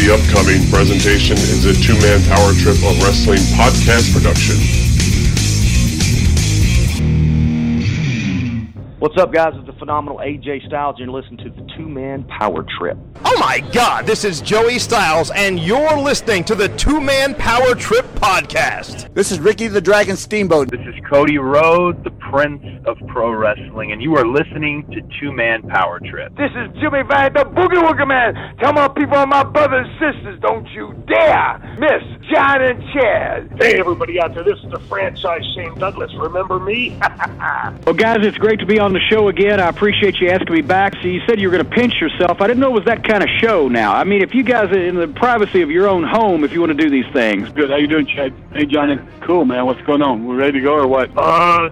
[0.00, 4.56] The upcoming presentation is a two man power trip of wrestling podcast production.
[8.98, 9.52] What's up, guys?
[9.56, 12.96] It's the phenomenal AJ Styles, you're listening to the Two Man Power Trip.
[13.32, 17.76] Oh my God, this is Joey Styles, and you're listening to the Two Man Power
[17.76, 19.14] Trip podcast.
[19.14, 20.68] This is Ricky the Dragon Steamboat.
[20.68, 25.30] This is Cody Rhodes, the Prince of Pro Wrestling, and you are listening to Two
[25.30, 26.36] Man Power Trip.
[26.36, 28.56] This is Jimmy Van, the Boogie Woogie Man.
[28.58, 33.52] Tell my people, on my brothers and sisters, don't you dare miss John and Chad.
[33.60, 36.12] Hey, everybody out there, this is the franchise Shane Douglas.
[36.16, 36.98] Remember me?
[37.86, 39.60] well, guys, it's great to be on the show again.
[39.60, 40.94] I appreciate you asking me back.
[41.00, 42.40] So you said you were going to pinch yourself.
[42.40, 43.94] I didn't know it was that kind of show now.
[43.94, 46.60] I mean, if you guys are in the privacy of your own home, if you
[46.60, 47.48] want to do these things.
[47.50, 47.70] Good.
[47.70, 48.32] How you doing, Chad?
[48.52, 48.98] Hey, Johnny.
[49.22, 49.66] Cool, man.
[49.66, 50.26] What's going on?
[50.26, 51.10] We ready to go or what?
[51.16, 51.70] Uh,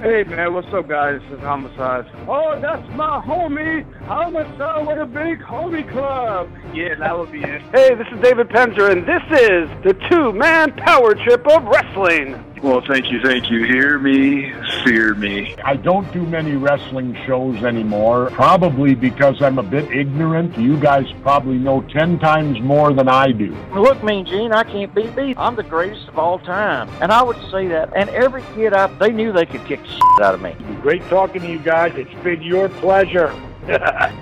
[0.00, 1.20] Hey man, what's up guys?
[1.28, 2.06] This is Homicide.
[2.26, 6.50] Oh, that's my homie, Homicide with a big homie club.
[6.72, 7.60] Yeah, that would be it.
[7.70, 12.42] Hey, this is David Penzer, and this is the two-man power trip of wrestling.
[12.62, 13.64] Well, thank you, thank you.
[13.64, 14.52] Hear me,
[14.84, 15.56] fear me.
[15.64, 20.56] I don't do many wrestling shows anymore, probably because I'm a bit ignorant.
[20.56, 23.52] You guys probably know ten times more than I do.
[23.74, 25.34] Look, Mean Gene, I can't be beat me.
[25.36, 26.88] I'm the greatest of all time.
[27.00, 27.92] And I would say that.
[27.96, 30.54] And every kid I, they knew they could kick the out of me.
[30.82, 31.92] Great talking to you guys.
[31.96, 33.34] It's been your pleasure.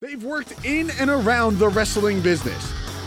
[0.00, 2.81] They've worked in and around the wrestling business.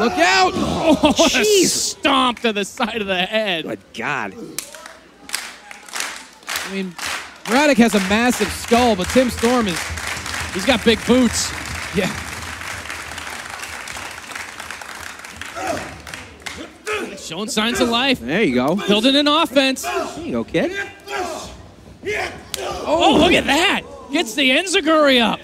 [0.00, 0.52] Look out!
[0.90, 1.66] Oh, Jeez.
[1.66, 3.64] stomp to the side of the head.
[3.64, 4.34] Good God.
[6.48, 6.94] I mean,
[7.44, 9.78] Braddock has a massive skull, but Tim Storm is.
[10.54, 11.50] He's got big boots.
[11.94, 12.08] Yeah.
[17.18, 18.20] Showing signs of life.
[18.20, 18.76] There you go.
[18.76, 19.82] Building an offense.
[19.82, 20.72] There you go, kid.
[22.60, 23.82] Oh, look at that.
[24.10, 25.40] Gets the Enzuigiri up.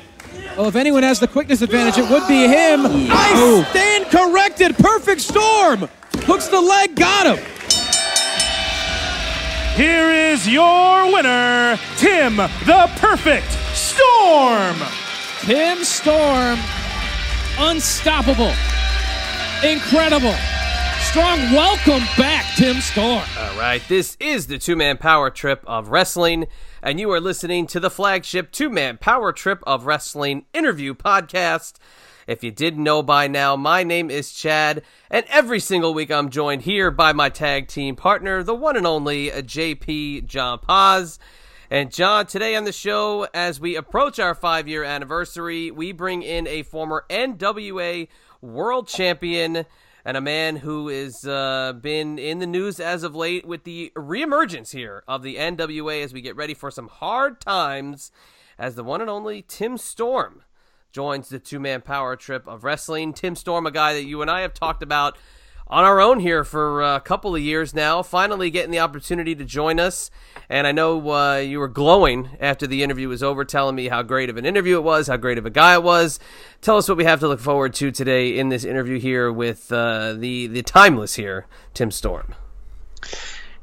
[0.57, 2.83] Well, if anyone has the quickness advantage, it would be him.
[3.09, 4.77] Nice stand corrected.
[4.77, 5.89] Perfect storm.
[6.27, 7.45] Hooks the leg, got him.
[9.75, 14.77] Here is your winner, Tim the Perfect Storm.
[15.41, 16.61] Tim Storm,
[17.59, 18.53] unstoppable,
[19.69, 20.35] incredible.
[21.11, 23.25] Strong welcome back, Tim Storm.
[23.37, 26.47] All right, this is the two man power trip of wrestling,
[26.85, 31.77] and you are listening to the flagship two man power trip of wrestling interview podcast.
[32.27, 36.29] If you didn't know by now, my name is Chad, and every single week I'm
[36.29, 41.19] joined here by my tag team partner, the one and only JP John Paz.
[41.71, 46.23] And John, today on the show, as we approach our five year anniversary, we bring
[46.23, 48.09] in a former NWA
[48.43, 49.65] world champion
[50.05, 53.91] and a man who has uh, been in the news as of late with the
[53.97, 58.13] reemergence here of the NWA as we get ready for some hard times
[58.59, 60.43] as the one and only Tim Storm
[60.93, 63.13] joins the two man power trip of wrestling.
[63.13, 65.17] Tim Storm, a guy that you and I have talked about
[65.67, 69.45] on our own here for a couple of years now, finally getting the opportunity to
[69.45, 70.11] join us.
[70.49, 74.03] And I know uh, you were glowing after the interview was over, telling me how
[74.03, 76.21] great of an interview it was, how great of a guy it was.
[76.61, 79.73] Tell us what we have to look forward to today in this interview here with
[79.73, 82.35] uh, the the timeless here, Tim Storm.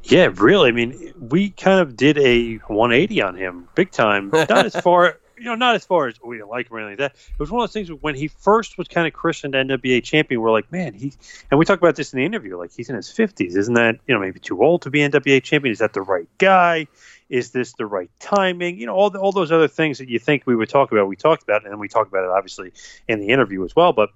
[0.03, 0.69] Yeah, really.
[0.69, 4.29] I mean, we kind of did a 180 on him, big time.
[4.33, 7.03] Not as far, you know, not as far as oh, we like him or anything
[7.03, 7.19] like that.
[7.33, 10.39] It was one of those things when he first was kind of christened NWA champion.
[10.39, 11.13] We're like, man, he.
[11.49, 12.57] And we talked about this in the interview.
[12.57, 13.57] Like, he's in his 50s.
[13.57, 15.71] Isn't that you know maybe too old to be NWA champion?
[15.71, 16.87] Is that the right guy?
[17.27, 18.77] Is this the right timing?
[18.77, 21.07] You know, all the, all those other things that you think we would talk about.
[21.07, 22.73] We talked about, and then we talked about it obviously
[23.07, 23.93] in the interview as well.
[23.93, 24.09] But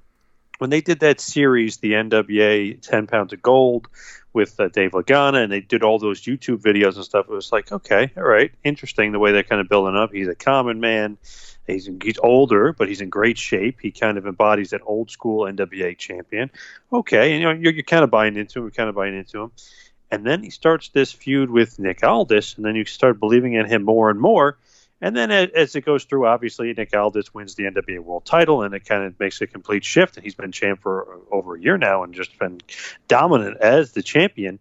[0.57, 3.87] when they did that series, the NWA 10 Pounds of Gold
[4.33, 7.51] with uh, Dave Lagana, and they did all those YouTube videos and stuff, it was
[7.51, 10.11] like, okay, all right, interesting the way they're kind of building up.
[10.11, 11.17] He's a common man.
[11.65, 13.77] He's, he's older, but he's in great shape.
[13.81, 16.51] He kind of embodies that old school NWA champion.
[16.91, 18.65] Okay, and you know you're, you're kind of buying into him.
[18.65, 19.51] You're kind of buying into him,
[20.11, 23.65] and then he starts this feud with Nick Aldis, and then you start believing in
[23.65, 24.57] him more and more.
[25.01, 28.73] And then as, it goes through, obviously Nick Aldis wins the NWA World Title, and
[28.73, 30.15] it kind of makes a complete shift.
[30.15, 32.61] And he's been champ for over a year now, and just been
[33.07, 34.59] dominant as the champion.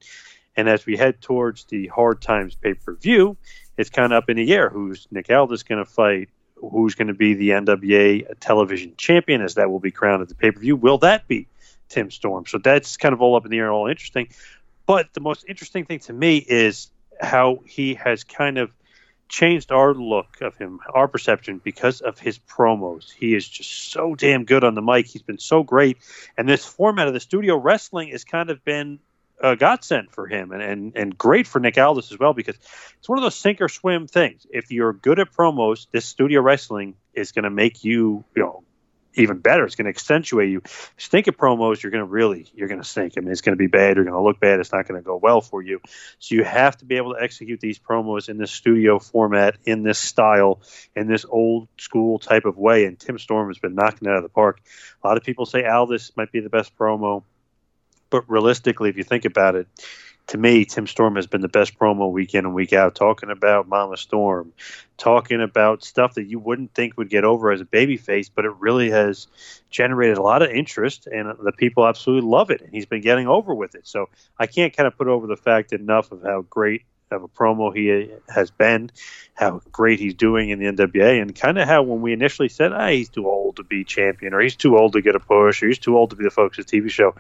[0.57, 3.37] And as we head towards the Hard Times pay per view,
[3.77, 4.69] it's kind of up in the air.
[4.69, 6.29] Who's Nick Aldis going to fight?
[6.57, 9.41] Who's going to be the NWA television champion?
[9.41, 10.77] As that will be crowned at the pay per view.
[10.77, 11.47] Will that be
[11.89, 12.47] Tim Storm?
[12.47, 14.29] So that's kind of all up in the air, all interesting.
[14.87, 16.91] But the most interesting thing to me is
[17.21, 18.71] how he has kind of
[19.29, 23.11] changed our look of him, our perception, because of his promos.
[23.12, 25.06] He is just so damn good on the mic.
[25.06, 25.99] He's been so great.
[26.37, 28.99] And this format of the studio wrestling has kind of been
[29.41, 32.56] a godsend for him and, and, and great for Nick Aldis as well because
[32.99, 34.47] it's one of those sink or swim things.
[34.50, 38.62] If you're good at promos, this studio wrestling is going to make you, you know,
[39.15, 39.65] even better.
[39.65, 40.63] It's going to accentuate you.
[40.97, 43.15] Stink at promos, you're going to really, you're going to stink.
[43.17, 43.97] I mean, it's going to be bad.
[43.97, 44.61] You're going to look bad.
[44.61, 45.81] It's not going to go well for you.
[46.19, 49.83] So you have to be able to execute these promos in this studio format, in
[49.83, 50.61] this style,
[50.95, 52.85] in this old school type of way.
[52.87, 54.61] And Tim Storm has been knocking it out of the park.
[55.03, 57.23] A lot of people say Aldis might be the best promo,
[58.11, 59.69] but realistically, if you think about it,
[60.29, 63.31] to me, Tim Storm has been the best promo week in and week out, talking
[63.31, 64.53] about Mama Storm,
[64.97, 68.53] talking about stuff that you wouldn't think would get over as a babyface, but it
[68.59, 69.26] really has
[69.71, 72.62] generated a lot of interest, and the people absolutely love it.
[72.62, 73.87] And he's been getting over with it.
[73.87, 77.29] So I can't kind of put over the fact enough of how great of a
[77.29, 78.91] promo he has been,
[79.35, 82.73] how great he's doing in the NWA, and kind of how when we initially said,
[82.73, 85.62] ah, he's too old to be champion, or he's too old to get a push,
[85.62, 87.15] or he's too old to be the Focus of the TV show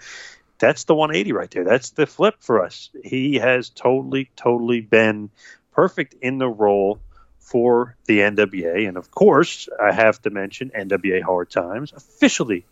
[0.58, 1.64] that's the 180 right there.
[1.64, 2.90] That's the flip for us.
[3.02, 5.30] He has totally, totally been
[5.72, 7.00] perfect in the role
[7.38, 8.88] for the NWA.
[8.88, 12.64] And of course, I have to mention NWA Hard Times officially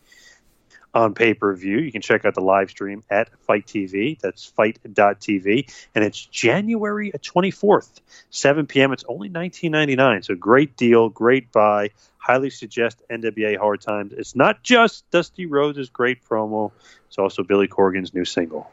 [0.95, 1.79] on pay per view.
[1.79, 4.21] You can check out the live stream at FITE TV.
[4.21, 5.73] That's FITE.tv.
[5.95, 8.01] And it's January 24th,
[8.31, 8.93] 7 p.m.
[8.93, 10.25] It's only $19.99.
[10.25, 11.91] So great deal, great buy.
[12.19, 14.13] Highly suggest NWA Hard Times.
[14.13, 16.71] It's not just Dusty Rhodes' great promo,
[17.09, 18.71] it's also Billy Corgan's new single.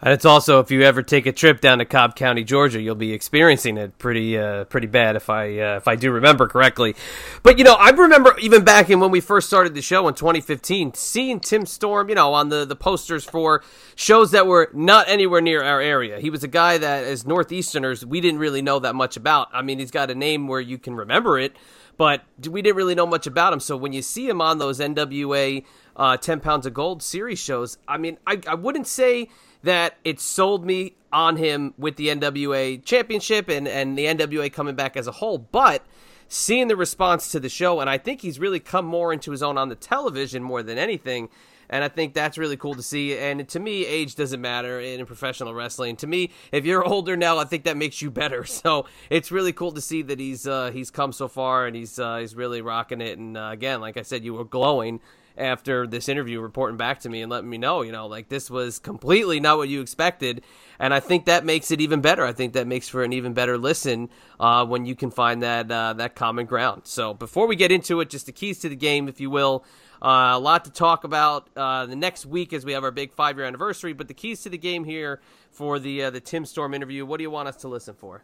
[0.00, 2.94] And it's also if you ever take a trip down to Cobb County, Georgia, you'll
[2.94, 6.94] be experiencing it pretty uh, pretty bad if I uh, if I do remember correctly.
[7.42, 10.14] But you know, I remember even back in when we first started the show in
[10.14, 13.62] 2015, seeing Tim Storm, you know, on the the posters for
[13.94, 16.20] shows that were not anywhere near our area.
[16.20, 19.48] He was a guy that as northeasterners we didn't really know that much about.
[19.52, 21.56] I mean, he's got a name where you can remember it,
[21.96, 23.60] but we didn't really know much about him.
[23.60, 25.64] So when you see him on those NWA
[25.96, 29.28] uh, 10 pounds of gold series shows, I mean, I, I wouldn't say
[29.64, 34.74] that it sold me on him with the NWA championship and, and the NWA coming
[34.74, 35.84] back as a whole, but
[36.28, 39.42] seeing the response to the show, and I think he's really come more into his
[39.42, 41.28] own on the television more than anything.
[41.70, 43.16] And I think that's really cool to see.
[43.16, 45.96] And to me, age doesn't matter in professional wrestling.
[45.96, 48.44] To me, if you're older now, I think that makes you better.
[48.64, 51.98] So it's really cool to see that he's uh, he's come so far and he's
[51.98, 53.18] uh, he's really rocking it.
[53.18, 55.00] And uh, again, like I said, you were glowing
[55.36, 58.50] after this interview reporting back to me and letting me know, you know, like this
[58.50, 60.42] was completely not what you expected.
[60.78, 62.24] And I think that makes it even better.
[62.24, 65.70] I think that makes for an even better listen uh, when you can find that
[65.70, 66.82] uh, that common ground.
[66.84, 69.64] So before we get into it, just the keys to the game, if you will.
[70.02, 73.12] Uh, a lot to talk about uh, the next week as we have our big
[73.12, 73.92] five year anniversary.
[73.92, 75.20] But the keys to the game here
[75.50, 77.06] for the uh, the Tim Storm interview.
[77.06, 78.22] What do you want us to listen for?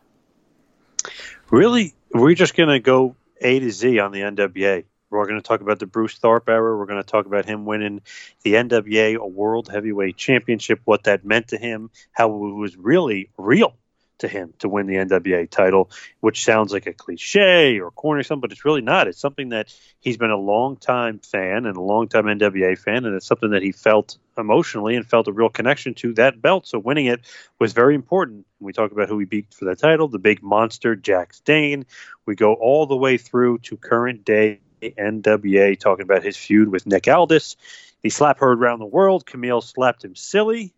[1.51, 4.85] Really, we're just gonna go A to Z on the NWA.
[5.11, 6.77] We're going to talk about the Bruce Tharpe era.
[6.77, 8.03] We're going to talk about him winning
[8.43, 13.75] the NWA World Heavyweight Championship, what that meant to him, how it was really real
[14.21, 15.91] to him to win the NWA title,
[16.21, 19.09] which sounds like a cliche or corny something, but it's really not.
[19.09, 23.05] It's something that he's been a long time fan and a long time NWA fan,
[23.05, 26.67] and it's something that he felt emotionally and felt a real connection to that belt.
[26.67, 27.21] So winning it
[27.59, 28.47] was very important.
[28.61, 31.87] We talk about who he beat for that title, the big monster Jax Dane.
[32.27, 36.87] We go all the way through to current day NWA, talking about his feud with
[36.87, 37.57] Nick Aldis.
[38.03, 39.27] He slap heard around the world.
[39.27, 40.73] Camille slapped him silly.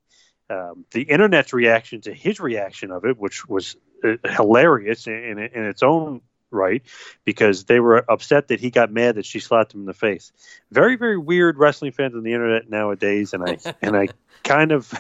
[0.50, 5.64] Um, the internet's reaction to his reaction of it, which was uh, hilarious in, in
[5.64, 6.82] its own right,
[7.24, 10.32] because they were upset that he got mad that she slapped him in the face.
[10.70, 14.08] Very, very weird wrestling fans on the internet nowadays, and I and I
[14.44, 14.92] kind of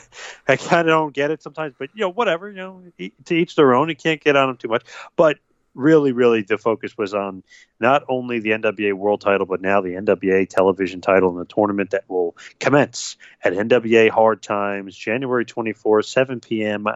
[0.48, 1.74] I kind of don't get it sometimes.
[1.78, 2.48] But you know, whatever.
[2.48, 2.82] You know,
[3.26, 3.88] to each their own.
[3.88, 4.84] You can't get on them too much.
[5.16, 5.38] But
[5.74, 7.42] really, really the focus was on
[7.80, 11.90] not only the NWA World title, but now the NWA television title in the tournament
[11.90, 16.86] that will commence at NWA Hard Times, January 24th, 7 p.m.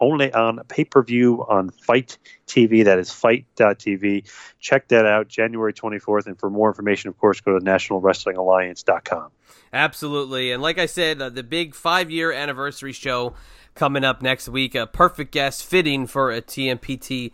[0.00, 2.84] Only on pay per view on FITE TV.
[2.84, 4.28] That is FITE.tv.
[4.58, 6.26] Check that out, January 24th.
[6.26, 9.30] And for more information, of course, go to NationalWrestlingAlliance.com.
[9.72, 10.50] Absolutely.
[10.50, 13.34] And like I said, uh, the big five year anniversary show
[13.74, 14.74] coming up next week.
[14.74, 17.32] A perfect guest, fitting for a TMPT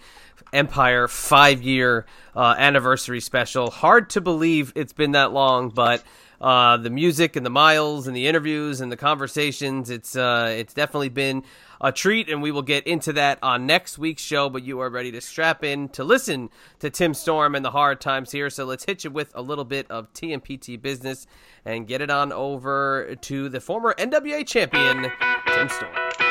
[0.52, 3.70] Empire five year uh, anniversary special.
[3.70, 6.02] Hard to believe it's been that long, but
[6.40, 10.72] uh, the music and the miles and the interviews and the conversations, it's uh, it's
[10.72, 11.42] definitely been
[11.80, 14.48] a treat, and we will get into that on next week's show.
[14.48, 18.00] But you are ready to strap in to listen to Tim Storm and the hard
[18.00, 18.50] times here.
[18.50, 21.26] So let's hit you with a little bit of TMPT business
[21.64, 25.10] and get it on over to the former NWA champion,
[25.46, 26.27] Tim Storm.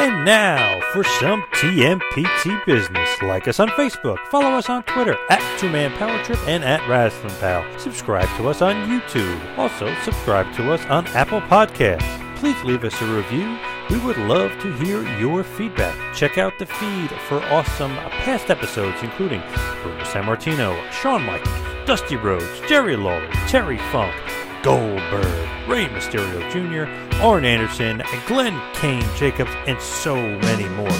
[0.00, 3.20] And now for some TMPT business.
[3.20, 6.88] Like us on Facebook, follow us on Twitter at Two Man Power Trip and at
[6.88, 7.62] Wrestling Pal.
[7.78, 9.58] Subscribe to us on YouTube.
[9.58, 12.36] Also, subscribe to us on Apple Podcasts.
[12.36, 13.58] Please leave us a review.
[13.90, 16.14] We would love to hear your feedback.
[16.14, 19.42] Check out the feed for awesome past episodes, including
[19.82, 24.14] Bruno Sammartino, Shawn Michaels, Dusty Rhodes, Jerry Lawler, Terry Funk,
[24.62, 30.90] Goldberg, Rey Mysterio Jr., Arn Anderson, Glenn Kane Jacobs, and so many more.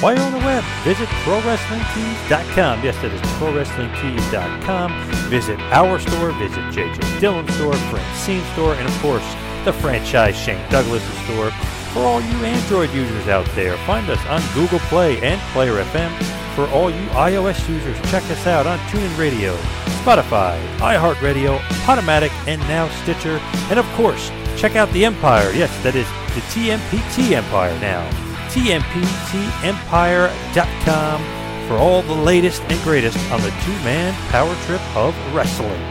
[0.00, 2.84] While you're on the web, visit ProWrestlingTees.com.
[2.84, 4.92] Yes, that is ProWrestlingTees.com.
[5.28, 9.24] Visit our store, visit JJ Dillon's store, Francine store, and of course,
[9.64, 11.50] the franchise Shane Douglas store.
[11.92, 16.12] For all you Android users out there, find us on Google Play and Player FM.
[16.54, 19.56] For all you iOS users, check us out on TuneIn Radio,
[20.04, 23.38] Spotify, iHeartRadio, Podomatic, and now Stitcher.
[23.70, 25.52] And of course, check out the Empire.
[25.52, 28.08] Yes, that is the TMPT Empire now.
[28.48, 31.20] TMPTEmpire.com
[31.68, 35.82] for all the latest and greatest on the two-man power trip of wrestling.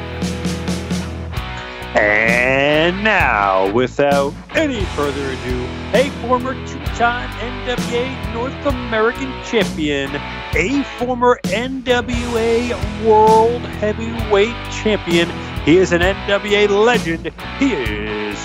[1.95, 10.09] And now, without any further ado, a former two-time NWA North American champion,
[10.55, 12.73] a former NWA
[13.05, 15.29] World Heavyweight Champion.
[15.65, 17.31] He is an NWA legend.
[17.57, 18.37] He is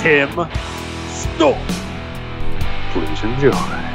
[0.00, 0.28] Tim
[1.08, 1.64] Storm.
[2.90, 3.93] Please enjoy.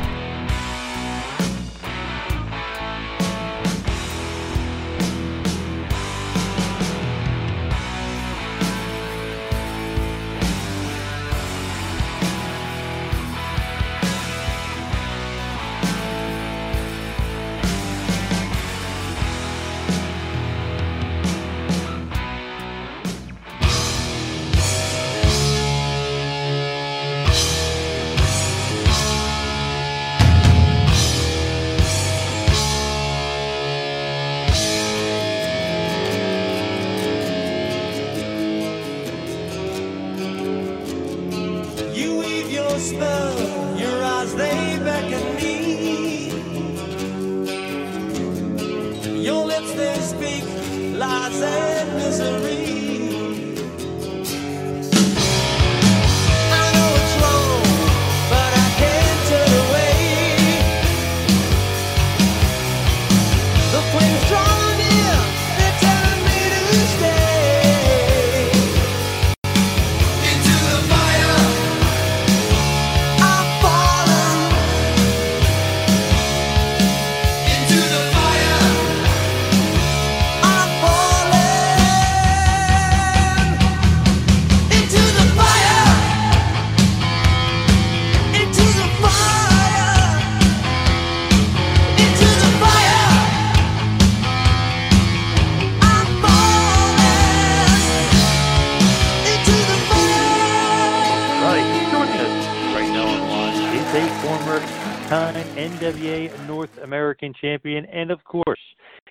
[107.41, 108.59] Champion and, of course,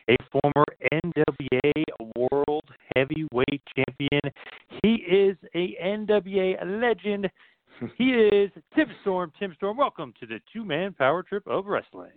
[0.08, 1.84] a former NWA
[2.16, 2.64] World
[2.96, 4.32] Heavyweight champion.
[4.82, 7.28] He is a NWA legend.
[7.96, 9.32] He is Tim Storm.
[9.38, 12.10] Tim Storm, welcome to the two-man power trip of wrestling.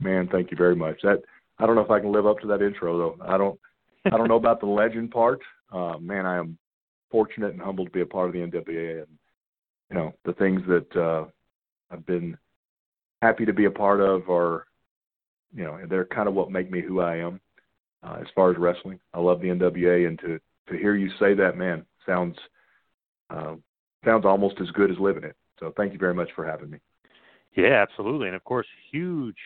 [0.00, 1.00] Man, thank you very much.
[1.02, 1.22] That
[1.58, 3.24] I don't know if I can live up to that intro though.
[3.26, 3.58] I don't
[4.06, 5.40] I don't know about the legend part.
[5.72, 6.56] Uh, man, I am
[7.10, 9.18] fortunate and humbled to be a part of the NWA, and
[9.90, 11.24] you know the things that uh,
[11.90, 12.36] I've been
[13.22, 14.66] happy to be a part of are,
[15.54, 17.40] you know, they're kind of what make me who I am
[18.02, 19.00] uh, as far as wrestling.
[19.14, 22.36] I love the NWA, and to to hear you say that, man, sounds
[23.30, 23.54] uh,
[24.04, 25.36] sounds almost as good as living it.
[25.58, 26.78] So thank you very much for having me.
[27.56, 28.28] Yeah, absolutely.
[28.28, 29.36] And, of course, huge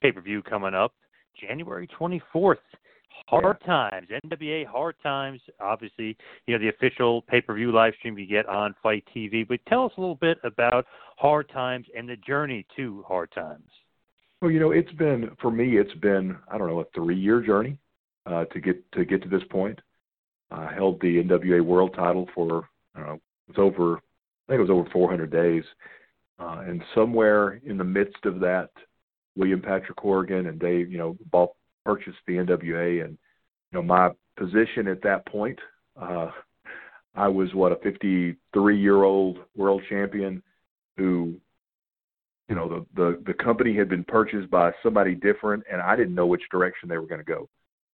[0.00, 0.94] pay-per-view coming up
[1.40, 2.56] January 24th.
[3.26, 5.40] Hard Times, NWA Hard Times.
[5.60, 9.46] Obviously, you know the official pay-per-view live stream you get on FITE TV.
[9.46, 10.86] But tell us a little bit about
[11.16, 13.68] Hard Times and the journey to Hard Times.
[14.42, 15.78] Well, you know, it's been for me.
[15.78, 17.78] It's been I don't know a three-year journey
[18.26, 19.80] uh, to get to get to this point.
[20.50, 24.62] I held the NWA World Title for I don't know it's over I think it
[24.62, 25.62] was over 400 days.
[26.40, 28.70] Uh, and somewhere in the midst of that,
[29.36, 31.50] William Patrick Corgan and Dave, you know, bought
[31.86, 33.16] purchased the NWA, and
[33.70, 35.58] you know my position at that point,
[36.00, 36.30] uh,
[37.14, 40.42] I was what a 53 year old world champion
[40.96, 41.36] who,
[42.52, 46.14] you know, the the the company had been purchased by somebody different, and I didn't
[46.14, 47.48] know which direction they were going to go.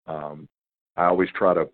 [0.08, 0.48] Um,
[0.96, 1.68] I always try to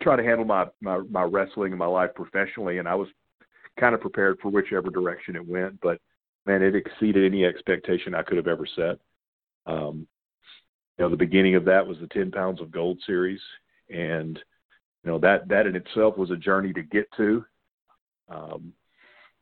[0.00, 3.08] try to handle my, my my wrestling and my life professionally, and I was
[3.78, 5.78] kind of prepared for whichever direction it went.
[5.82, 6.00] But
[6.46, 8.98] man, it exceeded any expectation I could have ever set.
[9.66, 10.06] Um,
[10.96, 13.40] you know, the beginning of that was the 10 pounds of gold series,
[13.90, 14.38] and
[15.04, 17.44] you know that that in itself was a journey to get to.
[18.30, 18.72] Um,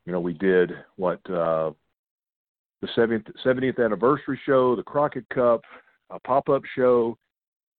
[0.05, 1.71] you know, we did what uh,
[2.83, 5.61] the 70th, 70th anniversary show, the Crockett Cup,
[6.09, 7.17] a pop up show,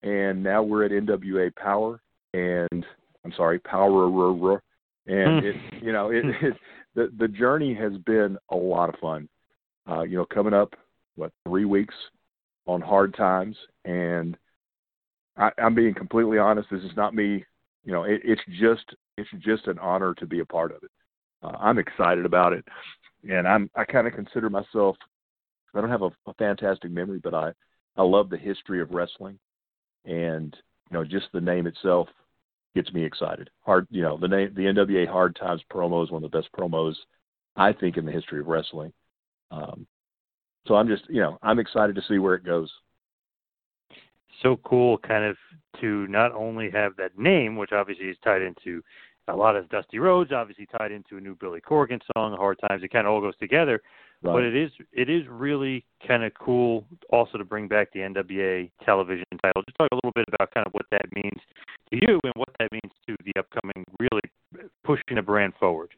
[0.03, 2.01] and now we're at NWA Power,
[2.33, 2.87] and
[3.25, 4.07] I'm sorry, Power,
[5.07, 6.55] and it, you know, it, it
[6.95, 9.29] the the journey has been a lot of fun.
[9.89, 10.75] Uh, you know, coming up
[11.17, 11.95] what three weeks
[12.67, 14.39] on hard times, and
[15.37, 16.69] I, I'm being completely honest.
[16.71, 17.45] This is not me.
[17.85, 18.85] You know, it, it's just
[19.19, 20.91] it's just an honor to be a part of it.
[21.43, 22.65] Uh, I'm excited about it,
[23.29, 24.97] and I'm I kind of consider myself.
[25.75, 27.53] I don't have a, a fantastic memory, but I
[27.97, 29.39] I love the history of wrestling,
[30.05, 30.57] and
[30.91, 32.09] you know, just the name itself
[32.75, 33.51] gets me excited.
[33.65, 36.51] Hard, you know, the name the NWA Hard Times promo is one of the best
[36.53, 36.95] promos
[37.57, 38.93] I think in the history of wrestling.
[39.51, 39.87] Um,
[40.67, 42.71] so I'm just, you know, I'm excited to see where it goes.
[44.43, 45.37] So cool, kind of
[45.81, 48.83] to not only have that name, which obviously is tied into
[49.29, 52.83] a lot of Dusty Rhodes, obviously tied into a new Billy Corgan song, Hard Times.
[52.83, 53.81] It kind of all goes together.
[54.23, 54.33] Right.
[54.33, 58.71] But it is it is really kind of cool also to bring back the NWA
[58.85, 59.63] television title.
[59.67, 61.41] Just talk a little bit about kind of what that means
[61.91, 65.91] to you and what that means to the upcoming really pushing the brand forward.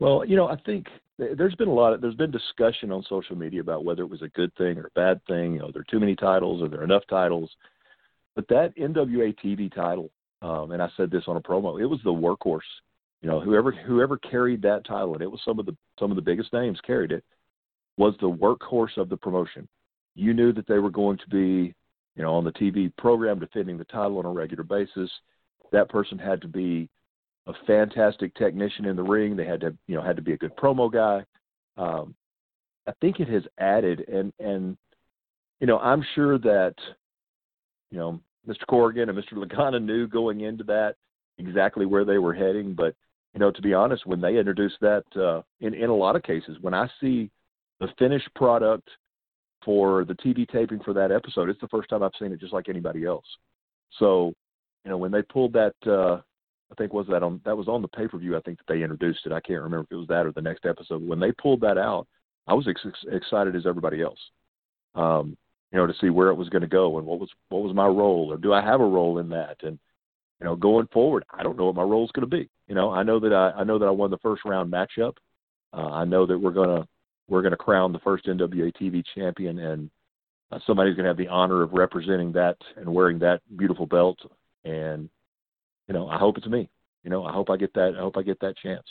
[0.00, 0.86] Well, you know, I think
[1.18, 4.22] there's been a lot of there's been discussion on social media about whether it was
[4.22, 5.54] a good thing or a bad thing.
[5.54, 7.50] You know, there are too many titles or there are enough titles.
[8.34, 10.10] But that NWA TV title,
[10.42, 12.60] um, and I said this on a promo, it was the workhorse.
[13.22, 16.16] You know, whoever whoever carried that title, and it was some of the some of
[16.16, 17.24] the biggest names carried it,
[17.96, 19.68] was the workhorse of the promotion.
[20.14, 21.72] You knew that they were going to be,
[22.16, 25.10] you know, on the TV program defending the title on a regular basis.
[25.70, 26.88] That person had to be
[27.46, 29.36] a fantastic technician in the ring.
[29.36, 31.24] They had to, you know, had to be a good promo guy.
[31.76, 32.14] Um,
[32.88, 34.76] I think it has added, and and
[35.60, 36.74] you know, I'm sure that,
[37.92, 38.64] you know, Mr.
[38.68, 39.34] Corgan and Mr.
[39.34, 40.96] Lagana knew going into that
[41.38, 42.74] exactly where they were heading.
[42.74, 42.94] But
[43.34, 46.22] you know, to be honest, when they introduced that, uh, in in a lot of
[46.22, 47.30] cases, when I see
[47.80, 48.88] the finished product
[49.64, 52.52] for the TV taping for that episode, it's the first time I've seen it just
[52.52, 53.26] like anybody else.
[53.98, 54.34] So,
[54.84, 55.74] you know, when they pulled that.
[55.86, 56.20] Uh,
[56.70, 58.34] I think was that on that was on the pay per view.
[58.34, 59.32] I think that they introduced it.
[59.32, 61.06] I can't remember if it was that or the next episode.
[61.06, 62.06] When they pulled that out,
[62.46, 64.18] I was ex- excited as everybody else.
[64.94, 65.36] Um,
[65.72, 67.74] you know, to see where it was going to go and what was what was
[67.74, 69.56] my role, or do I have a role in that?
[69.62, 69.78] And
[70.40, 72.50] you know, going forward, I don't know what my role is going to be.
[72.68, 75.14] You know, I know that I I know that I won the first round matchup.
[75.72, 76.86] Uh, I know that we're gonna
[77.28, 79.90] we're gonna crown the first NWA TV champion, and
[80.50, 84.18] uh, somebody's to have the honor of representing that and wearing that beautiful belt.
[84.64, 85.08] And
[85.88, 86.68] you know, I hope it's me.
[87.04, 87.94] You know, I hope I get that.
[87.96, 88.86] I hope I get that chance.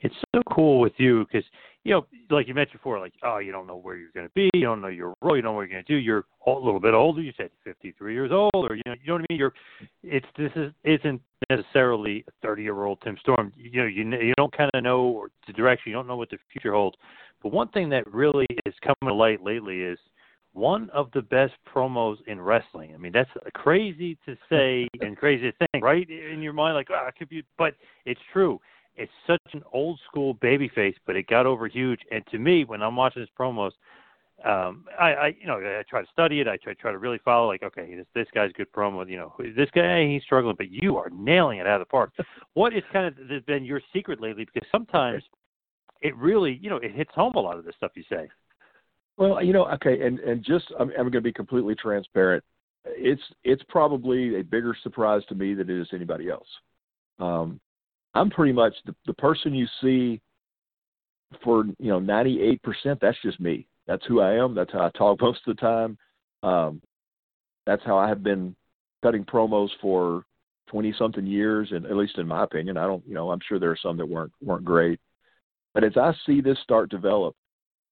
[0.00, 1.48] It's so cool with you because
[1.88, 4.32] you know, like you mentioned before, like oh, you don't know where you're going to
[4.34, 5.96] be, you don't know your role, you don't know what you're going to do.
[5.96, 7.22] You're a little bit older.
[7.22, 9.38] You said 53 years old, or you know, you know what I mean.
[9.38, 9.54] You're,
[10.02, 13.52] it's this is isn't necessarily a 30 year old Tim Storm.
[13.56, 15.90] You know, you you don't kind of know the direction.
[15.90, 16.96] You don't know what the future holds.
[17.42, 19.98] But one thing that really is coming to light lately is
[20.52, 22.92] one of the best promos in wrestling.
[22.94, 26.08] I mean, that's crazy to say and crazy to think, right?
[26.10, 27.74] In your mind, like, ah, oh, could be, but
[28.04, 28.60] it's true.
[28.98, 32.00] It's such an old school babyface, but it got over huge.
[32.10, 33.70] And to me, when I'm watching his promos,
[34.44, 36.48] um, I, I, you know, I try to study it.
[36.48, 39.08] I try, try to really follow, like, okay, this, this guy's good promo.
[39.08, 42.12] You know, this guy, he's struggling, but you are nailing it out of the park.
[42.54, 44.46] what is kind of been your secret lately?
[44.52, 45.22] Because sometimes
[46.02, 48.28] it really, you know, it hits home a lot of the stuff you say.
[49.16, 52.44] Well, you know, okay, and and just I'm, I'm going to be completely transparent.
[52.84, 56.46] It's it's probably a bigger surprise to me than it is to anybody else.
[57.18, 57.60] Um,
[58.14, 60.20] I'm pretty much the the person you see
[61.42, 62.98] for you know 98 percent.
[63.00, 63.66] That's just me.
[63.86, 64.54] That's who I am.
[64.54, 65.98] That's how I talk most of the time.
[66.42, 66.80] Um,
[67.66, 68.54] that's how I have been
[69.02, 70.24] cutting promos for
[70.70, 73.06] 20 something years, and at least in my opinion, I don't.
[73.06, 75.00] You know, I'm sure there are some that weren't weren't great,
[75.74, 77.34] but as I see this start develop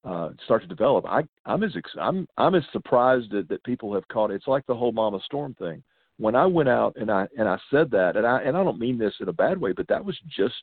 [0.06, 4.06] uh, start to develop, I, I'm as I'm I'm as surprised that, that people have
[4.08, 4.34] caught it.
[4.34, 5.82] It's like the whole Mama Storm thing.
[6.18, 8.78] When I went out and I and I said that, and I and I don't
[8.78, 10.54] mean this in a bad way, but that was just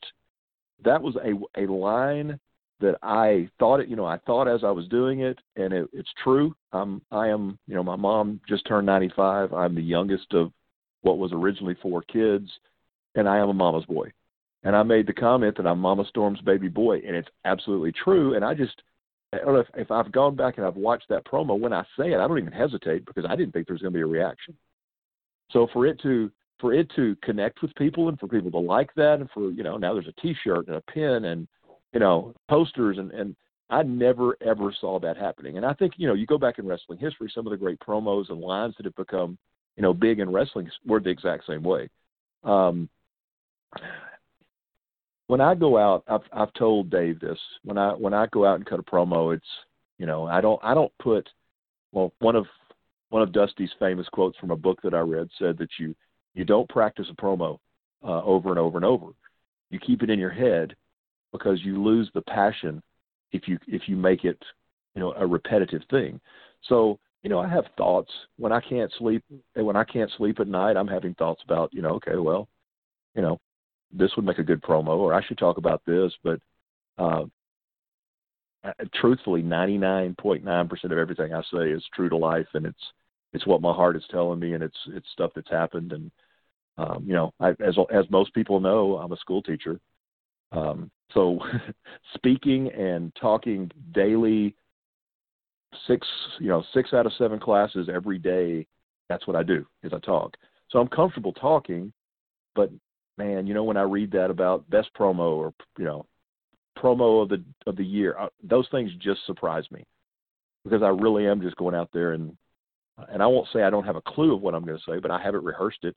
[0.84, 2.38] that was a a line
[2.80, 5.88] that I thought it, you know, I thought as I was doing it, and it,
[5.92, 6.54] it's true.
[6.72, 9.52] I'm, I am, you know, my mom just turned 95.
[9.52, 10.52] I'm the youngest of
[11.02, 12.50] what was originally four kids,
[13.14, 14.12] and I am a mama's boy.
[14.64, 18.34] And I made the comment that I'm Mama Storm's baby boy, and it's absolutely true.
[18.34, 18.82] And I just,
[19.32, 21.58] I don't know if, if I've gone back and I've watched that promo.
[21.58, 23.92] When I say it, I don't even hesitate because I didn't think there was going
[23.92, 24.56] to be a reaction.
[25.50, 26.30] So for it to
[26.60, 29.62] for it to connect with people and for people to like that, and for you
[29.62, 31.46] know now there's a T-shirt and a pin and
[31.92, 33.36] you know posters and and
[33.70, 35.56] I never ever saw that happening.
[35.56, 37.80] And I think you know you go back in wrestling history, some of the great
[37.80, 39.38] promos and lines that have become
[39.76, 41.88] you know big in wrestling were the exact same way.
[42.44, 42.88] Um,
[45.26, 47.38] when I go out, I've I've told Dave this.
[47.64, 49.46] When I when I go out and cut a promo, it's
[49.98, 51.28] you know I don't I don't put
[51.92, 52.46] well one of
[53.14, 55.94] one of Dusty's famous quotes from a book that I read said that you
[56.34, 57.58] you don't practice a promo
[58.02, 59.12] uh, over and over and over.
[59.70, 60.74] You keep it in your head
[61.30, 62.82] because you lose the passion
[63.30, 64.42] if you if you make it
[64.96, 66.20] you know a repetitive thing.
[66.68, 69.22] So you know I have thoughts when I can't sleep
[69.54, 70.76] when I can't sleep at night.
[70.76, 72.48] I'm having thoughts about you know okay well
[73.14, 73.38] you know
[73.92, 76.12] this would make a good promo, or I should talk about this.
[76.24, 76.40] But
[76.98, 77.26] uh,
[78.92, 82.92] truthfully, 99.9% of everything I say is true to life, and it's
[83.34, 85.92] it's what my heart is telling me, and it's it's stuff that's happened.
[85.92, 86.10] And
[86.78, 89.80] um, you know, I, as as most people know, I'm a school teacher,
[90.52, 91.40] um, so
[92.14, 94.54] speaking and talking daily,
[95.86, 96.06] six
[96.38, 98.66] you know six out of seven classes every day.
[99.08, 100.36] That's what I do is I talk.
[100.70, 101.92] So I'm comfortable talking,
[102.54, 102.70] but
[103.18, 106.06] man, you know when I read that about best promo or you know
[106.78, 109.84] promo of the of the year, uh, those things just surprise me
[110.64, 112.36] because I really am just going out there and
[113.12, 114.98] and I won't say I don't have a clue of what I'm going to say,
[115.00, 115.96] but I haven't rehearsed it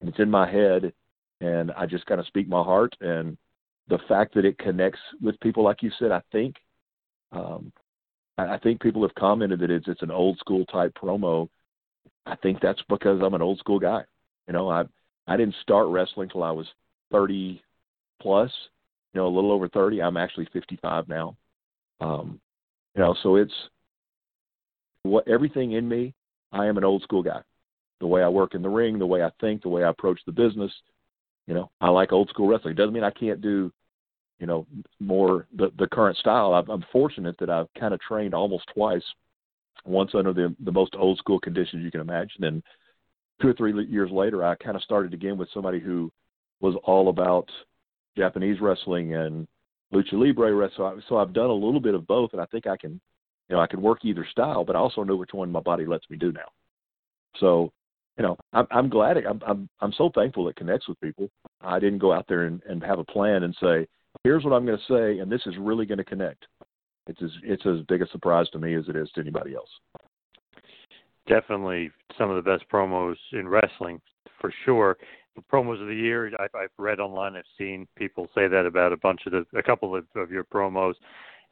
[0.00, 0.92] and it's in my head
[1.40, 3.36] and I just kind of speak my heart and
[3.88, 6.56] the fact that it connects with people like you said, I think
[7.32, 7.72] um
[8.36, 11.48] I, think people have commented that it's it's an old school type promo.
[12.26, 14.02] I think that's because I'm an old school guy.
[14.46, 14.84] You know, I
[15.26, 16.66] I didn't start wrestling till I was
[17.12, 17.62] 30
[18.20, 18.50] plus,
[19.12, 20.02] you know, a little over 30.
[20.02, 21.36] I'm actually 55 now.
[22.00, 22.40] Um,
[22.94, 23.54] you know, so it's
[25.02, 26.14] what everything in me.
[26.54, 27.40] I am an old school guy.
[28.00, 30.20] The way I work in the ring, the way I think, the way I approach
[30.24, 30.72] the business.
[31.46, 32.72] You know, I like old school wrestling.
[32.72, 33.72] It doesn't mean I can't do,
[34.38, 34.66] you know,
[35.00, 36.54] more the the current style.
[36.54, 39.04] I've, I'm fortunate that I've kind of trained almost twice.
[39.84, 42.62] Once under the the most old school conditions you can imagine, and
[43.40, 46.10] two or three years later, I kind of started again with somebody who
[46.60, 47.48] was all about
[48.16, 49.46] Japanese wrestling and
[49.92, 51.02] lucha libre wrestling.
[51.08, 53.00] So I've done a little bit of both, and I think I can,
[53.48, 55.86] you know, I can work either style, but I also know which one my body
[55.86, 56.48] lets me do now.
[57.38, 57.72] So,
[58.16, 59.16] you know, I'm, I'm glad.
[59.16, 61.28] It, I'm, I'm I'm so thankful it connects with people.
[61.60, 63.86] I didn't go out there and, and have a plan and say,
[64.22, 66.46] here's what I'm going to say, and this is really going to connect.
[67.06, 69.68] It's as it's as big a surprise to me as it is to anybody else
[71.26, 74.00] definitely some of the best promos in wrestling
[74.40, 74.96] for sure.
[75.36, 78.92] The promos of the year, I've, I've read online, I've seen people say that about
[78.92, 80.94] a bunch of the, a couple of, of your promos,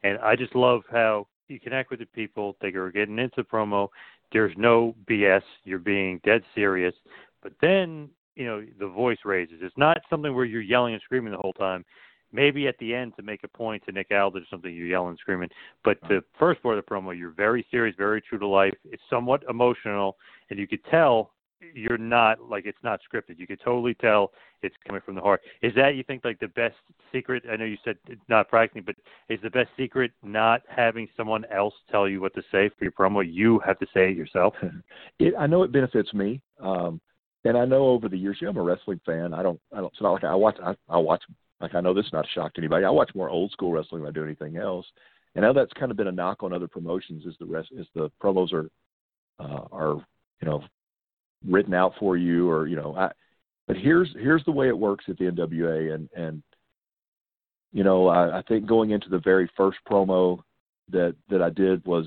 [0.03, 2.55] and I just love how you connect with the people.
[2.61, 3.89] They are getting into promo.
[4.31, 5.43] There's no BS.
[5.63, 6.93] You're being dead serious,
[7.41, 9.59] but then you know the voice raises.
[9.61, 11.85] It's not something where you're yelling and screaming the whole time
[12.33, 15.11] maybe at the end to make a point to Nick Aldis or something, you're yelling,
[15.11, 15.49] and screaming.
[15.85, 18.73] But the first part of the promo, you're very serious, very true to life.
[18.83, 20.17] It's somewhat emotional,
[20.49, 21.31] and you could tell
[21.73, 23.39] you're not like it's not scripted.
[23.39, 25.41] You could totally tell it's coming from the heart.
[25.61, 26.75] Is that you think like the best
[27.11, 27.43] secret?
[27.51, 27.97] I know you said
[28.29, 28.95] not practicing, but
[29.29, 32.91] is the best secret not having someone else tell you what to say for your
[32.91, 33.23] promo?
[33.25, 34.53] You have to say it yourself.
[35.19, 36.41] it, I know it benefits me.
[36.59, 37.01] Um,
[37.45, 39.33] and I know over the years, you know, I'm a wrestling fan.
[39.33, 39.91] I don't, I don't.
[39.91, 40.57] It's not like I watch.
[40.63, 41.23] I, I watch
[41.59, 42.85] like I know this is not a shock to anybody.
[42.85, 44.85] I watch more old school wrestling than I do anything else,
[45.35, 47.25] and now that's kind of been a knock on other promotions.
[47.25, 48.69] Is the rest is the promos are
[49.39, 50.05] uh, are
[50.41, 50.63] you know
[51.47, 53.11] written out for you or you know I.
[53.67, 56.43] But here's here's the way it works at the NWA, and and
[57.71, 60.41] you know I, I think going into the very first promo
[60.91, 62.05] that that I did was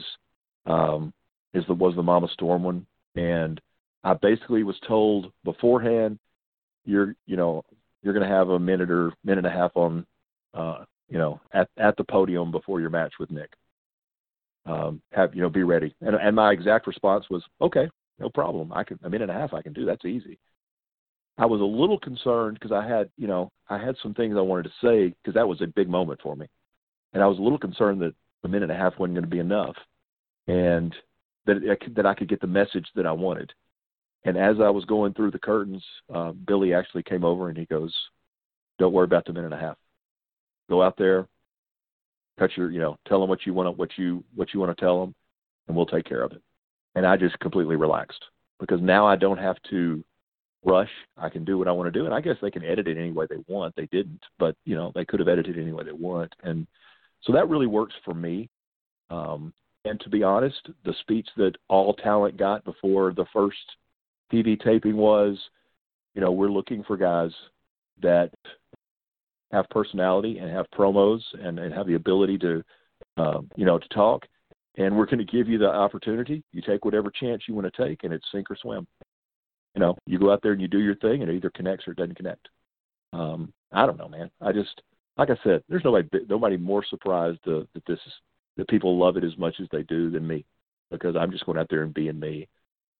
[0.66, 1.12] um,
[1.54, 3.60] is the was the Mama Storm one, and
[4.04, 6.18] I basically was told beforehand,
[6.84, 7.64] you're you know
[8.02, 10.06] you're going to have a minute or minute and a half on,
[10.54, 13.52] uh, you know, at at the podium before your match with Nick.
[14.64, 15.94] Um, have you know, be ready.
[16.00, 18.72] And and my exact response was, okay, no problem.
[18.72, 19.52] I can a minute and a half.
[19.54, 19.84] I can do.
[19.84, 20.38] That's easy.
[21.38, 24.40] I was a little concerned because I had, you know, I had some things I
[24.40, 26.46] wanted to say because that was a big moment for me,
[27.12, 29.30] and I was a little concerned that a minute and a half wasn't going to
[29.30, 29.76] be enough,
[30.46, 30.94] and
[31.46, 33.52] that it, that I could get the message that I wanted.
[34.24, 37.66] And as I was going through the curtains, uh, Billy actually came over and he
[37.66, 37.94] goes,
[38.78, 39.76] "Don't worry about the minute and a half.
[40.68, 41.28] Go out there,
[42.38, 44.80] cut your, you know, tell them what you want what you what you want to
[44.80, 45.14] tell them,
[45.68, 46.42] and we'll take care of it.
[46.96, 48.24] And I just completely relaxed
[48.58, 50.02] because now I don't have to
[50.64, 50.90] rush.
[51.16, 52.98] I can do what I want to do, and I guess they can edit it
[52.98, 53.76] any way they want.
[53.76, 56.66] They didn't, but you know, they could have edited it any way they want, and
[57.22, 58.48] so that really works for me.
[59.10, 59.52] Um,
[59.84, 63.56] and to be honest, the speech that all talent got before the first
[64.32, 65.38] TV taping was,
[66.14, 67.30] you know, we're looking for guys
[68.02, 68.30] that
[69.52, 72.64] have personality and have promos and, and have the ability to,
[73.16, 74.26] um, you know, to talk.
[74.78, 76.42] And we're going to give you the opportunity.
[76.52, 78.86] You take whatever chance you want to take, and it's sink or swim.
[79.74, 81.86] You know, you go out there and you do your thing, and it either connects
[81.86, 82.48] or it doesn't connect.
[83.12, 84.30] Um, I don't know, man.
[84.40, 84.82] I just,
[85.16, 88.12] like I said, there's nobody nobody more surprised uh, that this is
[88.56, 90.44] that people love it as much as they do than me,
[90.90, 92.48] because I'm just going out there and being me.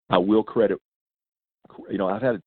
[0.09, 0.79] I will credit,
[1.91, 2.41] you know, I've had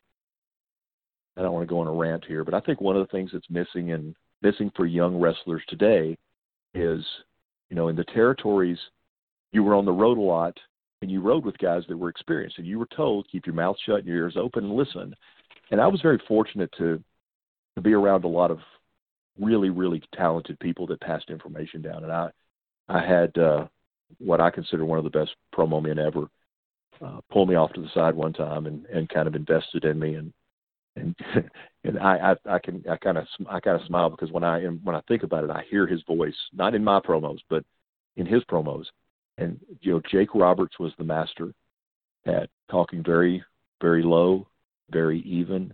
[1.37, 3.11] I don't want to go on a rant here, but I think one of the
[3.11, 6.17] things that's missing and missing for young wrestlers today
[6.73, 7.03] is,
[7.69, 8.77] you know, in the territories,
[9.51, 10.57] you were on the road a lot
[11.01, 13.77] and you rode with guys that were experienced and you were told keep your mouth
[13.85, 15.15] shut and your ears open and listen.
[15.71, 17.01] And I was very fortunate to
[17.75, 18.59] to be around a lot of
[19.39, 22.29] really really talented people that passed information down and I
[22.89, 23.67] I had uh
[24.17, 26.27] what I consider one of the best promo men ever
[27.01, 29.97] uh, pull me off to the side one time and and kind of invested in
[29.97, 30.33] me and
[30.95, 31.15] and
[31.83, 34.63] and I I, I can I kind of I kind of smile because when I
[34.63, 37.63] am when I think about it, I hear his voice not in my promos but
[38.17, 38.85] in his promos,
[39.39, 41.53] and you know Jake Roberts was the master
[42.25, 43.43] at talking very
[43.81, 44.47] very low,
[44.91, 45.73] very even,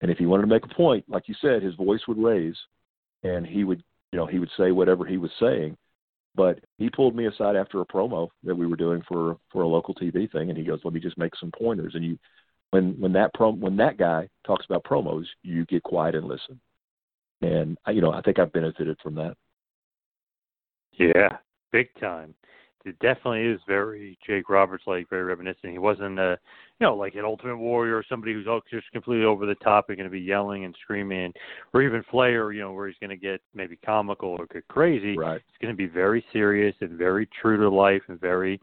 [0.00, 2.56] and if he wanted to make a point, like you said, his voice would raise,
[3.22, 3.82] and he would
[4.12, 5.76] you know he would say whatever he was saying.
[6.36, 9.68] But he pulled me aside after a promo that we were doing for for a
[9.68, 12.18] local TV thing, and he goes, "Let me just make some pointers." And you
[12.70, 16.60] when when that prom when that guy talks about promos, you get quiet and listen.
[17.40, 19.36] And I, you know, I think I've benefited from that.
[20.92, 21.36] Yeah,
[21.72, 22.34] big time.
[22.84, 25.72] It definitely is very Jake Roberts like, very reminiscent.
[25.72, 26.38] He wasn't a,
[26.78, 29.96] you know, like an Ultimate Warrior or somebody who's just completely over the top and
[29.96, 31.32] going to be yelling and screaming,
[31.72, 35.16] or even Flair, you know, where he's going to get maybe comical or get crazy.
[35.16, 35.36] Right.
[35.36, 38.60] It's going to be very serious and very true to life and very,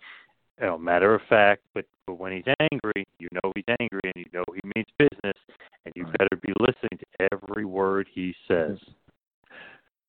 [0.60, 1.63] you know, matter of fact.
[1.73, 5.38] But but when he's angry, you know he's angry and you know he means business,
[5.86, 8.77] and you better be listening to every word he says.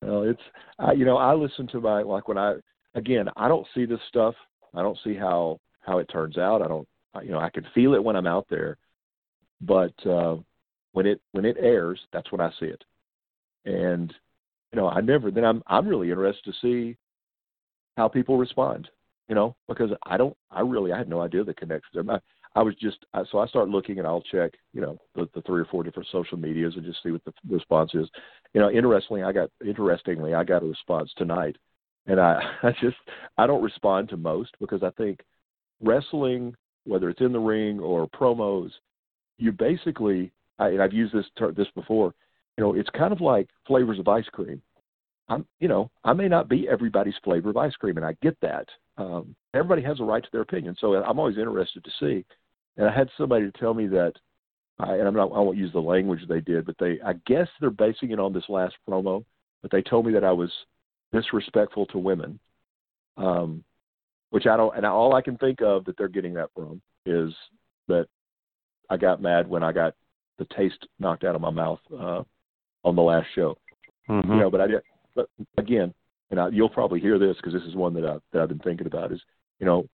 [0.01, 0.41] Well, it's
[0.79, 2.55] I, you know I listen to my like when I
[2.95, 4.35] again I don't see this stuff.
[4.73, 6.61] I don't see how how it turns out.
[6.61, 6.87] I don't
[7.23, 8.77] you know I can feel it when I'm out there,
[9.61, 10.37] but uh,
[10.93, 12.83] when it when it airs, that's when I see it.
[13.65, 14.13] And
[14.71, 16.97] you know I never then I'm I'm really interested to see
[17.97, 18.89] how people respond.
[19.29, 22.07] You know because I don't I really I had no idea the connections.
[22.09, 22.19] I,
[22.55, 25.41] I was just I, so I start looking and I'll check you know the, the
[25.41, 28.07] three or four different social medias and just see what the response is.
[28.53, 31.55] You know, interestingly, I got interestingly I got a response tonight,
[32.07, 32.97] and I I just
[33.37, 35.21] I don't respond to most because I think
[35.81, 38.71] wrestling, whether it's in the ring or promos,
[39.37, 42.13] you basically I, and I've used this ter- this before.
[42.57, 44.61] You know, it's kind of like flavors of ice cream.
[45.29, 48.37] I'm you know I may not be everybody's flavor of ice cream, and I get
[48.41, 48.67] that.
[48.97, 52.25] Um, everybody has a right to their opinion, so I'm always interested to see
[52.77, 54.13] and I had somebody tell me that,
[54.79, 57.47] I, and I'm not, I won't use the language they did, but they, I guess
[57.59, 59.23] they're basing it on this last promo,
[59.61, 60.51] but they told me that I was
[61.13, 62.39] disrespectful to women,
[63.17, 63.63] um,
[64.31, 67.33] which I don't, and all I can think of that they're getting that from is
[67.87, 68.07] that
[68.89, 69.93] I got mad when I got
[70.39, 72.23] the taste knocked out of my mouth uh,
[72.83, 73.57] on the last show.
[74.09, 74.31] Mm-hmm.
[74.31, 74.81] You know, but I did,
[75.15, 75.93] but again,
[76.31, 78.59] and I, you'll probably hear this because this is one that I that I've been
[78.59, 79.21] thinking about is,
[79.59, 79.87] you know,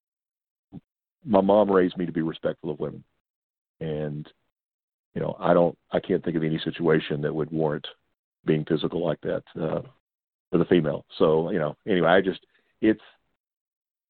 [1.25, 3.03] my mom raised me to be respectful of women,
[3.79, 4.27] and
[5.13, 7.87] you know I don't I can't think of any situation that would warrant
[8.45, 9.81] being physical like that uh,
[10.51, 11.05] for the female.
[11.17, 12.39] So you know anyway I just
[12.81, 13.01] it's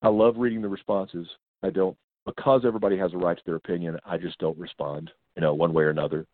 [0.02, 1.28] I love reading the responses.
[1.64, 3.98] I don't because everybody has a right to their opinion.
[4.06, 6.26] I just don't respond you know one way or another.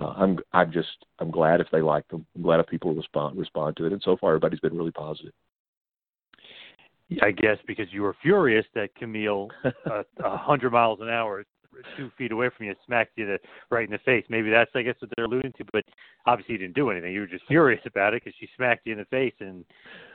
[0.00, 2.26] Uh, I'm I'm just I'm glad if they like them.
[2.34, 3.92] I'm glad if people respond respond to it.
[3.92, 5.32] And so far everybody's been really positive.
[7.20, 11.44] I guess because you were furious that Camille, uh, a uh, hundred miles an hour,
[11.96, 13.38] two feet away from you, smacked you the,
[13.70, 14.24] right in the face.
[14.28, 15.64] Maybe that's, I guess, what they're alluding to.
[15.72, 15.84] But
[16.26, 17.12] obviously, you didn't do anything.
[17.12, 19.64] You were just furious about it because she smacked you in the face, and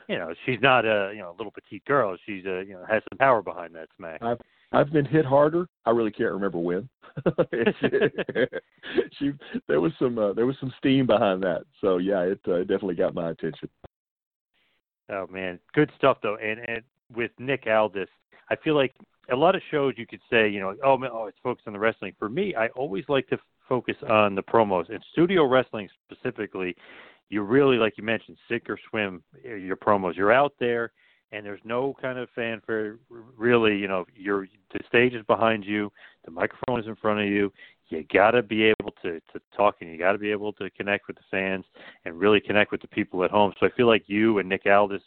[0.08, 2.16] you know she's not a you know a little petite girl.
[2.26, 4.22] She's a you know has some power behind that smack.
[4.22, 4.38] I've
[4.72, 5.68] I've been hit harder.
[5.86, 6.88] I really can't remember when.
[9.18, 9.32] she
[9.66, 11.62] there was some uh, there was some steam behind that.
[11.80, 13.68] So yeah, it uh, definitely got my attention.
[15.10, 16.36] Oh man, good stuff though.
[16.36, 16.82] And and
[17.14, 18.08] with Nick Aldis,
[18.50, 18.94] I feel like
[19.30, 21.72] a lot of shows you could say, you know, oh man, oh it's focused on
[21.74, 22.14] the wrestling.
[22.18, 26.74] For me, I always like to focus on the promos and studio wrestling specifically.
[27.28, 30.16] you really, like you mentioned, sink or swim uh, your promos.
[30.16, 30.92] You're out there,
[31.32, 32.96] and there's no kind of fanfare.
[33.36, 35.92] Really, you know, you're the stage is behind you,
[36.24, 37.52] the microphone is in front of you.
[37.88, 40.70] You got to be able to to talk, and you got to be able to
[40.70, 41.64] connect with the fans
[42.04, 43.52] and really connect with the people at home.
[43.60, 45.02] So I feel like you and Nick Aldis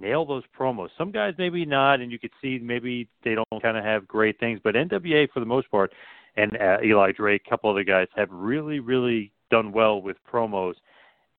[0.00, 0.88] nail those promos.
[0.98, 4.38] Some guys maybe not, and you could see maybe they don't kind of have great
[4.38, 5.92] things, but NWA for the most part,
[6.36, 10.74] and uh, Eli Drake, a couple other guys have really, really done well with promos,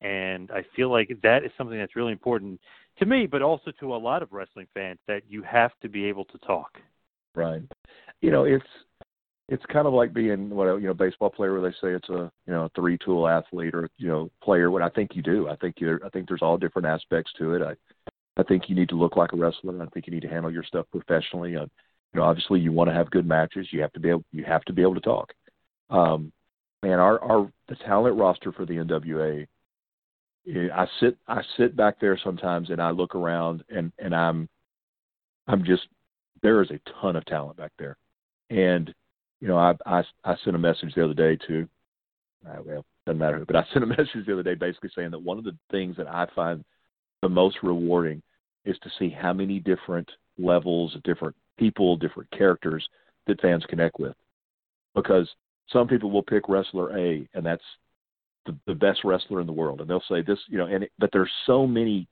[0.02, 2.60] and I feel like that is something that's really important
[3.00, 6.06] to me, but also to a lot of wrestling fans that you have to be
[6.06, 6.78] able to talk.
[7.36, 7.62] Right.
[8.22, 8.66] You know, it's
[9.50, 12.32] it's kind of like being what you know baseball player where they say it's a
[12.48, 14.72] you know three tool athlete or you know player.
[14.72, 17.54] What I think you do, I think you I think there's all different aspects to
[17.54, 17.62] it.
[17.62, 17.76] I
[18.38, 19.82] I think you need to look like a wrestler.
[19.82, 21.56] I think you need to handle your stuff professionally.
[21.56, 21.66] Uh,
[22.14, 23.68] you know, obviously you want to have good matches.
[23.72, 25.34] You have to be able you have to be able to talk.
[25.90, 26.32] Um,
[26.84, 29.48] man, our our the talent roster for the NWA.
[30.48, 34.50] eh, I sit I sit back there sometimes and I look around and and I'm
[35.48, 35.88] I'm just
[36.42, 37.98] there is a ton of talent back there,
[38.50, 38.94] and
[39.42, 41.68] you know I I I sent a message the other day to
[42.48, 45.12] uh, well doesn't matter who, but I sent a message the other day basically saying
[45.12, 46.64] that one of the things that I find
[47.22, 48.22] the most rewarding
[48.66, 52.88] is to see how many different levels, different people, different characters
[53.28, 54.16] that fans connect with.
[54.94, 55.30] Because
[55.72, 57.64] some people will pick wrestler A, and that's
[58.46, 60.92] the, the best wrestler in the world, and they'll say this, you know, and it,
[61.00, 62.08] but there's so many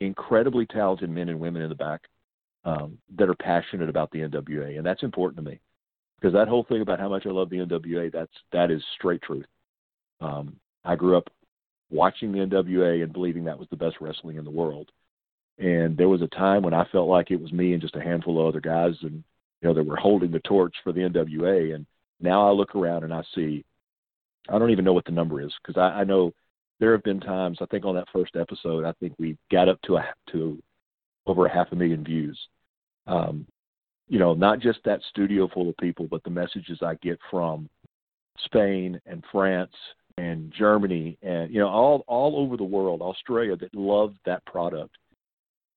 [0.00, 2.02] incredibly talented men and women in the back
[2.64, 5.60] um, that are passionate about the NWA, and that's important to me
[6.20, 9.22] because that whole thing about how much I love the NWA, that's that is straight
[9.22, 9.46] truth.
[10.20, 11.28] Um, I grew up
[11.90, 14.90] watching the NWA and believing that was the best wrestling in the world.
[15.58, 18.02] And there was a time when I felt like it was me and just a
[18.02, 19.24] handful of other guys, and
[19.60, 21.74] you know, that were holding the torch for the NWA.
[21.74, 21.86] And
[22.20, 23.64] now I look around and I see,
[24.48, 26.32] I don't even know what the number is because I, I know
[26.80, 27.58] there have been times.
[27.60, 30.62] I think on that first episode, I think we got up to a to
[31.26, 32.38] over a half a million views.
[33.06, 33.46] Um,
[34.08, 37.68] you know, not just that studio full of people, but the messages I get from
[38.44, 39.72] Spain and France
[40.16, 44.96] and Germany and you know all all over the world, Australia that love that product.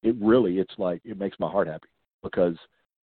[0.04, 1.90] It really it's like it makes my heart happy
[2.24, 2.56] because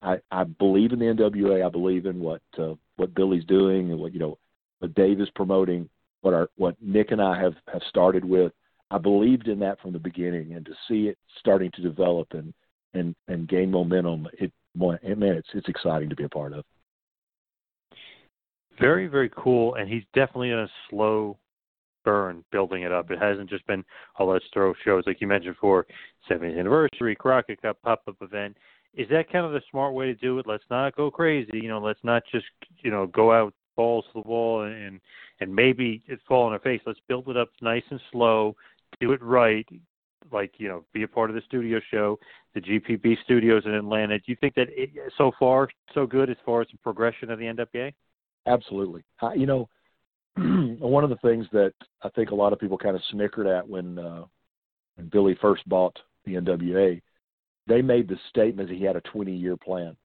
[0.01, 1.65] I I believe in the NWA.
[1.65, 4.37] I believe in what uh, what Billy's doing and what you know
[4.79, 5.89] what Dave is promoting.
[6.21, 8.51] What our what Nick and I have have started with.
[8.91, 12.53] I believed in that from the beginning, and to see it starting to develop and
[12.93, 16.63] and and gain momentum, it man, it's it's exciting to be a part of.
[18.79, 21.37] Very, very cool, and he's definitely in a slow
[22.05, 23.11] burn building it up.
[23.11, 23.83] It hasn't just been,
[24.19, 25.85] oh, let's throw shows like you mentioned for
[26.29, 28.55] 70th anniversary, Crockett Cup pop up event.
[28.93, 30.47] Is that kind of the smart way to do it?
[30.47, 31.51] Let's not go crazy.
[31.53, 32.45] You know, let's not just
[32.81, 35.01] you know go out balls to the wall and
[35.41, 36.79] and maybe it fall on our face.
[36.85, 38.55] Let's build it up nice and slow,
[39.01, 39.67] do it right.
[40.31, 42.17] Like you know, be a part of the studio show,
[42.53, 44.17] the GPB studios in Atlanta.
[44.17, 47.37] Do you think that it, so far so good as far as the progression of
[47.37, 47.93] the NWA?
[48.47, 49.03] Absolutely.
[49.21, 49.67] I, you know,
[50.79, 53.67] one of the things that I think a lot of people kind of snickered at
[53.67, 54.25] when uh,
[54.95, 57.01] when Billy first bought the NWA,
[57.67, 59.95] they made the statement that he had a 20 year plan,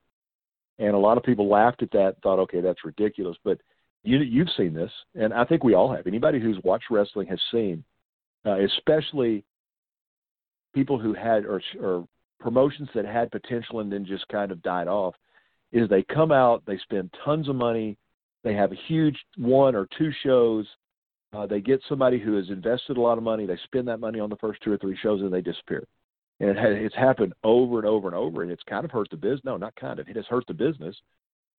[0.79, 3.37] and a lot of people laughed at that, thought, okay, that's ridiculous.
[3.45, 3.61] But
[4.03, 6.07] you you've seen this, and I think we all have.
[6.07, 7.85] Anybody who's watched wrestling has seen,
[8.47, 9.45] uh, especially
[10.75, 12.07] people who had or or
[12.39, 15.15] promotions that had potential and then just kind of died off.
[15.73, 17.97] Is they come out, they spend tons of money,
[18.43, 20.67] they have a huge one or two shows.
[21.33, 23.47] Uh, they get somebody who has invested a lot of money.
[23.47, 25.87] They spend that money on the first two or three shows, and they disappear.
[26.41, 29.09] And it has, it's happened over and over and over, and it's kind of hurt
[29.11, 29.43] the business.
[29.45, 30.09] No, not kind of.
[30.09, 30.97] It has hurt the business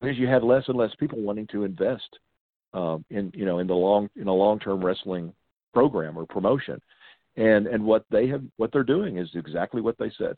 [0.02, 2.18] because you have less and less people wanting to invest
[2.74, 5.34] um, in you know in the long in a long term wrestling
[5.74, 6.82] program or promotion.
[7.38, 10.38] And and what they have what they're doing is exactly what they said.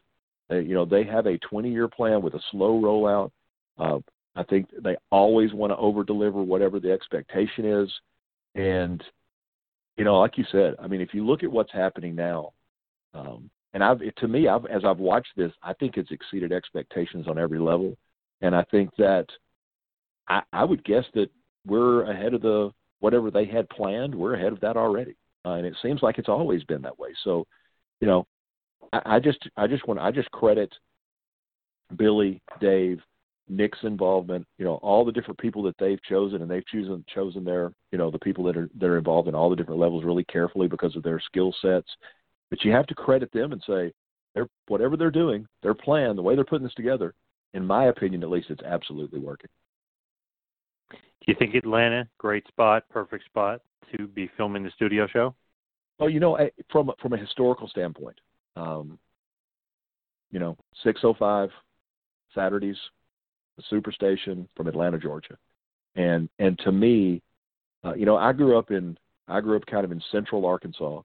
[0.50, 3.32] You know they have a 20 year plan with a slow rollout.
[3.80, 4.00] Uh,
[4.36, 7.92] I think they always want to over deliver whatever the expectation is.
[8.56, 9.04] And,
[9.98, 12.54] you know, like you said, I mean, if you look at what's happening now,
[13.14, 17.28] um, and I've, to me, I've, as I've watched this, I think it's exceeded expectations
[17.28, 17.96] on every level.
[18.42, 19.26] And I think that
[20.28, 21.30] I, I would guess that
[21.66, 25.16] we're ahead of the, whatever they had planned, we're ahead of that already.
[25.46, 27.10] Uh, and it seems like it's always been that way.
[27.24, 27.46] So,
[28.00, 28.26] you know,
[28.92, 30.74] I, I just, I just want, I just credit
[31.96, 33.02] Billy, Dave,
[33.50, 37.44] Nick's involvement, you know, all the different people that they've chosen and they've chosen chosen
[37.44, 40.04] their, you know, the people that are that are involved in all the different levels
[40.04, 41.90] really carefully because of their skill sets.
[42.50, 43.92] But you have to credit them and say,
[44.34, 47.14] they're whatever they're doing, their plan, the way they're putting this together,
[47.54, 49.50] in my opinion at least, it's absolutely working.
[50.92, 53.62] Do you think Atlanta, great spot, perfect spot
[53.96, 55.36] to be filming the studio show?
[56.00, 56.38] Oh, you know,
[56.72, 58.20] from from a historical standpoint,
[58.56, 58.98] um,
[60.32, 61.50] you know, 605
[62.34, 62.78] Saturdays,
[63.58, 65.38] the Superstation from Atlanta, Georgia,
[65.96, 67.22] and and to me,
[67.84, 68.98] uh, you know, I grew up in
[69.28, 71.02] I grew up kind of in Central Arkansas,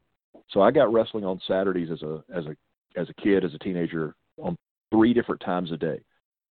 [0.50, 2.56] so I got wrestling on Saturdays as a as a
[2.98, 4.56] as a kid, as a teenager, on
[4.90, 6.00] three different times a day.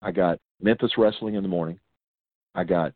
[0.00, 1.78] I got Memphis wrestling in the morning,
[2.54, 2.92] I got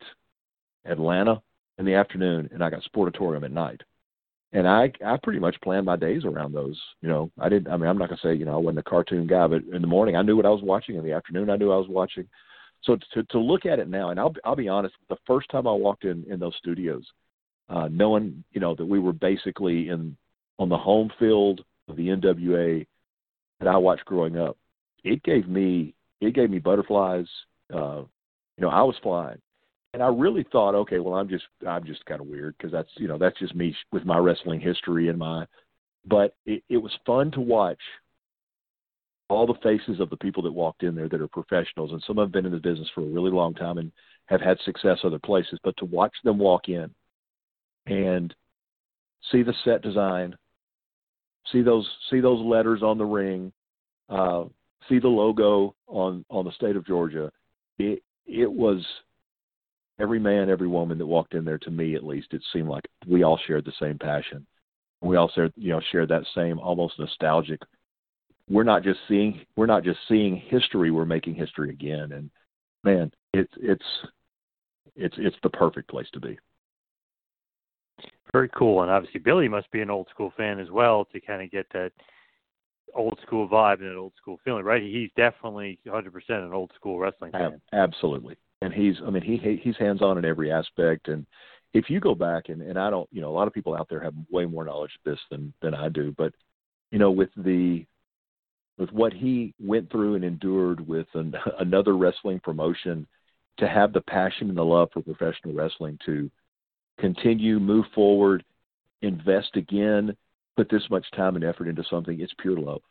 [0.85, 1.43] Atlanta
[1.79, 3.81] in the afternoon, and I got Sportatorium at night.
[4.53, 6.79] And I I pretty much planned my days around those.
[7.01, 7.73] You know, I didn't.
[7.73, 9.81] I mean, I'm not gonna say you know I wasn't a cartoon guy, but in
[9.81, 10.97] the morning I knew what I was watching.
[10.97, 12.29] In the afternoon I knew I was watching.
[12.85, 15.67] So to to look at it now, and I'll I'll be honest, the first time
[15.67, 17.05] I walked in in those studios,
[17.69, 20.17] uh, knowing you know that we were basically in
[20.59, 22.87] on the home field of the NWA
[23.61, 24.57] that I watched growing up,
[25.05, 27.27] it gave me it gave me butterflies.
[27.73, 28.03] Uh,
[28.57, 29.39] you know, I was flying,
[29.95, 32.91] and I really thought, okay, well, I'm just I'm just kind of weird because that's
[32.97, 35.47] you know that's just me with my wrestling history and my.
[36.05, 37.79] But it, it was fun to watch
[39.33, 42.17] all the faces of the people that walked in there that are professionals, and some
[42.19, 43.93] have been in the business for a really long time and
[44.27, 45.59] have had success other places.
[45.65, 46.91] But to watch them walk in
[47.87, 48.35] and
[49.31, 50.37] see the set design,
[51.51, 53.53] see those see those letters on the ring,
[54.09, 54.45] uh,
[54.89, 57.31] see the logo on on the state of Georgia,
[57.79, 58.85] it it was
[59.99, 61.59] every man, every woman that walked in there.
[61.59, 64.47] To me, at least, it seemed like we all shared the same passion.
[65.01, 67.61] We all shared you know shared that same almost nostalgic
[68.53, 72.13] we're not just seeing we're not just seeing history we're making history again.
[72.13, 72.31] And
[72.85, 73.85] man it's it's
[74.95, 76.39] it's it's the perfect place to be.
[78.33, 81.43] Very cool, and obviously Billy must be an old school fan as well to kind
[81.43, 81.93] of get that
[82.95, 84.83] old school vibe and that old school feeling, right?
[84.83, 87.61] He's definitely 100% an old school wrestling fan.
[87.73, 88.37] Absolutely.
[88.61, 91.09] And he's i mean he he's hands on in every aspect.
[91.09, 91.27] And
[91.75, 93.89] if you go back and and i don't you know a lot of people out
[93.89, 96.15] there have way more knowledge of this than than i do.
[96.17, 96.33] But
[96.91, 97.85] you know with the
[98.83, 103.07] with what he went through and endured with an, another wrestling promotion
[103.59, 106.29] to have the passion and the love for professional wrestling to
[106.99, 108.45] continue move forward
[109.03, 110.17] invest again
[110.57, 112.83] put this much time and effort into something it's pure love.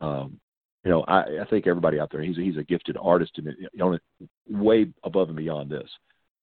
[0.00, 0.38] Um
[0.84, 3.48] you know i i think everybody out there he's a, he's a gifted artist and
[3.58, 3.98] you know
[4.48, 5.90] way above and beyond this.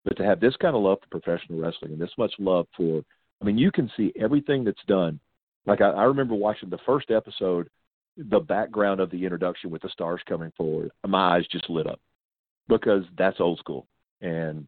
[0.04, 3.02] But to have this kind of love for professional wrestling and this much love for
[3.42, 5.22] i mean you can see everything that's done.
[5.66, 7.70] Like i, I remember watching the first episode
[8.18, 12.00] the background of the introduction with the stars coming forward, my eyes just lit up
[12.68, 13.88] because that's old school,
[14.22, 14.68] and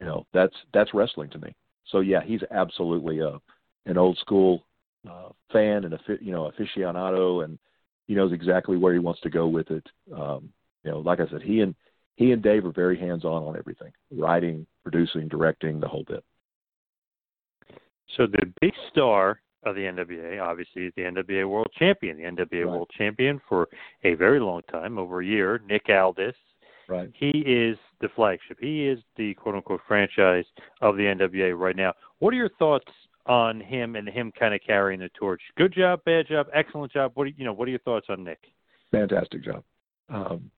[0.00, 1.54] you know that's that's wrestling to me.
[1.86, 3.38] So yeah, he's absolutely a
[3.86, 4.64] an old school
[5.08, 7.58] uh, fan and a you know aficionado, and
[8.06, 9.86] he knows exactly where he wants to go with it.
[10.14, 10.52] Um,
[10.84, 11.74] you know, like I said, he and
[12.16, 16.24] he and Dave are very hands on on everything, writing, producing, directing, the whole bit.
[18.16, 22.16] So the big star of the NWA, obviously, the NWA World Champion.
[22.16, 22.66] The NWA Right.
[22.66, 23.68] World Champion for
[24.04, 25.60] a very long time, over a year.
[25.68, 26.34] Nick Aldis.
[26.88, 27.10] Right.
[27.14, 28.58] He is the flagship.
[28.60, 30.44] He is the quote unquote franchise
[30.80, 31.94] of the NWA right now.
[32.18, 32.90] What are your thoughts
[33.26, 35.40] on him and him kind of carrying the torch?
[35.56, 37.12] Good job, bad job, excellent job.
[37.14, 37.52] What do you, you know?
[37.52, 38.40] What are your thoughts on Nick?
[38.90, 39.64] fantastic job.
[40.10, 40.50] Um,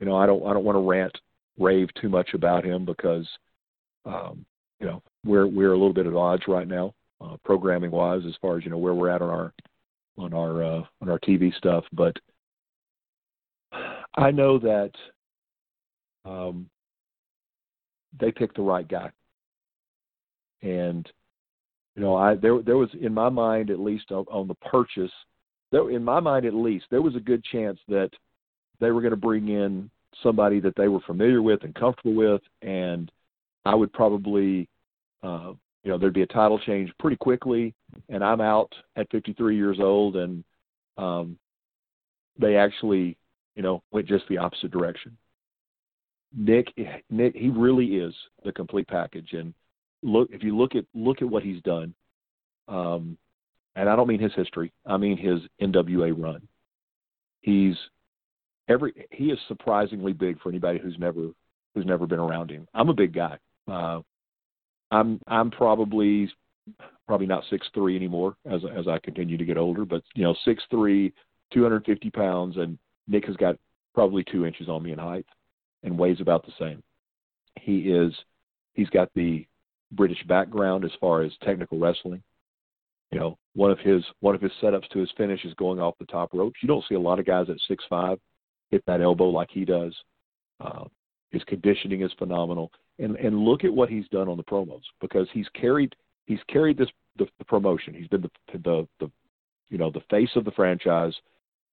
[0.00, 1.16] you know, I don't I don't want to rant
[1.58, 3.26] rave too much about him because
[4.04, 4.44] um,
[4.80, 8.34] you know we're we're a little bit at odds right now, uh, programming wise, as
[8.40, 9.52] far as you know where we're at on our
[10.16, 11.84] on our uh, on our TV stuff.
[11.92, 12.16] But
[14.16, 14.90] I know that
[16.24, 16.68] um,
[18.18, 19.10] they picked the right guy,
[20.62, 21.10] and
[21.96, 25.12] you know I there there was in my mind at least on, on the purchase
[25.70, 28.10] there, in my mind at least, there was a good chance that
[28.80, 29.90] they were going to bring in
[30.22, 33.10] somebody that they were familiar with and comfortable with, and
[33.64, 34.68] I would probably,
[35.22, 35.52] uh,
[35.84, 37.74] you know, there'd be a title change pretty quickly,
[38.08, 40.44] and I'm out at 53 years old, and
[40.96, 41.38] um,
[42.38, 43.16] they actually,
[43.54, 45.16] you know, went just the opposite direction.
[46.36, 46.72] Nick,
[47.10, 48.14] Nick, he really is
[48.44, 49.54] the complete package, and
[50.02, 51.94] look if you look at look at what he's done.
[52.68, 53.16] Um,
[53.74, 54.72] and I don't mean his history.
[54.84, 56.46] I mean his NWA run.
[57.40, 57.76] He's
[58.68, 61.30] every he is surprisingly big for anybody who's never
[61.74, 62.66] who's never been around him.
[62.74, 63.38] I'm a big guy.
[63.66, 64.00] Uh,
[64.90, 66.30] I'm I'm probably
[67.06, 70.34] probably not six three anymore as as I continue to get older, but you know
[70.44, 71.12] six three,
[71.52, 73.56] two hundred fifty pounds, and Nick has got
[73.94, 75.26] probably two inches on me in height,
[75.82, 76.82] and weighs about the same.
[77.60, 78.12] He is
[78.74, 79.46] he's got the
[79.92, 82.22] British background as far as technical wrestling
[83.10, 85.98] you know, one of his one of his setups to his finish is going off
[85.98, 86.58] the top ropes.
[86.62, 88.18] You don't see a lot of guys at six five
[88.70, 89.94] hit that elbow like he does.
[90.60, 90.84] Uh,
[91.30, 95.28] his conditioning is phenomenal, and and look at what he's done on the promos because
[95.32, 95.94] he's carried
[96.26, 97.94] he's carried this the, the promotion.
[97.94, 99.10] He's been the the the
[99.68, 101.14] you know the face of the franchise.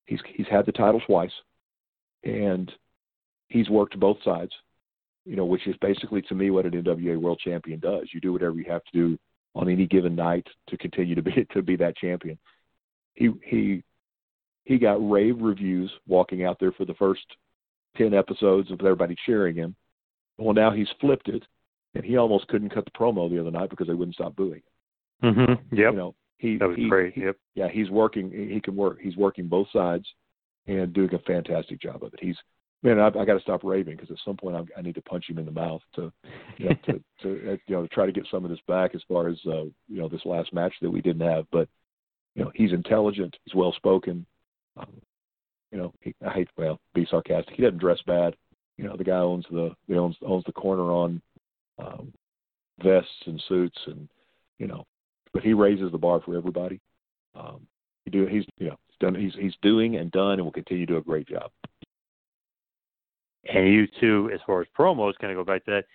[0.06, 1.32] He's he's had the title twice,
[2.24, 2.72] and
[3.48, 4.52] he's worked both sides.
[5.26, 8.10] You know, which is basically to me what an NWA World Champion does.
[8.14, 9.18] You do whatever you have to do
[9.56, 12.38] on any given night to continue to be to be that champion.
[13.14, 13.84] He he
[14.66, 17.26] he got rave reviews walking out there for the first
[17.96, 19.76] ten episodes of everybody cheering him.
[20.38, 21.44] Well, now he's flipped it,
[21.94, 24.62] and he almost couldn't cut the promo the other night because they wouldn't stop booing.
[25.24, 25.76] Mm-hmm.
[25.76, 25.94] Yep.
[25.94, 27.14] You know, he that was he, great.
[27.14, 27.38] he- Yep.
[27.56, 28.32] yeah, he's working.
[28.32, 29.00] He can work.
[29.02, 30.06] He's working both sides
[30.68, 32.20] and doing a fantastic job of it.
[32.22, 32.38] He's
[32.84, 35.02] man, I, I got to stop raving because at some point I, I need to
[35.02, 36.12] punch him in the mouth to,
[36.58, 36.94] you know, to,
[37.24, 39.38] to uh, you know, to try to get some of this back as far as
[39.48, 41.46] uh, you know this last match that we didn't have.
[41.52, 41.68] But
[42.36, 43.36] you know, he's intelligent.
[43.46, 44.26] He's well spoken.
[44.78, 44.88] Um,
[45.76, 47.54] you know, he, I hate well be sarcastic.
[47.54, 48.34] He doesn't dress bad.
[48.78, 51.22] You know, the guy owns the he owns owns the corner on
[51.78, 52.14] um,
[52.82, 54.08] vests and suits and
[54.58, 54.86] you know,
[55.34, 56.80] but he raises the bar for everybody.
[57.36, 57.68] Um,
[58.06, 60.86] he do he's you know he's done he's he's doing and done and will continue
[60.86, 61.52] to do a great job.
[63.54, 65.86] And you two, as far as promos, kind of go back to that.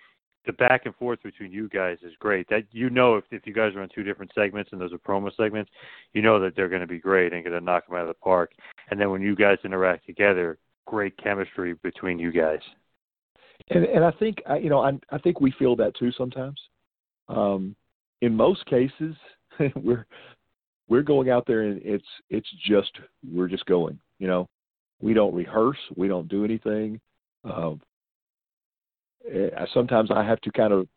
[0.45, 2.47] The back and forth between you guys is great.
[2.49, 4.97] That you know, if if you guys are on two different segments and those are
[4.97, 5.69] promo segments,
[6.13, 8.07] you know that they're going to be great and going to knock them out of
[8.07, 8.51] the park.
[8.89, 12.59] And then when you guys interact together, great chemistry between you guys.
[13.69, 16.59] And and I think you know I I think we feel that too sometimes.
[17.29, 17.75] Um,
[18.21, 19.15] in most cases,
[19.75, 20.05] we're
[20.87, 22.91] we're going out there and it's it's just
[23.31, 23.99] we're just going.
[24.19, 24.49] You know,
[25.01, 26.99] we don't rehearse, we don't do anything.
[27.43, 27.81] Um,
[29.29, 30.87] eh, sometimes I have to kind of,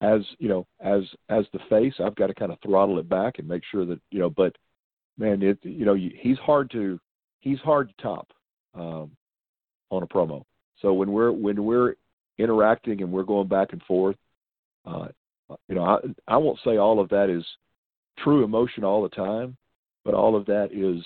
[0.00, 3.38] as you know, as as the face, I've got to kind of throttle it back
[3.38, 4.30] and make sure that you know.
[4.30, 4.56] But
[5.16, 7.00] man, it you know he's hard to
[7.40, 8.28] he's hard to top
[8.74, 9.10] um,
[9.90, 10.44] on a promo.
[10.80, 11.96] So when we're when we're
[12.38, 14.16] interacting and we're going back and forth,
[14.84, 15.08] uh,
[15.68, 17.44] you know, I I won't say all of that is
[18.18, 19.56] true emotion all the time,
[20.04, 21.04] but all of that is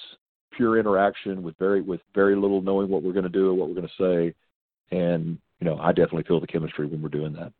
[0.53, 3.69] pure interaction with very with very little knowing what we're going to do or what
[3.69, 4.33] we're going to
[4.91, 7.53] say, and you know, I definitely feel the chemistry when we're doing that.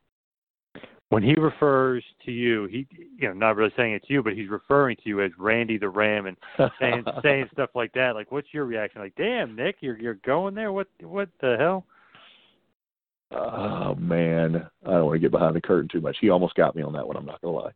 [1.11, 2.85] When he refers to you, he
[3.17, 5.79] you know not really saying it to you, but he's referring to you as Randy
[5.79, 6.37] the Ram and
[6.81, 8.17] saying saying stuff like that.
[8.17, 9.03] Like, what's your reaction?
[9.03, 10.73] Like, damn, Nick, you're you're going there.
[10.73, 11.85] What what the hell?
[13.31, 16.17] Oh man, I don't want to get behind the curtain too much.
[16.21, 17.17] He almost got me on that one.
[17.17, 17.73] I'm not gonna lie.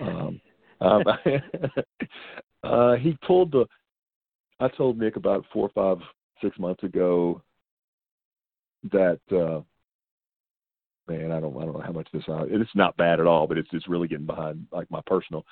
[0.00, 0.40] Um,
[0.80, 1.02] um,
[2.62, 3.66] uh, he pulled the.
[4.60, 5.96] I told Nick about four, five,
[6.40, 7.42] six months ago
[8.92, 9.60] that uh,
[11.10, 12.22] man, I don't, I don't know how much this.
[12.28, 15.44] Uh, it's not bad at all, but it's it's really getting behind like my personal.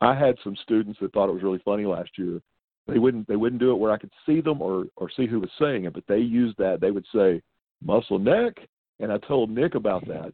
[0.00, 2.40] I had some students that thought it was really funny last year.
[2.86, 5.40] They wouldn't they wouldn't do it where I could see them or or see who
[5.40, 6.80] was saying it, but they used that.
[6.80, 7.42] They would say
[7.82, 8.54] muscle neck,
[8.98, 10.32] and I told Nick about that.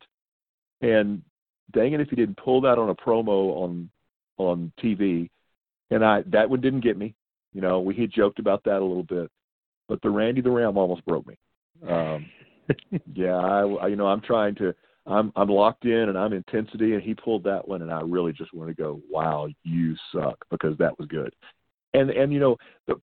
[0.83, 1.23] And
[1.73, 3.91] dang it, if he didn't pull that on a promo on
[4.39, 5.31] on TV,
[5.91, 7.15] and I that one didn't get me.
[7.53, 9.31] You know, we had joked about that a little bit,
[9.89, 11.39] but the Randy the Ram almost broke me.
[11.89, 12.27] Um,
[13.15, 14.75] yeah, I, I you know I'm trying to
[15.07, 18.33] I'm I'm locked in and I'm intensity, and he pulled that one, and I really
[18.33, 21.35] just want to go, wow, you suck, because that was good.
[21.95, 22.57] And and you know
[22.87, 23.01] the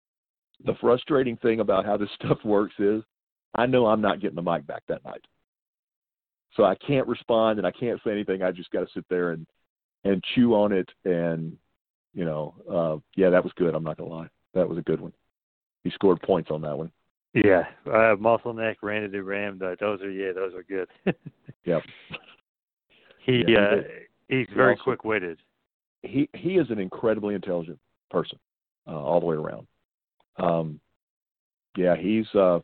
[0.65, 3.03] the frustrating thing about how this stuff works is
[3.55, 5.23] I know I'm not getting the mic back that night.
[6.55, 8.43] So I can't respond and I can't say anything.
[8.43, 9.47] I just got to sit there and
[10.03, 11.57] and chew on it and
[12.13, 13.73] you know, uh yeah, that was good.
[13.73, 14.27] I'm not to lie.
[14.53, 15.13] That was a good one.
[15.83, 16.91] He scored points on that one.
[17.33, 19.57] Yeah, uh, muscle neck, Randy the Ram.
[19.59, 20.87] Those are yeah, those are good.
[21.65, 21.81] Yep.
[23.25, 23.81] he Yeah, uh,
[24.27, 25.39] he's very also- quick witted.
[26.01, 27.79] He he is an incredibly intelligent
[28.11, 28.37] person,
[28.85, 29.65] uh, all the way around.
[30.37, 30.79] Um
[31.77, 32.59] yeah, he's uh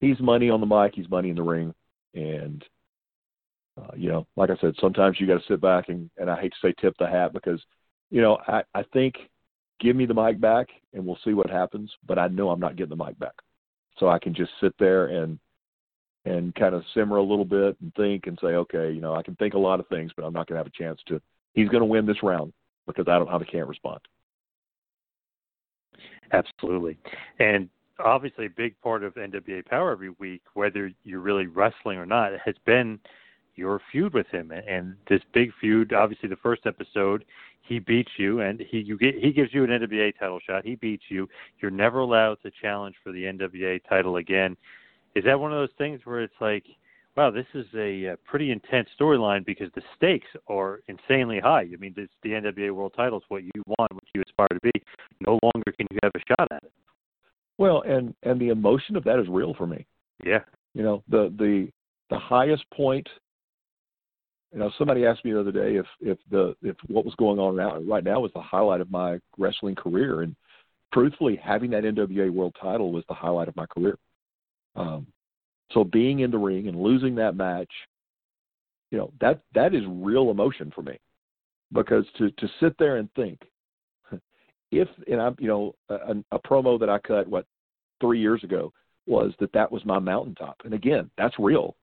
[0.00, 1.72] he's money on the mic, he's money in the ring
[2.14, 2.64] and
[3.80, 6.40] uh, you know, like I said, sometimes you got to sit back and, and I
[6.40, 7.62] hate to say tip the hat because,
[8.10, 9.14] you know, I, I think
[9.78, 11.88] give me the mic back and we'll see what happens.
[12.04, 13.34] But I know I'm not getting the mic back,
[13.98, 15.38] so I can just sit there and
[16.24, 19.22] and kind of simmer a little bit and think and say, okay, you know, I
[19.22, 21.20] can think a lot of things, but I'm not going to have a chance to.
[21.54, 22.52] He's going to win this round
[22.86, 24.00] because I don't, I can't respond.
[26.32, 26.98] Absolutely.
[27.38, 32.06] And obviously, a big part of NWA Power every week, whether you're really wrestling or
[32.06, 32.98] not, has been
[33.58, 34.52] your feud with him.
[34.52, 37.24] And this big feud, obviously, the first episode,
[37.60, 40.64] he beats you, and he you get he gives you an NWA title shot.
[40.64, 41.28] He beats you.
[41.60, 44.56] You're never allowed to challenge for the NWA title again.
[45.14, 46.64] Is that one of those things where it's like,
[47.16, 51.62] wow, this is a, uh pretty intense storyline because the stakes are insanely high.
[51.62, 54.60] I mean, this, the NWA World Title is what you want, what you aspire to
[54.62, 54.82] be.
[55.26, 56.72] No longer can you have a shot at it.
[57.58, 59.86] Well, and and the emotion of that is real for me.
[60.24, 60.40] Yeah.
[60.74, 61.68] You know, the the
[62.10, 63.08] the highest point
[64.52, 67.38] you know, somebody asked me the other day if if the if what was going
[67.38, 70.34] on now right now was the highlight of my wrestling career, and
[70.92, 73.98] truthfully, having that NWA World Title was the highlight of my career.
[74.74, 75.06] Um,
[75.72, 77.70] so being in the ring and losing that match,
[78.90, 80.98] you know, that that is real emotion for me,
[81.72, 83.40] because to to sit there and think,
[84.70, 87.44] if and I'm you know a, a promo that I cut what
[88.00, 88.72] three years ago
[89.06, 91.76] was that that was my mountaintop, and again, that's real.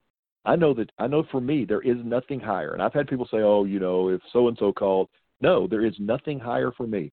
[0.45, 3.27] I know that I know for me there is nothing higher, and I've had people
[3.31, 5.09] say, "Oh, you know, if so and so called."
[5.41, 7.11] No, there is nothing higher for me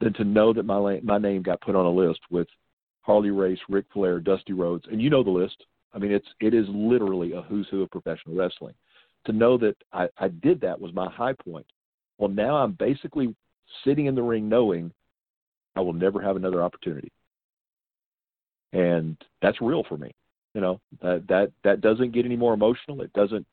[0.00, 2.46] than to know that my my name got put on a list with
[3.00, 5.64] Harley Race, Ric Flair, Dusty Rhodes, and you know the list.
[5.92, 8.74] I mean, it's it is literally a who's who of professional wrestling.
[9.26, 11.66] To know that I, I did that was my high point.
[12.18, 13.34] Well, now I'm basically
[13.84, 14.92] sitting in the ring knowing
[15.76, 17.10] I will never have another opportunity,
[18.72, 20.14] and that's real for me.
[20.54, 23.02] You know that that that doesn't get any more emotional.
[23.02, 23.46] It doesn't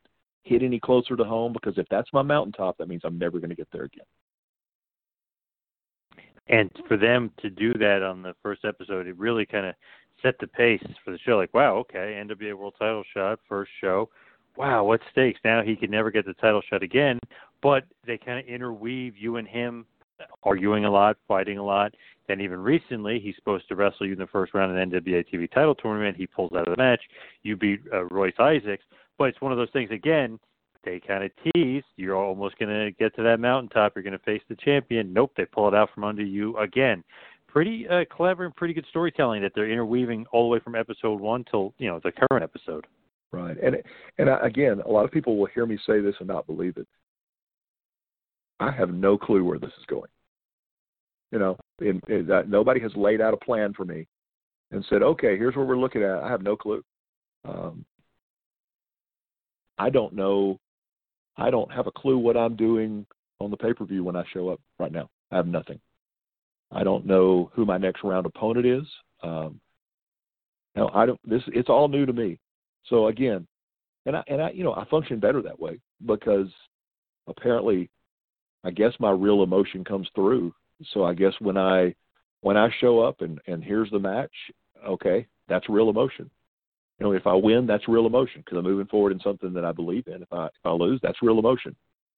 [0.44, 3.50] hit any closer to home because if that's my mountaintop, that means I'm never going
[3.50, 4.04] to get there again.
[6.48, 9.74] And for them to do that on the first episode, it really kind of
[10.22, 11.36] set the pace for the show.
[11.36, 14.08] Like, wow, okay, NWA World Title shot, first show.
[14.56, 15.40] Wow, what stakes?
[15.44, 17.18] Now he could never get the title shot again.
[17.62, 19.86] But they kind of interweave you and him
[20.42, 21.94] arguing a lot, fighting a lot.
[22.28, 25.24] Then even recently, he's supposed to wrestle you in the first round of the NWA
[25.32, 26.16] TV title tournament.
[26.16, 27.00] He pulls out of the match.
[27.42, 28.84] You beat uh, Royce Isaacs.
[29.18, 30.38] But it's one of those things, again,
[30.84, 31.84] they kind of tease.
[31.96, 33.92] You're almost going to get to that mountaintop.
[33.94, 35.12] You're going to face the champion.
[35.12, 37.04] Nope, they pull it out from under you again.
[37.46, 41.20] Pretty uh, clever and pretty good storytelling that they're interweaving all the way from episode
[41.20, 42.86] one till you know the current episode.
[43.30, 43.76] Right, and
[44.18, 46.78] and I, again, a lot of people will hear me say this and not believe
[46.78, 46.88] it.
[48.62, 50.10] I have no clue where this is going.
[51.32, 51.56] You know,
[52.46, 54.06] nobody has laid out a plan for me
[54.70, 56.82] and said, "Okay, here's what we're looking at." I have no clue.
[57.44, 57.84] Um,
[59.78, 60.60] I don't know.
[61.36, 63.06] I don't have a clue what I'm doing
[63.40, 65.08] on the pay per view when I show up right now.
[65.30, 65.80] I have nothing.
[66.70, 68.86] I don't know who my next round opponent is.
[69.22, 69.60] Um,
[70.76, 71.20] no, I don't.
[71.28, 72.38] This it's all new to me.
[72.84, 73.46] So again,
[74.06, 76.48] and I and I you know I function better that way because
[77.26, 77.90] apparently,
[78.64, 80.54] I guess my real emotion comes through.
[80.92, 81.94] So I guess when I
[82.40, 84.32] when I show up and and here's the match,
[84.86, 86.30] okay, that's real emotion.
[86.98, 89.64] You know, if I win, that's real emotion because I'm moving forward in something that
[89.64, 90.22] I believe in.
[90.22, 91.74] If I if I lose, that's real emotion.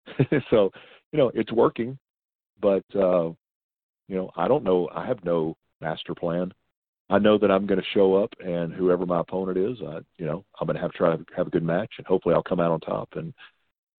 [0.51, 0.71] so,
[1.13, 1.99] you know, it's working,
[2.61, 3.31] but uh,
[4.09, 4.89] you know, I don't know.
[4.95, 6.53] I have no master plan.
[7.11, 10.25] I know that I'm going to show up, and whoever my opponent is, I, you
[10.25, 12.61] know, I'm going to have try to have a good match, and hopefully, I'll come
[12.61, 13.11] out on top.
[13.15, 13.35] And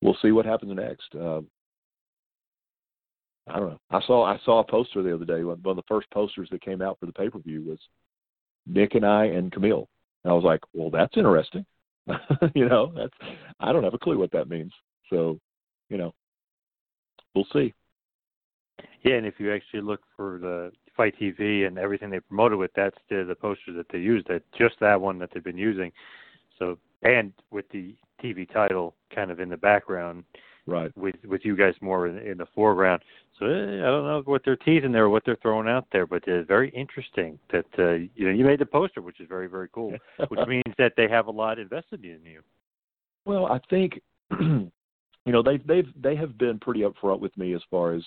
[0.02, 1.14] we'll see what happens next.
[1.16, 1.42] Uh,
[3.48, 3.80] I don't know.
[3.92, 5.44] I saw I saw a poster the other day.
[5.44, 7.80] One of the first posters that came out for the pay per view was
[8.66, 9.88] Nick and I and Camille.
[10.24, 11.66] And I was like, well, that's interesting.
[12.56, 13.14] you know, that's
[13.60, 14.72] I don't have a clue what that means.
[15.10, 15.40] So,
[15.90, 16.14] you know,
[17.36, 17.74] we'll see.
[19.04, 22.72] Yeah, and if you actually look for the FITE TV and everything they promoted with,
[22.76, 24.28] that's the the poster that they used.
[24.28, 25.92] That just that one that they've been using.
[26.58, 30.24] So and with the TV title kind of in the background,
[30.68, 30.96] right?
[30.98, 33.02] With with you guys more in, in the foreground.
[33.40, 36.08] So eh, I don't know what they're teasing there, or what they're throwing out there,
[36.08, 39.48] but it's very interesting that uh, you know you made the poster, which is very
[39.48, 39.94] very cool.
[40.30, 42.42] which means that they have a lot invested in you.
[43.26, 44.02] Well, I think
[44.40, 44.72] you
[45.26, 48.04] know they've they've they have been pretty upfront with me as far as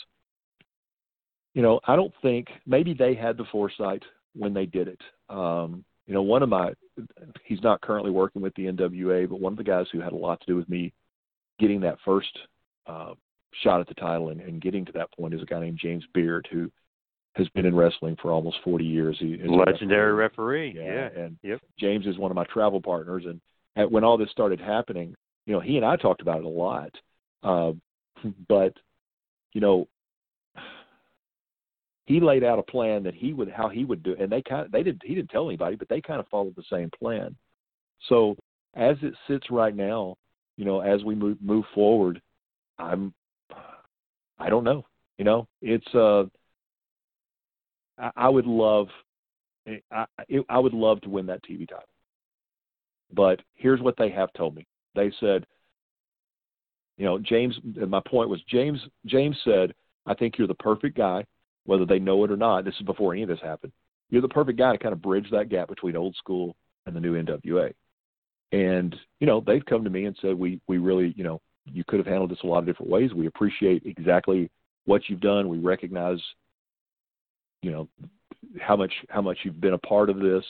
[1.55, 4.05] you know, I don't think maybe they had the foresight
[4.35, 5.01] when they did it.
[5.29, 6.73] Um, you know, one of my
[7.45, 10.17] he's not currently working with the NWA, but one of the guys who had a
[10.17, 10.93] lot to do with me
[11.59, 12.39] getting that first
[12.87, 13.15] uh,
[13.63, 16.05] shot at the title and, and getting to that point is a guy named James
[16.15, 16.71] Beard who
[17.35, 19.17] has been in wrestling for almost 40 years.
[19.19, 20.75] He is a Legendary referee.
[20.77, 21.09] Yeah.
[21.17, 21.61] And yep.
[21.79, 23.25] James is one of my travel partners.
[23.27, 23.41] And
[23.77, 25.15] at, when all this started happening,
[25.47, 26.91] you know, he and I talked about it a lot.
[27.43, 27.73] Uh,
[28.49, 28.75] but,
[29.53, 29.89] you know,
[32.09, 34.65] he laid out a plan that he would how he would do and they kind
[34.65, 37.37] of they didn't he didn't tell anybody but they kind of followed the same plan
[38.09, 38.35] so
[38.75, 40.17] as it sits right now
[40.59, 42.21] you know as we move move forward
[42.79, 43.15] i'm
[44.39, 44.85] i don't know
[45.17, 46.25] you know it's uh
[47.99, 48.89] i, I would love
[49.91, 51.85] I, it, I would love to win that TV title.
[53.13, 54.67] But here's what they have told me.
[54.95, 55.47] They said,
[56.97, 57.59] you know, James.
[57.65, 58.81] My point was James.
[59.07, 59.73] James said,
[60.07, 61.25] "I think you're the perfect guy
[61.65, 62.65] whether they know it or not.
[62.65, 63.73] This is before any of this happened.
[64.09, 66.57] You're the perfect guy to kind of bridge that gap between old school
[66.87, 67.75] and the new NWA.
[68.53, 71.85] And you know, they've come to me and said, we we really, you know, you
[71.87, 73.13] could have handled this a lot of different ways.
[73.15, 74.51] We appreciate exactly
[74.87, 75.49] what you've done.
[75.49, 76.21] We recognize,
[77.63, 77.89] you know,
[78.61, 80.45] how much how much you've been a part of this,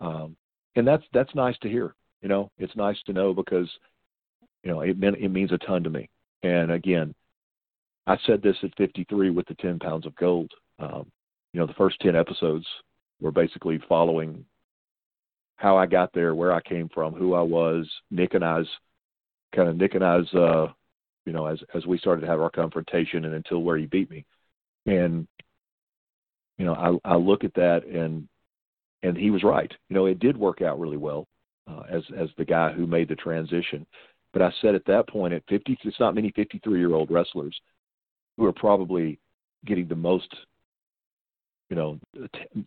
[0.00, 0.36] um,
[0.76, 1.94] and that's that's nice to hear.
[2.22, 3.68] You know, it's nice to know because
[4.62, 6.08] You know, it meant it means a ton to me.
[6.42, 7.14] And again,
[8.06, 10.50] I said this at 53 with the 10 pounds of gold.
[10.78, 11.10] Um,
[11.52, 12.66] you know, the first 10 episodes
[13.20, 14.44] were basically following
[15.60, 18.64] how I got there, where I came from, who I was, Nick and I's
[19.54, 20.68] kind of Nick and I's, uh,
[21.26, 24.10] you know, as as we started to have our confrontation, and until where he beat
[24.10, 24.24] me,
[24.86, 25.28] and
[26.56, 28.26] you know, I I look at that and
[29.02, 29.70] and he was right.
[29.90, 31.28] You know, it did work out really well
[31.70, 33.86] uh, as as the guy who made the transition.
[34.32, 37.58] But I said at that point, at 50, it's not many 53 year old wrestlers
[38.38, 39.18] who are probably
[39.66, 40.34] getting the most,
[41.68, 41.98] you know,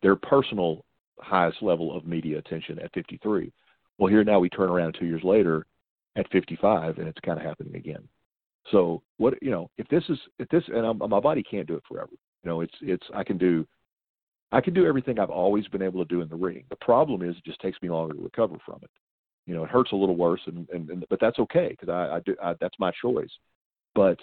[0.04, 0.86] their personal
[1.20, 3.52] highest level of media attention at 53.
[3.98, 5.66] Well, here now we turn around two years later
[6.16, 8.08] at 55, and it's kind of happening again.
[8.72, 11.76] So what you know, if this is if this and I'm, my body can't do
[11.76, 12.12] it forever.
[12.44, 13.68] You know, it's it's I can do
[14.52, 16.64] I can do everything I've always been able to do in the ring.
[16.70, 18.92] The problem is it just takes me longer to recover from it.
[19.46, 22.16] You know, it hurts a little worse, and, and, and but that's okay because I,
[22.16, 23.32] I do I, that's my choice.
[23.96, 24.20] But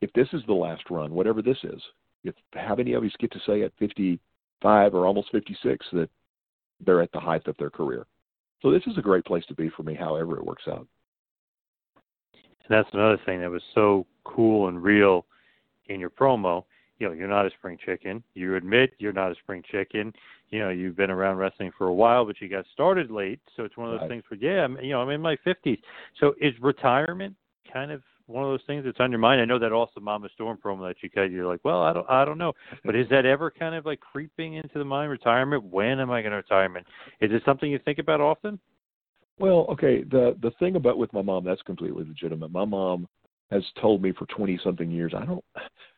[0.00, 1.82] if this is the last run, whatever this is,
[2.24, 3.72] if how many of us get to say at
[4.60, 6.08] 55 or almost 56 that
[6.84, 8.06] they're at the height of their career?
[8.62, 10.86] So this is a great place to be for me, however it works out.
[12.34, 15.26] And that's another thing that was so cool and real
[15.86, 16.64] in your promo.
[16.98, 18.24] You know, you're not a spring chicken.
[18.34, 20.12] You admit you're not a spring chicken.
[20.48, 23.40] You know, you've been around wrestling for a while, but you got started late.
[23.54, 24.22] So it's one of those Right.
[24.22, 25.80] things where, yeah, I'm, you know, I'm in my 50s.
[26.18, 27.36] So is retirement
[27.70, 29.40] kind of one of those things that's on your mind?
[29.40, 32.10] I know that also Mama Storm promo that you cut, you're like, well, I don't,
[32.10, 32.52] I don't know.
[32.84, 35.10] But is that ever kind of like creeping into the mind?
[35.10, 35.64] Retirement?
[35.64, 36.86] When am I going to retirement?
[37.20, 38.58] Is it something you think about often?
[39.38, 40.02] Well, okay.
[40.02, 42.50] The the thing about with my mom that's completely legitimate.
[42.50, 43.06] My mom
[43.50, 45.44] has told me for twenty something years, I don't.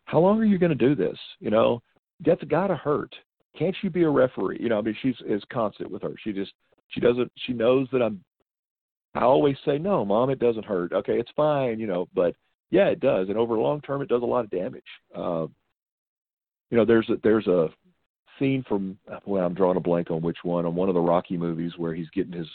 [0.06, 1.18] How long are you going to do this?
[1.38, 1.82] You know,
[2.24, 3.14] that's got to hurt.
[3.56, 4.58] Can't you be a referee?
[4.60, 6.14] You know, I mean, she's is constant with her.
[6.22, 6.52] She just
[6.88, 7.30] she doesn't.
[7.46, 8.22] She knows that I'm.
[9.18, 10.30] I always say no, mom.
[10.30, 10.92] It doesn't hurt.
[10.92, 11.80] Okay, it's fine.
[11.80, 12.36] You know, but
[12.70, 13.28] yeah, it does.
[13.28, 14.82] And over long term, it does a lot of damage.
[15.14, 15.46] Uh,
[16.70, 17.68] you know, there's a there's a
[18.38, 18.96] scene from
[19.26, 21.94] well, I'm drawing a blank on which one on one of the Rocky movies where
[21.94, 22.46] he's getting his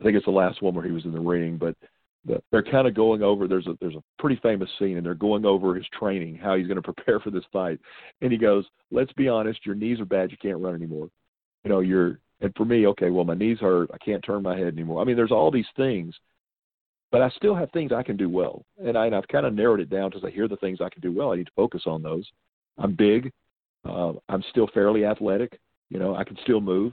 [0.00, 1.76] I think it's the last one where he was in the ring, but
[2.24, 3.46] the, they're kind of going over.
[3.46, 6.66] There's a there's a pretty famous scene, and they're going over his training, how he's
[6.66, 7.78] going to prepare for this fight.
[8.22, 10.30] And he goes, "Let's be honest, your knees are bad.
[10.30, 11.10] You can't run anymore.
[11.64, 13.90] You know, you're." And for me, okay, well, my knees hurt.
[13.92, 15.02] I can't turn my head anymore.
[15.02, 16.14] I mean, there's all these things,
[17.12, 19.54] but I still have things I can do well, and, I, and I've kind of
[19.54, 21.32] narrowed it down to say, here are the things I can do well.
[21.32, 22.26] I need to focus on those.
[22.78, 23.30] I'm big.
[23.84, 25.58] Uh, I'm still fairly athletic.
[25.90, 26.92] You know, I can still move.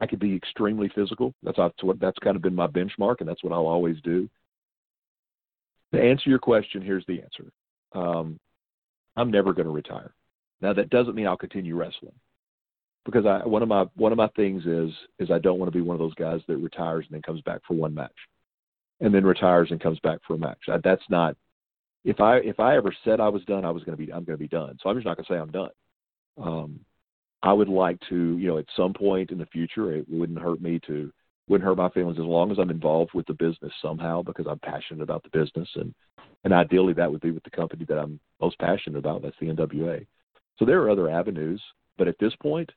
[0.00, 1.34] I could be extremely physical.
[1.42, 4.28] That's what that's kind of been my benchmark, and that's what I'll always do.
[5.94, 7.50] To answer your question, here's the answer.
[7.92, 8.38] Um,
[9.16, 10.12] I'm never going to retire.
[10.60, 12.14] Now that doesn't mean I'll continue wrestling,
[13.04, 15.76] because I one of my one of my things is is I don't want to
[15.78, 18.12] be one of those guys that retires and then comes back for one match,
[19.00, 20.58] and then retires and comes back for a match.
[20.68, 21.36] I, that's not.
[22.04, 24.24] If I if I ever said I was done, I was going to be I'm
[24.24, 24.78] going to be done.
[24.82, 25.70] So I'm just not going to say I'm done.
[26.40, 26.80] Um,
[27.42, 30.60] I would like to, you know, at some point in the future, it wouldn't hurt
[30.60, 31.12] me to,
[31.48, 34.58] wouldn't hurt my feelings as long as I'm involved with the business somehow because I'm
[34.58, 35.94] passionate about the business and,
[36.44, 39.22] and ideally that would be with the company that I'm most passionate about.
[39.22, 40.04] That's the NWA.
[40.58, 41.62] So there are other avenues,
[41.96, 42.70] but at this point,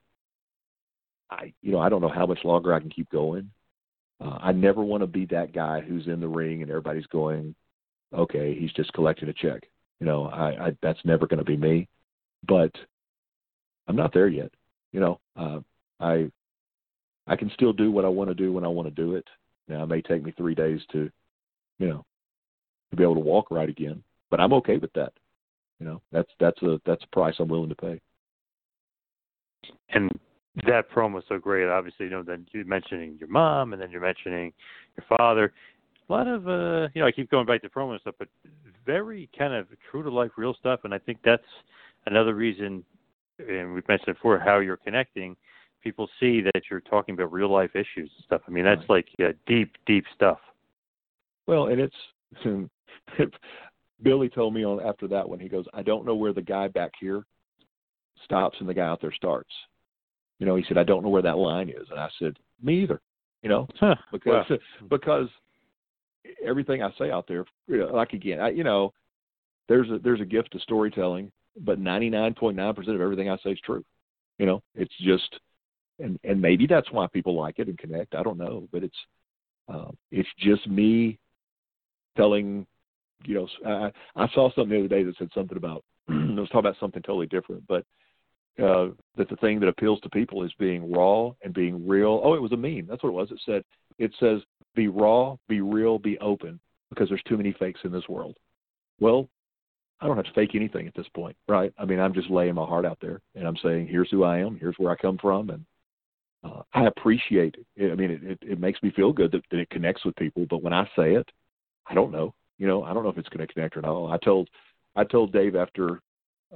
[1.31, 3.49] I, you know, I don't know how much longer I can keep going.
[4.19, 7.55] Uh, I never want to be that guy who's in the ring and everybody's going,
[8.13, 9.63] okay, he's just collecting a check.
[9.99, 11.87] You know, I, I that's never going to be me.
[12.47, 12.71] But
[13.87, 14.51] I'm not there yet.
[14.91, 15.59] You know, uh,
[15.99, 16.31] I
[17.27, 19.27] I can still do what I want to do when I want to do it.
[19.67, 21.09] Now it may take me three days to,
[21.79, 22.05] you know,
[22.89, 25.13] to be able to walk right again, but I'm okay with that.
[25.79, 28.01] You know, that's that's a that's a price I'm willing to pay.
[29.89, 30.11] and
[30.65, 31.67] that promo was so great.
[31.67, 34.51] Obviously, you know, then you're mentioning your mom, and then you're mentioning
[34.97, 35.53] your father.
[36.09, 38.27] A lot of, uh, you know, I keep going back to promo and stuff, but
[38.85, 40.81] very kind of true to life, real stuff.
[40.83, 41.43] And I think that's
[42.05, 42.83] another reason,
[43.39, 45.37] and we've mentioned before how you're connecting.
[45.81, 48.41] People see that you're talking about real life issues and stuff.
[48.47, 50.39] I mean, that's like uh, deep, deep stuff.
[51.47, 51.95] Well, and it's
[54.03, 55.39] Billy told me on after that one.
[55.39, 57.23] He goes, I don't know where the guy back here
[58.25, 59.49] stops and the guy out there starts.
[60.41, 62.81] You know, he said, I don't know where that line is, and I said, me
[62.81, 62.99] either.
[63.43, 63.67] You know,
[64.11, 64.45] because
[64.89, 65.27] because
[66.43, 68.91] everything I say out there, you know, like again, I, you know,
[69.69, 73.83] there's a there's a gift to storytelling, but 99.9% of everything I say is true.
[74.39, 75.39] You know, it's just,
[75.99, 78.15] and and maybe that's why people like it and connect.
[78.15, 78.97] I don't know, but it's
[79.71, 81.19] uh, it's just me
[82.17, 82.65] telling.
[83.25, 83.91] You know, I
[84.23, 85.83] I saw something the other day that said something about.
[86.09, 87.85] it was talking about something totally different, but
[88.59, 88.87] uh,
[89.17, 92.21] that the thing that appeals to people is being raw and being real.
[92.23, 92.87] Oh, it was a meme.
[92.87, 93.31] That's what it was.
[93.31, 93.63] It said
[93.97, 94.41] it says
[94.75, 96.59] be raw, be real, be open.
[96.91, 98.37] because there's too many fakes in this world.
[98.99, 99.27] Well,
[99.99, 101.73] I don't have to fake anything at this point, right?
[101.77, 104.39] I mean, I'm just laying my heart out there and I'm saying, here's who I
[104.39, 105.65] am, here's where I come from, and
[106.43, 107.91] uh, I appreciate it.
[107.91, 110.45] I mean, it, it, it makes me feel good that, that it connects with people.
[110.49, 111.29] But when I say it,
[111.87, 112.33] I don't know.
[112.57, 114.11] You know, I don't know if it's going to connect or not.
[114.11, 114.49] I told,
[114.95, 116.01] I told Dave after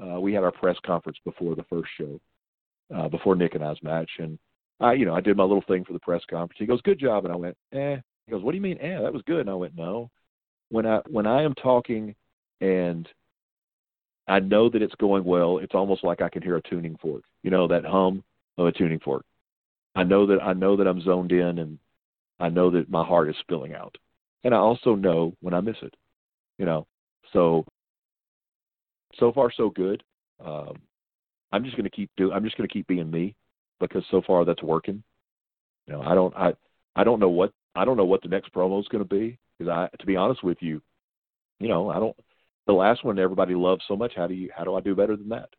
[0.02, 2.20] uh, we had our press conference before the first show,
[2.96, 4.38] uh, before Nick and I's match, and
[4.80, 6.60] I, you know, I did my little thing for the press conference.
[6.60, 9.00] He goes, "Good job," and I went, "Eh." He goes, "What do you mean, eh?
[9.00, 10.10] That was good." And I went, "No."
[10.70, 12.16] When I when I am talking
[12.60, 13.08] and
[14.28, 17.24] I know that it's going well, it's almost like I can hear a tuning fork.
[17.44, 18.24] You know, that hum
[18.58, 19.26] of a tuning fork.
[19.96, 21.80] I know that I know that I'm zoned in and
[22.40, 23.96] I know that my heart is spilling out.
[24.44, 25.94] And I also know when I miss it.
[26.58, 26.88] You know.
[27.32, 27.66] So
[29.20, 30.04] so far so good.
[30.44, 30.82] Um
[31.52, 33.36] I'm just gonna keep do I'm just gonna keep being me
[33.80, 35.04] because so far that's working.
[35.88, 36.54] You know, I don't I
[36.96, 39.38] I don't know what I don't know what the next promo is going to be
[39.58, 40.82] because I to be honest with you,
[41.60, 42.16] you know, I don't
[42.68, 44.14] the last one everybody loved so much.
[44.16, 45.50] How do you how do I do better than that?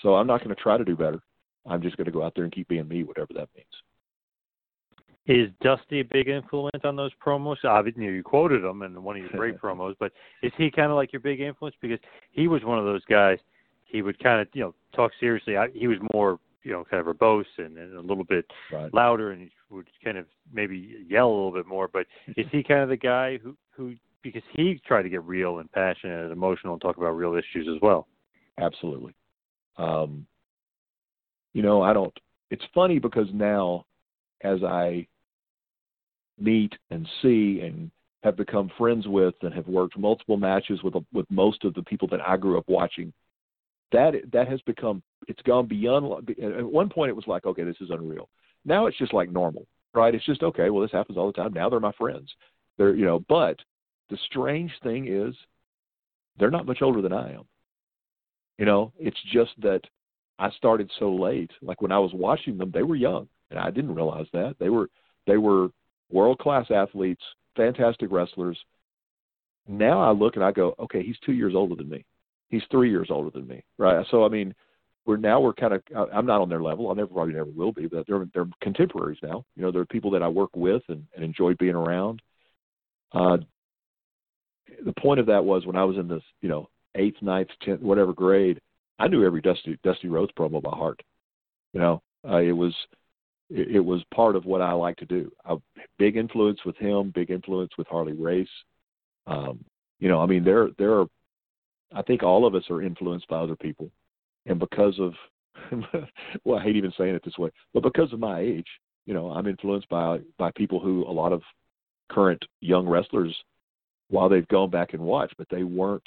[0.00, 1.20] So I'm not going to try to do better.
[1.66, 3.66] I'm just going to go out there and keep being me, whatever that means.
[5.26, 7.56] Is Dusty a big influence on those promos?
[7.64, 10.12] Obviously, you quoted him in one of your great promos, but
[10.42, 11.76] is he kind of like your big influence?
[11.80, 11.98] Because
[12.32, 13.38] he was one of those guys.
[13.84, 15.56] He would kind of, you know, talk seriously.
[15.56, 18.92] I, he was more, you know, kind of verbose and, and a little bit right.
[18.94, 21.88] louder, and he would kind of maybe yell a little bit more.
[21.88, 22.06] But
[22.36, 25.70] is he kind of the guy who, who, because he tried to get real and
[25.72, 28.06] passionate and emotional and talk about real issues as well?
[28.58, 29.14] Absolutely.
[29.76, 30.26] Um,
[31.52, 32.16] you know, I don't.
[32.50, 33.86] It's funny because now,
[34.42, 35.06] as I
[36.38, 37.90] meet and see and
[38.22, 42.08] have become friends with and have worked multiple matches with with most of the people
[42.08, 43.12] that I grew up watching,
[43.92, 46.30] that that has become it's gone beyond.
[46.42, 48.28] At one point, it was like, okay, this is unreal.
[48.64, 50.14] Now it's just like normal, right?
[50.14, 50.70] It's just okay.
[50.70, 51.52] Well, this happens all the time.
[51.52, 52.30] Now they're my friends.
[52.76, 53.58] They're you know, but
[54.10, 55.34] the strange thing is,
[56.38, 57.44] they're not much older than I am.
[58.58, 59.80] You know, it's just that
[60.38, 61.50] I started so late.
[61.62, 64.68] Like when I was watching them, they were young, and I didn't realize that they
[64.68, 64.88] were
[65.26, 65.68] they were
[66.10, 67.22] world class athletes,
[67.56, 68.58] fantastic wrestlers.
[69.68, 72.04] Now I look and I go, okay, he's two years older than me.
[72.48, 74.04] He's three years older than me, right?
[74.10, 74.54] So I mean,
[75.06, 75.82] we're now we're kind of
[76.12, 76.90] I'm not on their level.
[76.90, 79.44] I never probably never will be, but they're they're contemporaries now.
[79.56, 82.20] You know, they're people that I work with and, and enjoy being around.
[83.12, 83.38] Uh,
[84.84, 87.80] the point of that was when I was in this, you know, eighth, ninth, tenth,
[87.80, 88.60] whatever grade,
[88.98, 91.02] I knew every Dusty Dusty Rhodes promo by heart.
[91.72, 92.74] You know, uh, it was
[93.50, 95.30] it, it was part of what I like to do.
[95.44, 95.56] A
[95.98, 98.48] big influence with him, big influence with Harley Race.
[99.26, 99.64] Um,
[99.98, 101.06] you know, I mean, there there are.
[101.92, 103.90] I think all of us are influenced by other people,
[104.46, 105.12] and because of
[106.44, 108.66] well, I hate even saying it this way, but because of my age,
[109.06, 111.42] you know, I'm influenced by by people who a lot of
[112.10, 113.36] current young wrestlers,
[114.08, 116.02] while they've gone back and watched, but they weren't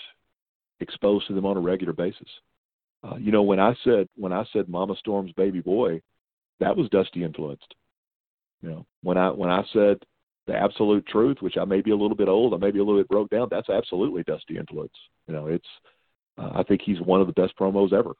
[0.79, 2.27] exposed to them on a regular basis.
[3.03, 6.01] Uh, you know, when I said when I said Mama Storm's baby boy,
[6.59, 7.73] that was Dusty influenced.
[8.61, 9.97] You know, when I when I said
[10.47, 12.83] the absolute truth, which I may be a little bit old, I may be a
[12.83, 14.93] little bit broke down, that's absolutely Dusty influence.
[15.27, 15.67] You know, it's
[16.37, 18.13] uh, I think he's one of the best promos ever.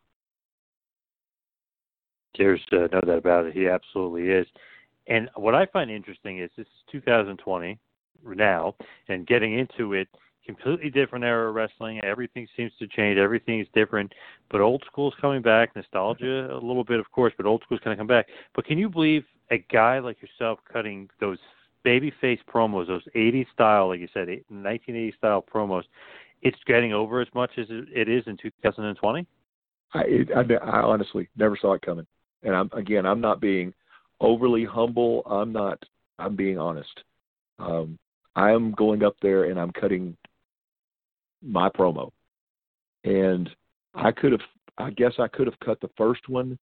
[2.38, 3.54] There's uh, no doubt about it.
[3.54, 4.48] He absolutely is.
[5.08, 7.78] And what I find interesting is this is 2020
[8.26, 8.76] now,
[9.10, 10.08] and getting into it,
[10.46, 12.02] completely different era of wrestling.
[12.04, 13.18] Everything seems to change.
[13.18, 14.12] Everything is different.
[14.52, 15.76] But old school's coming back.
[15.76, 18.28] Nostalgia a little bit, of course, but old school's going to come back.
[18.56, 21.38] But can you believe a guy like yourself cutting those
[21.86, 25.84] babyface promos, those 80s style, like you said, 1980 style promos,
[26.42, 29.28] it's getting over as much as it is in 2020?
[29.94, 32.08] I, it, I, I honestly never saw it coming.
[32.44, 33.74] And I'm again, I'm not being
[34.20, 35.24] overly humble.
[35.26, 35.82] I'm not.
[36.20, 37.02] I'm being honest.
[37.60, 37.98] Um,
[38.36, 40.18] I'm going up there and I'm cutting
[41.44, 42.12] my promo.
[43.04, 43.50] And
[43.94, 44.42] I could have,
[44.78, 46.58] I guess I could have cut the first one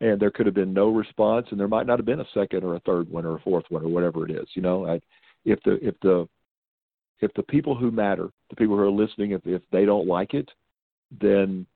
[0.00, 2.64] and there could have been no response and there might not have been a second
[2.64, 4.46] or a third one or a fourth one or whatever it is.
[4.54, 5.00] You know, I,
[5.44, 6.28] if the, if the,
[7.20, 10.34] if the people who matter, the people who are listening, if, if they don't like
[10.34, 10.50] it,
[11.20, 11.66] then,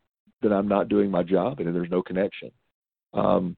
[0.42, 2.50] then I'm not doing my job and there's no connection.
[3.14, 3.56] Um,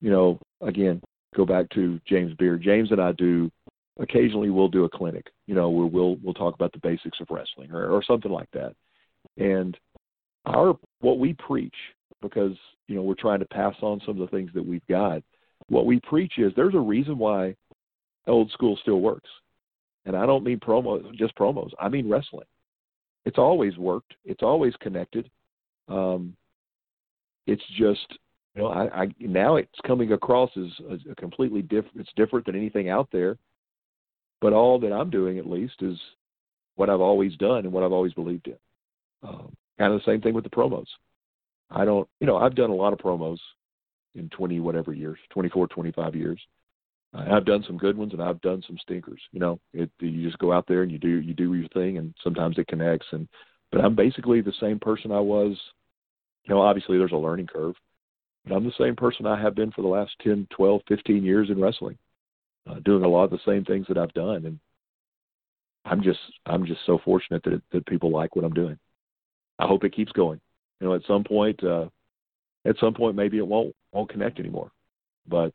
[0.00, 1.00] you know, again,
[1.34, 2.62] go back to James Beard.
[2.62, 3.50] James and I do
[3.98, 7.28] occasionally we'll do a clinic, you know, where we'll we'll talk about the basics of
[7.30, 8.74] wrestling or, or something like that.
[9.36, 9.76] And
[10.46, 11.74] our what we preach,
[12.22, 15.22] because you know we're trying to pass on some of the things that we've got.
[15.68, 17.54] What we preach is there's a reason why
[18.26, 19.28] old school still works,
[20.06, 21.70] and I don't mean promo just promos.
[21.80, 22.46] I mean wrestling.
[23.24, 24.14] It's always worked.
[24.24, 25.28] It's always connected.
[25.88, 26.34] Um,
[27.46, 28.18] it's just
[28.54, 32.00] you know I, I now it's coming across as a, a completely different.
[32.00, 33.36] It's different than anything out there
[34.40, 35.98] but all that I'm doing, at least, is
[36.76, 38.56] what I've always done and what I've always believed in.
[39.22, 40.86] Um, kind of the same thing with the promos.
[41.70, 43.38] I don't, you know, I've done a lot of promos
[44.14, 46.40] in 20 whatever years, 24, 25 years.
[47.14, 49.20] Uh, I've done some good ones and I've done some stinkers.
[49.32, 51.98] You know, it, you just go out there and you do you do your thing,
[51.98, 53.06] and sometimes it connects.
[53.12, 53.28] And
[53.72, 55.56] but I'm basically the same person I was.
[56.44, 57.74] You know, obviously there's a learning curve,
[58.44, 61.50] but I'm the same person I have been for the last 10, 12, 15 years
[61.50, 61.98] in wrestling,
[62.68, 64.58] uh, doing a lot of the same things that I've done, and
[65.84, 68.78] I'm just I'm just so fortunate that that people like what I'm doing.
[69.58, 70.40] I hope it keeps going.
[70.80, 71.86] You know, at some point, uh,
[72.64, 74.70] at some point maybe it won't won't connect anymore,
[75.26, 75.52] but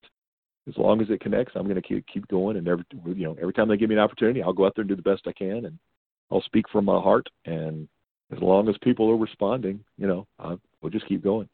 [0.68, 2.58] as long as it connects, I'm going to keep keep going.
[2.58, 4.84] And every you know every time they give me an opportunity, I'll go out there
[4.84, 5.78] and do the best I can, and
[6.32, 7.28] I'll speak from my heart.
[7.46, 7.88] And
[8.36, 11.48] as long as people are responding, you know, I, we'll just keep going.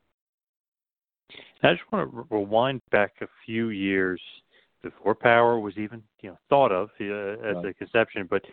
[1.61, 4.21] I just want to rewind back a few years
[4.81, 7.65] before Power was even you know thought of uh, as Right.
[7.67, 8.27] a conception.
[8.29, 8.43] But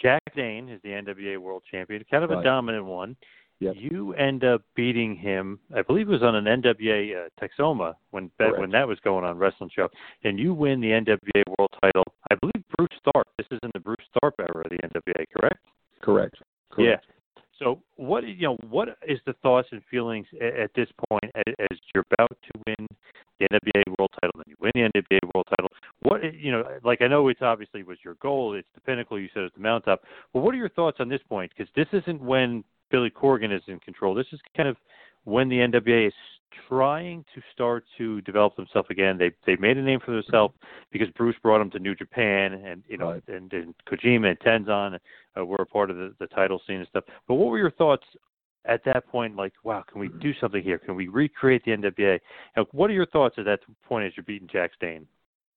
[0.00, 3.16] Jax Dane is the NWA World Champion, kind of a dominant one.
[3.60, 3.74] Yep.
[3.76, 5.58] You end up beating him.
[5.74, 8.60] I believe it was on an NWA uh, Texoma when that, Correct.
[8.60, 9.88] when that was going on wrestling show,
[10.22, 12.04] and you win the NWA World Title.
[12.30, 13.24] I believe Bruce Tharpe.
[13.36, 15.58] This is in the Bruce Tharpe era of the NWA, correct?
[16.00, 16.36] Correct.
[16.70, 17.04] Correct.
[17.04, 17.42] Yeah.
[17.58, 21.54] So what you know, what is the thoughts and feelings at, at this point as,
[21.58, 22.86] as you're about to win
[23.38, 25.70] the NWA World Title, then you win the NWA World Title?
[26.02, 28.54] What you know, like I know it's obviously was your goal.
[28.54, 29.18] It's the pinnacle.
[29.18, 30.02] You said it's the mountaintop.
[30.32, 31.52] But what are your thoughts on this point?
[31.56, 34.14] Because this isn't when Billy Corgan is in control.
[34.14, 34.76] This is kind of
[35.24, 36.14] when the NWA is
[36.68, 39.18] trying to start to develop themselves again.
[39.18, 40.54] They they made a name for themselves
[40.90, 44.98] because Bruce brought them to New Japan, and you know, and, and Kojima and Tenzan
[45.38, 47.04] uh, were a part of the, the title scene and stuff.
[47.26, 48.04] But what were your thoughts
[48.68, 49.34] at that point?
[49.34, 50.78] Like, wow, can we do something here?
[50.78, 52.18] Can we recreate the NWA?
[52.56, 55.06] And what are your thoughts at that point as you're beating Jax Dane?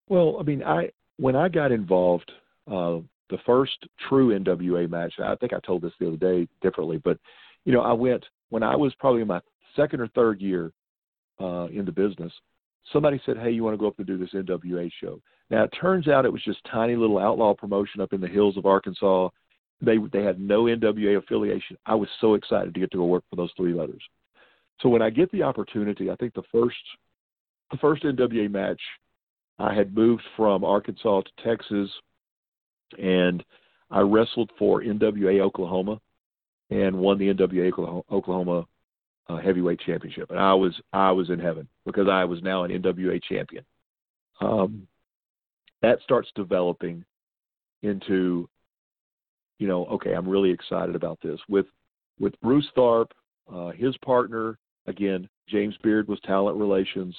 [0.08, 2.32] Well, I mean, I when I got involved,
[2.72, 3.00] uh,
[3.30, 5.14] the first true NWA match.
[5.24, 7.18] I think I told this the other day differently, but
[7.66, 9.40] you know, I went when I was probably in my
[9.76, 10.72] second or third year
[11.40, 12.32] uh, in the business.
[12.92, 15.74] Somebody said, "Hey, you want to go up and do this NWA show?" Now it
[15.80, 19.30] turns out it was just tiny little outlaw promotion up in the hills of Arkansas.
[19.82, 21.78] They they had no NWA affiliation.
[21.86, 24.02] I was so excited to get to go work for those three letters.
[24.82, 26.76] So when I get the opportunity, I think the first
[27.72, 28.82] the first NWA match
[29.60, 31.90] I had moved from Arkansas to Texas,
[32.98, 33.44] and
[33.90, 36.00] I wrestled for NWA Oklahoma,
[36.70, 38.66] and won the NWA Oklahoma,
[39.30, 40.30] uh, heavyweight championship.
[40.32, 43.64] And I was I was in heaven because I was now an NWA champion.
[44.40, 44.88] Um,
[45.82, 47.04] that starts developing
[47.82, 48.48] into,
[49.62, 51.68] you know, okay, I'm really excited about this with
[52.20, 53.12] with Bruce Tharpe,
[53.54, 54.58] uh, his partner
[54.88, 57.16] again, James Beard was talent relations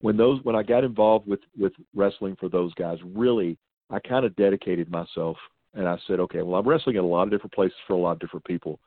[0.00, 3.58] when those when I got involved with with wrestling for those guys, really
[3.90, 5.36] I kind of dedicated myself
[5.74, 7.98] and I said, okay, well I'm wrestling in a lot of different places for a
[7.98, 8.80] lot of different people,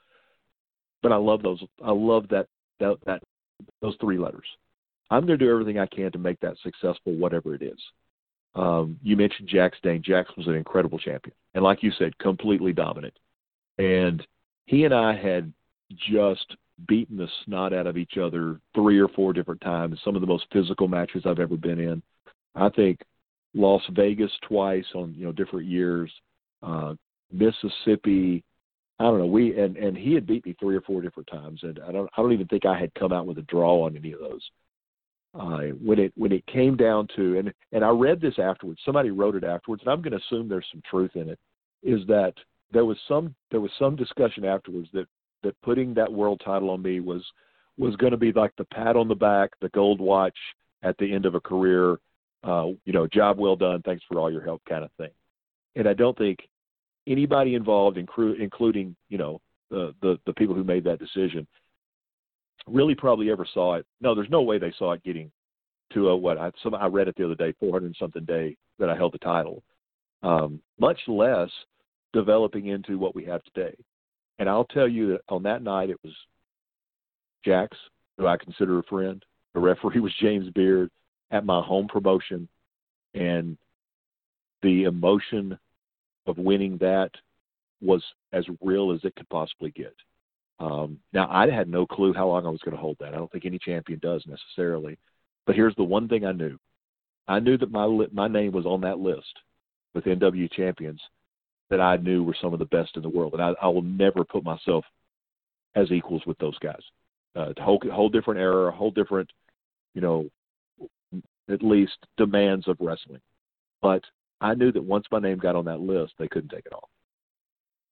[1.03, 1.61] but I love those.
[1.85, 2.47] I love that
[2.79, 3.21] that that
[3.79, 4.47] those three letters.
[5.11, 7.79] I'm going to do everything I can to make that successful, whatever it is.
[8.55, 10.01] Um, you mentioned Jax Dane.
[10.03, 13.13] Jax was an incredible champion, and like you said, completely dominant.
[13.77, 14.25] And
[14.65, 15.53] he and I had
[16.11, 16.55] just
[16.87, 19.99] beaten the snot out of each other three or four different times.
[20.03, 22.01] Some of the most physical matches I've ever been in.
[22.55, 22.99] I think
[23.53, 26.11] Las Vegas twice on you know different years,
[26.63, 26.93] uh,
[27.31, 28.43] Mississippi.
[28.99, 29.25] I don't know.
[29.25, 32.09] We and and he had beat me three or four different times, and I don't
[32.17, 34.41] I don't even think I had come out with a draw on any of those.
[35.39, 38.81] Uh, when it when it came down to and and I read this afterwards.
[38.83, 41.37] Somebody wrote it afterwards, and I'm going to assume there's some truth in it.
[41.83, 42.33] Is that
[42.71, 45.05] there was some there was some discussion afterwards that
[45.43, 47.23] that putting that world title on me was
[47.77, 50.37] was going to be like the pat on the back, the gold watch
[50.81, 51.97] at the end of a career.
[52.43, 53.83] Uh, you know, job well done.
[53.83, 55.11] Thanks for all your help, kind of thing.
[55.75, 56.39] And I don't think
[57.05, 61.45] anybody involved, inclu- including you know the, the the people who made that decision,
[62.65, 63.85] really probably ever saw it.
[64.01, 65.31] No, there's no way they saw it getting
[65.93, 68.89] to a what I some I read it the other day, 400 something day that
[68.89, 69.63] I held the title.
[70.23, 71.49] Um, much less
[72.13, 73.75] developing into what we have today.
[74.39, 76.13] And I'll tell you that on that night it was
[77.45, 77.77] Jax,
[78.17, 79.23] who I consider a friend.
[79.53, 80.89] The referee was James Beard
[81.31, 82.47] at my home promotion,
[83.13, 83.57] and
[84.61, 85.57] the emotion
[86.25, 87.11] of winning that
[87.81, 88.03] was
[88.33, 89.95] as real as it could possibly get.
[90.59, 93.13] Um, now I had no clue how long I was going to hold that.
[93.13, 94.97] I don't think any champion does necessarily.
[95.45, 96.57] But here's the one thing I knew:
[97.27, 99.33] I knew that my li- my name was on that list
[99.93, 101.01] with NW champions
[101.69, 103.81] that I knew were some of the best in the world, and I, I will
[103.81, 104.85] never put myself
[105.75, 106.81] as equals with those guys.
[107.35, 109.29] Uh, a whole whole different era, a whole different,
[109.93, 110.29] you know,
[111.49, 113.21] at least demands of wrestling.
[113.81, 114.03] But
[114.41, 116.89] I knew that once my name got on that list, they couldn't take it off.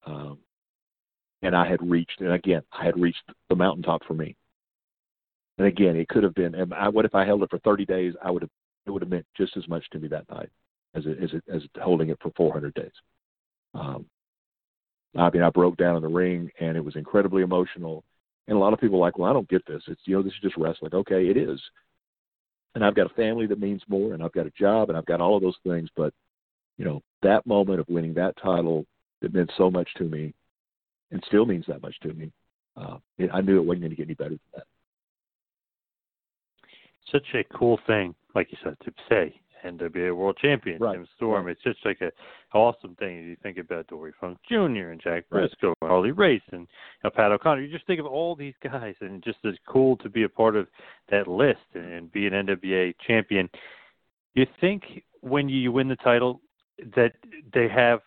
[0.08, 0.40] Um,
[1.46, 4.36] and I had reached, and again, I had reached the mountaintop for me.
[5.60, 6.56] And again, it could have been.
[6.56, 8.14] And I, what if I held it for 30 days?
[8.24, 8.50] I would have.
[8.88, 10.50] It would have meant just as much to me that night
[10.94, 12.92] as it, as it, as holding it for 400 days.
[13.74, 14.06] Um,
[15.18, 18.04] I mean, I broke down in the ring, and it was incredibly emotional.
[18.48, 19.82] And a lot of people are like, well, I don't get this.
[19.88, 20.94] It's you know, this is just wrestling.
[20.94, 21.60] Okay, it is.
[22.74, 25.06] And I've got a family that means more, and I've got a job, and I've
[25.06, 25.90] got all of those things.
[25.96, 26.14] But
[26.78, 28.86] you know, that moment of winning that title
[29.22, 30.34] that meant so much to me,
[31.16, 32.30] and still means that much to me.
[32.76, 34.66] Uh, it, I knew it wasn't going to get any better than that.
[37.10, 39.34] Such a cool thing, like you said, to say
[39.66, 40.94] NWA World Champion right.
[40.94, 41.48] Tim Storm.
[41.48, 42.12] It's just like a
[42.54, 43.20] awesome thing.
[43.20, 44.90] if You think about Dory Funk Jr.
[44.90, 46.68] and Jack Briscoe and Harley Race and you
[47.06, 47.62] know, Pat O'Connor.
[47.62, 50.58] You just think of all these guys, and just as cool to be a part
[50.58, 50.68] of
[51.12, 53.50] that list and be an NWA champion.
[54.34, 54.84] You think
[55.22, 56.42] when you win the title
[56.94, 57.14] that
[57.54, 58.02] they have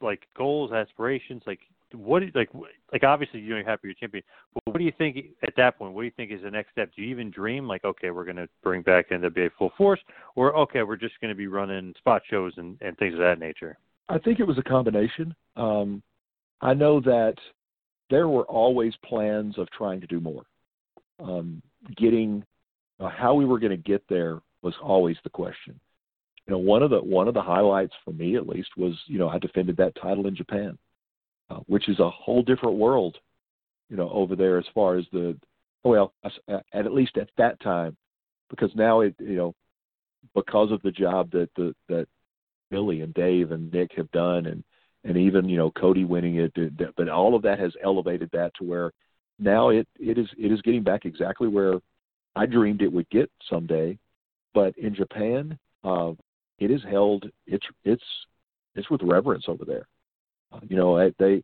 [0.00, 1.60] like goals, aspirations, like
[1.92, 2.50] what like
[2.92, 4.24] like obviously you're happy you're champion,
[4.54, 5.94] but what do you think at that point?
[5.94, 6.90] What do you think is the next step?
[6.94, 10.00] Do you even dream like okay, we're going to bring back NWA full force,
[10.34, 13.38] or okay, we're just going to be running spot shows and and things of that
[13.38, 13.78] nature?
[14.08, 15.34] I think it was a combination.
[15.56, 16.02] Um,
[16.60, 17.34] I know that
[18.10, 20.44] there were always plans of trying to do more.
[21.18, 21.62] Um,
[21.96, 22.44] getting
[23.00, 25.78] uh, how we were going to get there was always the question.
[26.46, 29.18] You know, one of the one of the highlights for me at least was you
[29.18, 30.78] know I defended that title in Japan,
[31.50, 33.16] uh, which is a whole different world.
[33.88, 35.38] You know, over there as far as the
[35.84, 37.96] well, at, at least at that time,
[38.50, 39.54] because now it you know
[40.34, 42.06] because of the job that the that
[42.70, 44.64] Billy and Dave and Nick have done, and
[45.04, 46.52] and even you know Cody winning it,
[46.96, 48.92] but all of that has elevated that to where
[49.38, 51.80] now it it is it is getting back exactly where
[52.34, 53.98] I dreamed it would get someday.
[54.54, 56.12] But in Japan, uh,
[56.58, 57.30] it is held.
[57.46, 58.04] It's it's
[58.74, 59.86] it's with reverence over there.
[60.68, 61.42] You know, they.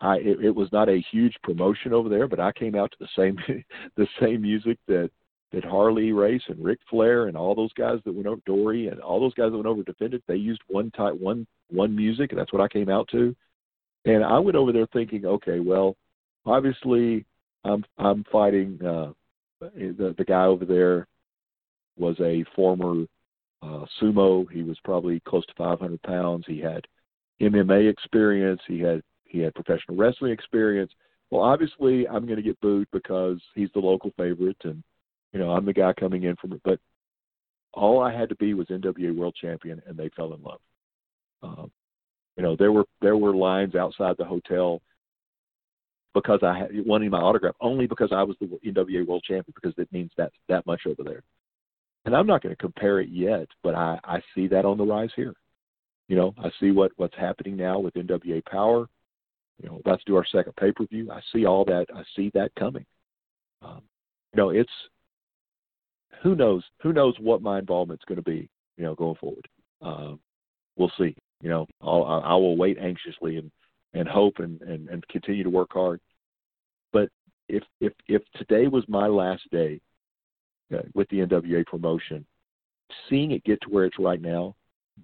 [0.00, 2.96] I it, it was not a huge promotion over there, but I came out to
[2.98, 3.36] the same
[3.96, 5.10] the same music that
[5.52, 9.00] that Harley Race and Ric Flair and all those guys that went over Dory and
[9.00, 10.22] all those guys that went over defended.
[10.26, 13.34] They used one type one one music, and that's what I came out to.
[14.04, 15.96] And I went over there thinking, okay, well,
[16.46, 17.24] obviously
[17.64, 19.12] I'm I'm fighting uh,
[19.60, 21.06] the the guy over there
[21.96, 23.04] was a former
[23.62, 24.50] uh, sumo.
[24.50, 26.44] He was probably close to 500 pounds.
[26.46, 26.84] He had
[27.42, 28.60] MMA experience.
[28.66, 30.92] He had he had professional wrestling experience.
[31.30, 34.82] Well, obviously, I'm going to get booed because he's the local favorite, and
[35.32, 36.60] you know I'm the guy coming in from it.
[36.64, 36.78] But
[37.72, 40.60] all I had to be was NWA World Champion, and they fell in love.
[41.42, 41.70] Um,
[42.36, 44.80] you know, there were there were lines outside the hotel
[46.14, 49.74] because I had wanting my autograph only because I was the NWA World Champion because
[49.78, 51.22] it means that that much over there
[52.04, 54.84] and I'm not going to compare it yet, but I, I see that on the
[54.84, 55.34] rise here.
[56.08, 58.88] You know, I see what what's happening now with NWA Power.
[59.62, 61.10] You know, about to do our second pay per view.
[61.10, 61.86] I see all that.
[61.94, 62.84] I see that coming.
[63.62, 63.82] Um,
[64.32, 64.72] you know, it's
[66.22, 68.48] who knows who knows what my involvement's going to be.
[68.76, 69.46] You know, going forward.
[69.80, 70.20] Um,
[70.76, 71.14] we'll see.
[71.42, 73.50] You know, I'll, I will wait anxiously and
[73.94, 76.00] and hope and, and and continue to work hard.
[76.92, 77.08] But
[77.48, 79.80] if if if today was my last day
[80.74, 82.24] uh, with the NWA promotion,
[83.08, 84.54] seeing it get to where it's right now,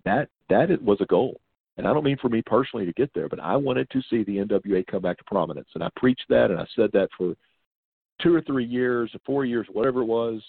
[0.04, 1.40] that that was a goal.
[1.76, 4.24] And I don't mean for me personally to get there, but I wanted to see
[4.24, 5.68] the NWA come back to prominence.
[5.74, 7.34] And I preached that and I said that for
[8.20, 10.42] two or three years, or four years, whatever it was.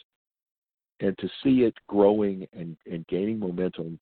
[1.01, 3.99] And to see it growing and, and gaining momentum,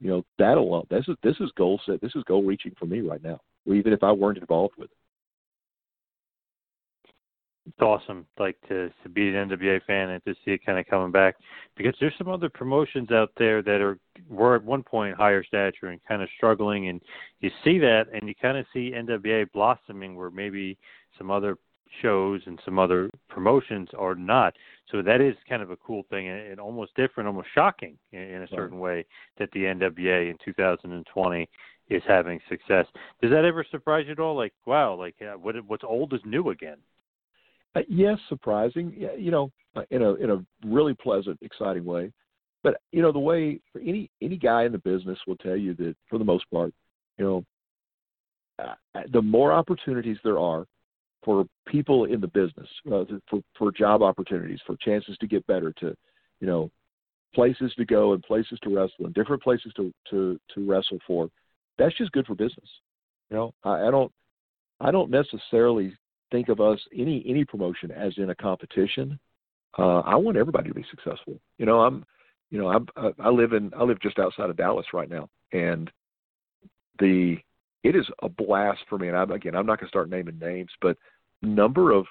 [0.00, 2.00] you know, that alone, this is this is goal set.
[2.00, 4.99] This is goal reaching for me right now, even if I weren't involved with it
[7.66, 10.86] it's awesome like to to be an NWA fan and to see it kind of
[10.86, 11.36] coming back
[11.76, 15.86] because there's some other promotions out there that are were at one point higher stature
[15.86, 17.00] and kind of struggling and
[17.40, 20.78] you see that and you kind of see NWA blossoming where maybe
[21.18, 21.56] some other
[22.02, 24.54] shows and some other promotions are not
[24.90, 28.42] so that is kind of a cool thing and, almost different almost shocking in, in
[28.42, 29.04] a certain way
[29.38, 31.48] that the NWA in 2020
[31.90, 32.86] is having success.
[33.20, 34.36] Does that ever surprise you at all?
[34.36, 36.78] Like, wow, like uh, what what's old is new again.
[37.74, 38.94] Uh, yes, surprising.
[39.18, 42.12] You know, uh, in a in a really pleasant, exciting way.
[42.62, 45.74] But you know, the way for any any guy in the business will tell you
[45.74, 46.72] that for the most part,
[47.18, 47.44] you know,
[48.58, 50.66] uh, the more opportunities there are
[51.24, 55.72] for people in the business, uh, for for job opportunities, for chances to get better,
[55.80, 55.94] to
[56.40, 56.70] you know,
[57.34, 61.30] places to go and places to wrestle and different places to to to wrestle for.
[61.78, 62.68] That's just good for business.
[63.30, 64.12] You know, I, I don't
[64.80, 65.94] I don't necessarily
[66.30, 69.18] think of us any any promotion as in a competition.
[69.78, 71.40] Uh, I want everybody to be successful.
[71.58, 72.04] You know, I'm,
[72.50, 72.86] you know, I'm,
[73.18, 75.90] I live in I live just outside of Dallas right now, and
[76.98, 77.36] the
[77.82, 79.08] it is a blast for me.
[79.08, 80.96] And I'm, again, I'm not going to start naming names, but
[81.42, 82.06] number of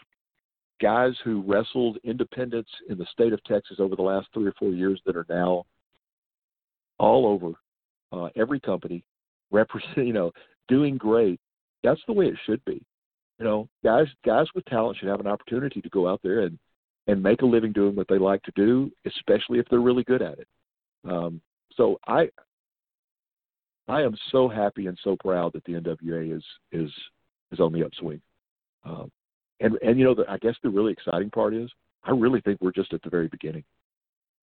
[0.82, 4.72] guys who wrestled independents in the state of Texas over the last three or four
[4.72, 5.66] years that are now
[6.98, 7.54] all over
[8.12, 9.04] uh, every company,
[9.52, 10.32] represent, you know,
[10.68, 11.40] doing great.
[11.84, 12.82] That's the way it should be.
[13.40, 16.60] You know, guys, guys with talent should have an opportunity to go out there and
[17.08, 20.22] and make a living doing what they like to do, especially if they're really good
[20.22, 20.48] at it.
[21.10, 21.42] Um,
[21.76, 22.30] so I,
[23.88, 26.92] I am so happy and so proud that the NWA is is
[27.52, 28.22] is on the upswing.
[28.84, 29.12] Um,
[29.60, 31.70] and and you know, the, I guess the really exciting part is
[32.04, 33.64] I really think we're just at the very beginning.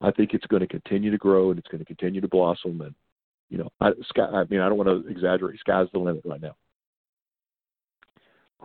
[0.01, 2.81] I think it's going to continue to grow and it's going to continue to blossom.
[2.81, 2.95] And
[3.49, 5.61] you know, I, sky, I mean, I don't want to exaggerate.
[5.61, 6.57] Sky's the limit right now.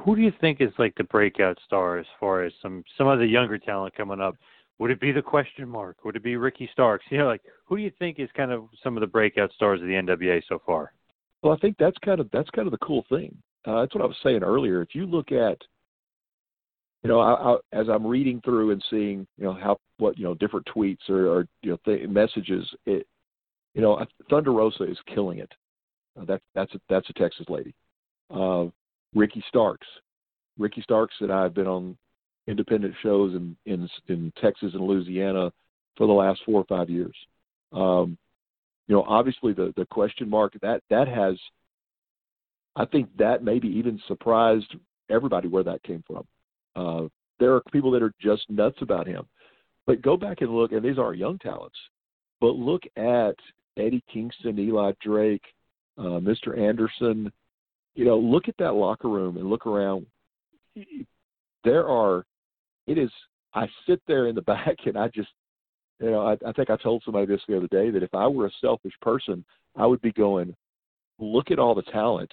[0.03, 3.19] Who do you think is like the breakout star as far as some some of
[3.19, 4.35] the younger talent coming up?
[4.79, 6.03] Would it be the question mark?
[6.03, 7.05] Would it be Ricky Starks?
[7.11, 9.81] You know, like who do you think is kind of some of the breakout stars
[9.81, 10.93] of the NWA so far?
[11.43, 13.35] Well, I think that's kind of that's kind of the cool thing.
[13.65, 14.81] Uh, that's what I was saying earlier.
[14.81, 15.57] If you look at,
[17.03, 20.23] you know, I, I, as I'm reading through and seeing, you know, how what you
[20.23, 23.05] know different tweets or, or you know th- messages, it,
[23.75, 25.51] you know, Thunder Rosa is killing it.
[26.19, 27.75] Uh, that that's a, that's a Texas lady.
[28.29, 28.65] Uh,
[29.13, 29.87] Ricky Starks,
[30.57, 31.97] Ricky Starks and I have been on
[32.47, 35.51] independent shows in in in Texas and Louisiana
[35.97, 37.15] for the last four or five years.
[37.73, 38.17] Um,
[38.87, 41.37] you know, obviously the the question mark that that has,
[42.75, 44.75] I think that maybe even surprised
[45.09, 46.25] everybody where that came from.
[46.75, 47.07] Uh,
[47.39, 49.25] there are people that are just nuts about him,
[49.85, 51.77] but go back and look, and these are young talents.
[52.39, 53.35] But look at
[53.77, 55.43] Eddie Kingston, Eli Drake,
[55.97, 56.57] uh, Mr.
[56.57, 57.31] Anderson.
[57.95, 60.05] You know, look at that locker room and look around.
[61.63, 62.25] There are
[62.87, 63.11] it is
[63.53, 65.29] I sit there in the back and I just
[65.99, 68.27] you know, I, I think I told somebody this the other day that if I
[68.27, 69.45] were a selfish person,
[69.77, 70.55] I would be going,
[71.19, 72.31] look at all the talent,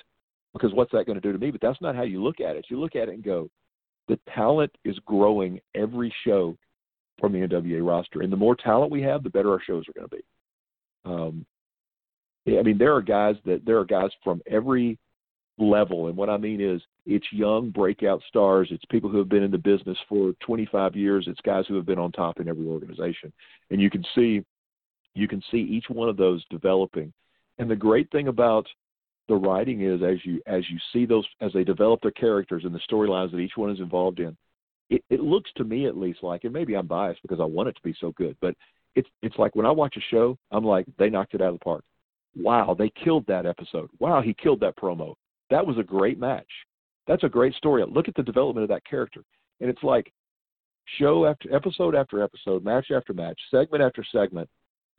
[0.55, 1.51] because what's that going to do to me?
[1.51, 2.67] But that's not how you look at it.
[2.71, 3.51] You look at it and go,
[4.09, 6.57] the talent is growing every show
[7.21, 9.93] from the NWA roster, and the more talent we have, the better our shows are
[9.93, 10.23] going to be.
[11.05, 11.47] Um,
[12.47, 14.99] I mean, there are guys that there are guys from every
[15.59, 18.69] level, and what I mean is it's young breakout stars.
[18.71, 21.27] It's people who have been in the business for 25 years.
[21.29, 23.33] It's guys who have been on top in every organization,
[23.71, 24.45] and you can see
[25.15, 27.13] you can see each one of those developing.
[27.59, 28.67] And the great thing about
[29.29, 32.75] the writing is as you as you see those as they develop their characters and
[32.75, 34.37] the storylines that each one is involved in,
[34.91, 37.69] it, it looks to me at least like, and maybe I'm biased because I want
[37.69, 38.55] it to be so good, but
[38.95, 41.59] it's it's like when I watch a show, I'm like they knocked it out of
[41.59, 41.85] the park.
[42.37, 43.91] Wow, they killed that episode.
[43.99, 45.15] Wow, he killed that promo.
[45.51, 46.49] That was a great match.
[47.07, 47.85] That's a great story.
[47.89, 49.23] Look at the development of that character.
[49.61, 50.13] And it's like
[50.99, 54.49] show after episode after episode, match after match, segment after segment.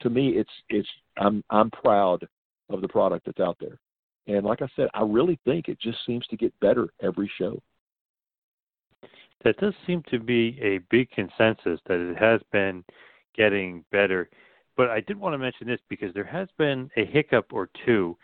[0.02, 2.28] To me, it's it's I'm I'm proud
[2.70, 3.80] of the product that's out there.
[4.28, 7.62] And like I said, I really think it just seems to get better every show.
[9.44, 12.84] That does seem to be a big consensus that it has been
[13.36, 14.30] getting better.
[14.76, 18.18] But I did want to mention this because there has been a hiccup or two,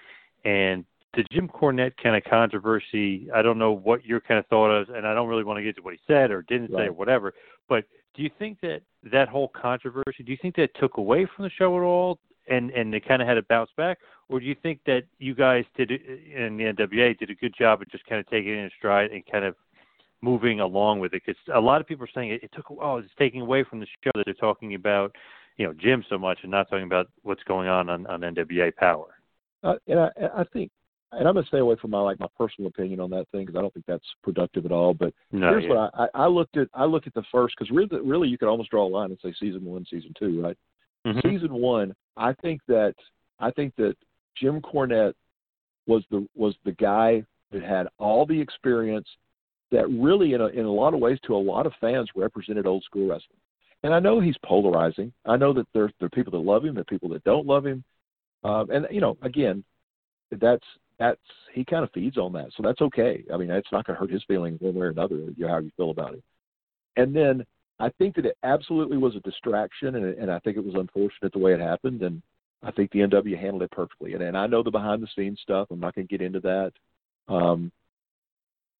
[0.44, 0.86] and
[1.16, 4.90] the Jim Cornette kind of controversy, I don't know what your kind of thought of,
[4.90, 6.84] and I don't really want to get to what he said or didn't right.
[6.84, 7.34] say or whatever.
[7.68, 7.86] But
[8.16, 8.82] do you think that
[9.12, 12.70] that whole controversy, do you think that took away from the show at all, and
[12.72, 15.66] and they kind of had to bounce back, or do you think that you guys
[15.76, 18.70] did in the NWA did a good job of just kind of taking it in
[18.78, 19.56] stride and kind of
[20.22, 21.24] moving along with it?
[21.26, 23.80] Because a lot of people are saying it, it took oh it's taking away from
[23.80, 25.16] the show that they're talking about,
[25.58, 28.76] you know, Jim so much and not talking about what's going on on, on NWA
[28.76, 29.16] Power.
[29.64, 30.72] Uh, and I, I think
[31.18, 33.58] and I'm gonna stay away from my like my personal opinion on that thing because
[33.58, 34.94] I don't think that's productive at all.
[34.94, 35.70] But no, here's yeah.
[35.70, 36.68] what I, I looked at.
[36.74, 39.20] I looked at the first because really, really you could almost draw a line and
[39.24, 40.58] say season one, season two, right?
[41.06, 41.28] Mm-hmm.
[41.28, 42.96] Season one, I think that
[43.40, 43.96] I think that
[44.38, 45.14] Jim Cornette
[45.88, 49.08] was the was the guy that had all the experience
[49.72, 52.66] that really, in a in a lot of ways, to a lot of fans, represented
[52.66, 53.40] old school wrestling.
[53.84, 55.14] And I know he's polarizing.
[55.26, 57.46] I know that there there are people that love him, there are people that don't
[57.46, 57.84] love him.
[58.44, 59.64] Um, and you know, again,
[60.32, 60.66] that's
[61.00, 61.20] that's
[61.54, 63.24] he kind of feeds on that, so that's okay.
[63.34, 65.16] I mean, it's not going to hurt his feelings one way or another.
[65.16, 66.24] You know, how you feel about it.
[66.98, 67.46] And then
[67.80, 71.34] I think that it absolutely was a distraction, and, and I think it was unfortunate
[71.34, 72.02] the way it happened.
[72.02, 72.22] And
[72.64, 74.14] I think the NW handled it perfectly.
[74.14, 75.68] And, and I know the behind the scenes stuff.
[75.70, 76.72] I'm not going to get into that.
[77.28, 77.72] Um,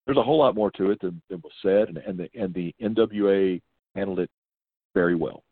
[0.06, 2.54] there's a whole lot more to it than, than was said, and, and the and
[2.54, 3.62] the NWA
[3.96, 4.30] handled it
[4.94, 5.44] very well.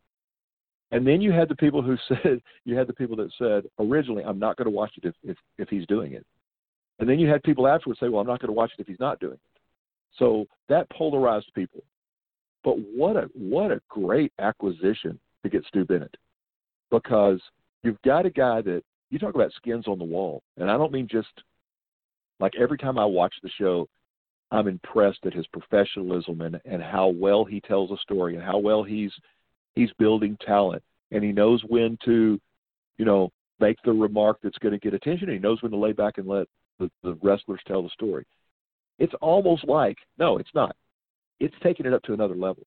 [0.92, 4.24] And then you had the people who said you had the people that said originally,
[4.24, 6.26] I'm not going to watch it if if, if he's doing it.
[7.00, 8.88] And then you had people afterwards say, well, I'm not going to watch it if
[8.88, 9.40] he's not doing it.
[10.20, 11.84] So that polarized people.
[12.64, 16.16] But what a what a great acquisition to get Stu Bennett,
[16.92, 17.42] because
[17.84, 20.94] you've got a guy that you talk about skins on the wall, and I don't
[20.94, 21.28] mean just
[22.40, 23.88] Like every time I watch the show,
[24.52, 28.58] I'm impressed at his professionalism and and how well he tells a story and how
[28.58, 29.14] well he's
[29.76, 32.40] he's building talent and he knows when to,
[32.98, 35.30] you know, make the remark that's going to get attention.
[35.30, 36.48] He knows when to lay back and let
[36.80, 38.26] the, the wrestlers tell the story.
[39.00, 40.76] It's almost like no, it's not.
[41.40, 42.64] It's taking it up to another level,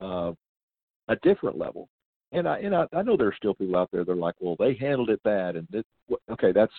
[0.00, 0.32] uh,
[1.08, 1.88] a different level.
[2.32, 4.36] And I and I, I know there are still people out there that are like,
[4.40, 5.86] well, they handled it bad, and it,
[6.30, 6.72] okay, that's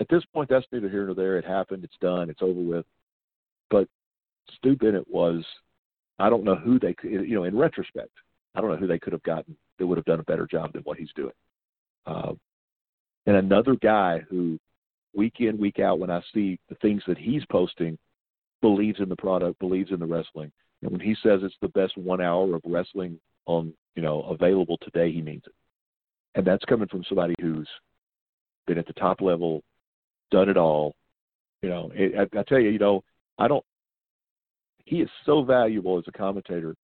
[0.00, 1.36] at this point that's neither here nor there.
[1.36, 1.84] It happened.
[1.84, 2.30] It's done.
[2.30, 2.86] It's over with.
[3.70, 3.88] But
[4.56, 5.44] Stu Bennett was,
[6.18, 8.10] I don't know who they could, you know, in retrospect,
[8.54, 10.72] I don't know who they could have gotten that would have done a better job
[10.72, 11.32] than what he's doing.
[12.06, 12.32] Uh,
[13.26, 14.58] and another guy who,
[15.14, 17.98] week in week out, when I see the things that he's posting,
[18.60, 20.52] believes in the product, believes in the wrestling,
[20.82, 24.78] and when he says it's the best one hour of wrestling on, you know, available
[24.82, 25.52] today, he means it.
[26.34, 27.68] And that's coming from somebody who's
[28.66, 29.62] been at the top level,
[30.30, 30.94] done it all.
[31.62, 33.02] You know, it, I, I tell you, you know,
[33.38, 33.64] I don't.
[34.84, 36.74] He is so valuable as a commentator,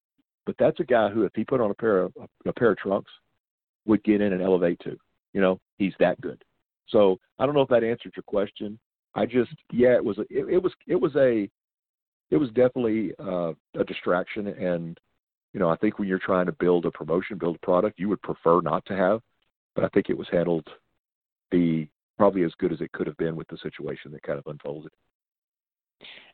[0.46, 2.12] but that's a guy who, if he put on a pair of
[2.46, 3.10] a pair of trunks,
[3.86, 4.96] would get in and elevate too.
[5.32, 6.42] You know, he's that good.
[6.88, 8.78] So I don't know if that answered your question.
[9.14, 11.48] I just, yeah, it was, a, it, it was, it was a,
[12.30, 14.98] it was definitely uh, a distraction, and
[15.54, 18.08] you know, I think when you're trying to build a promotion, build a product, you
[18.10, 19.20] would prefer not to have,
[19.74, 20.68] but I think it was handled
[21.50, 21.88] the
[22.18, 24.92] probably as good as it could have been with the situation that kind of unfolded.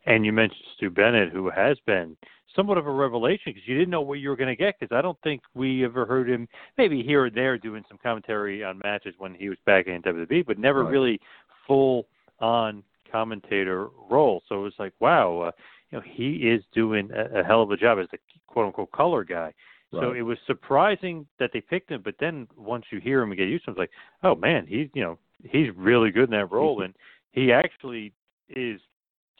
[0.06, 2.16] And you mentioned Stu Bennett, who has been
[2.55, 4.74] somewhat of a revelation because you didn't know what you were going to get.
[4.78, 8.62] Because I don't think we ever heard him, maybe here or there, doing some commentary
[8.62, 10.90] on matches when he was back in WWE, but never Right.
[10.93, 11.20] really
[11.66, 12.06] full
[12.40, 14.43] on commentator role.
[14.48, 15.51] So it was like, wow, uh,
[15.90, 18.93] you know, he is doing a, a hell of a job as the quote unquote
[18.93, 19.52] color guy.
[19.93, 20.16] So Right.
[20.16, 23.48] it was surprising that they picked him, but then once you hear him and get
[23.48, 23.90] used to him, it's like,
[24.24, 26.94] oh man, he's you know he's really good in that role, and
[27.31, 28.12] he actually
[28.48, 28.81] is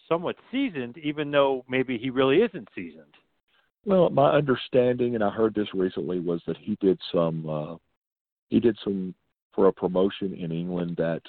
[0.09, 3.15] somewhat seasoned, even though maybe he really isn't seasoned.
[3.87, 7.77] Well, my understanding, and I heard this recently, was that he did some uh,
[8.49, 9.15] he did some
[9.55, 11.21] for a promotion in England that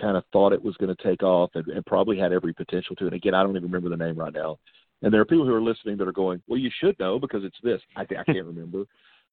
[0.00, 2.94] kind of thought it was going to take off and, and probably had every potential
[2.96, 3.06] to.
[3.06, 4.58] And again, I don't even remember the name right now.
[5.02, 7.44] And there are people who are listening that are going, "Well, you should know because
[7.44, 8.84] it's this." I, I can't remember,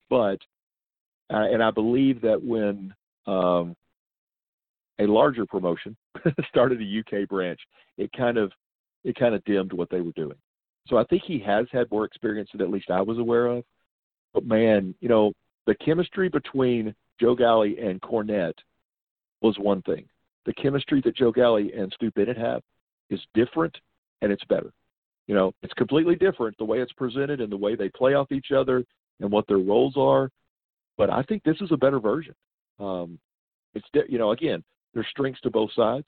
[0.10, 0.40] but
[1.32, 2.94] uh, and I believe that when
[3.26, 3.76] um,
[5.00, 5.96] a larger promotion
[6.50, 7.60] started a UK branch,
[7.98, 8.52] it kind of
[9.04, 10.38] it kind of dimmed what they were doing.
[10.88, 13.64] So I think he has had more experience than at least I was aware of.
[14.34, 15.34] But man, you know,
[15.68, 18.58] the chemistry between Joe Galli and Cornette
[19.42, 20.06] was one thing.
[20.46, 22.62] The chemistry that Joe Galli and Stu Bennett have
[23.10, 23.76] is different
[24.22, 24.72] and it's better.
[25.28, 28.32] You know, it's completely different the way it's presented and the way they play off
[28.32, 28.84] each other
[29.20, 30.30] and what their roles are.
[30.98, 32.34] But I think this is a better version.
[32.80, 33.20] Um,
[33.74, 34.64] it's you know, again,
[34.94, 36.08] there's strengths to both sides,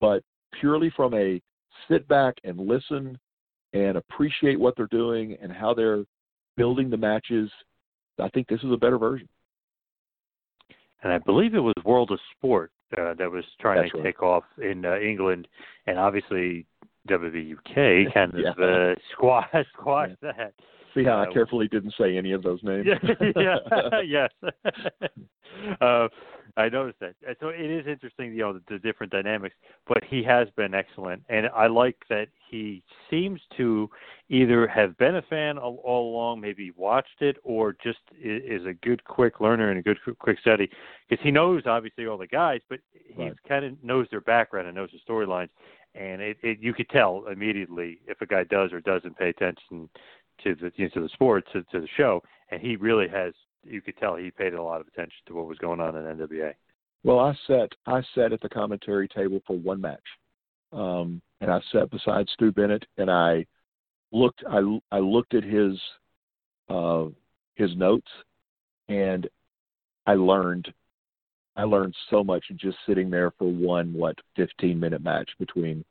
[0.00, 0.22] but
[0.60, 1.40] purely from a
[1.88, 3.18] sit back and listen
[3.72, 6.04] and appreciate what they're doing and how they're
[6.56, 7.50] building the matches,
[8.18, 9.28] I think this is a better version.
[11.02, 14.04] and I believe it was World of Sport uh, that was trying That's to right.
[14.04, 15.46] take off in uh, England,
[15.86, 16.66] and obviously
[17.08, 18.64] WWE UK kind of Yeah.
[18.64, 20.54] uh, squash squashed that.
[20.98, 22.86] See how I carefully didn't say any of those names?
[22.86, 22.98] yeah,
[23.36, 24.30] yeah, yes.
[25.80, 26.08] uh,
[26.56, 27.14] I noticed that.
[27.40, 29.54] So it is interesting, you know, the, the different dynamics.
[29.86, 33.88] But he has been excellent, and I like that he seems to
[34.28, 38.66] either have been a fan all, all along, maybe watched it, or just is, is
[38.66, 40.68] a good quick learner and a good quick- quick study
[41.08, 43.32] because he knows obviously all the guys, but he Right.
[43.48, 45.48] kind of knows their background and knows the storylines,
[45.94, 49.88] and it, it you could tell immediately if a guy does or doesn't pay attention
[50.44, 53.34] to the you know, to the sport to, to the show, and he really has.
[53.64, 56.04] You could tell he paid a lot of attention to what was going on in
[56.04, 56.54] NWA.
[57.04, 59.98] Well, I sat I sat at the commentary table for one match,
[60.72, 63.46] um, and I sat beside Stu Bennett, and I
[64.12, 64.60] looked I
[64.90, 65.78] I looked at his
[66.68, 67.06] uh,
[67.54, 68.08] his notes,
[68.88, 69.28] and
[70.06, 70.72] I learned
[71.56, 75.84] I learned so much just sitting there for one what fifteen minute match between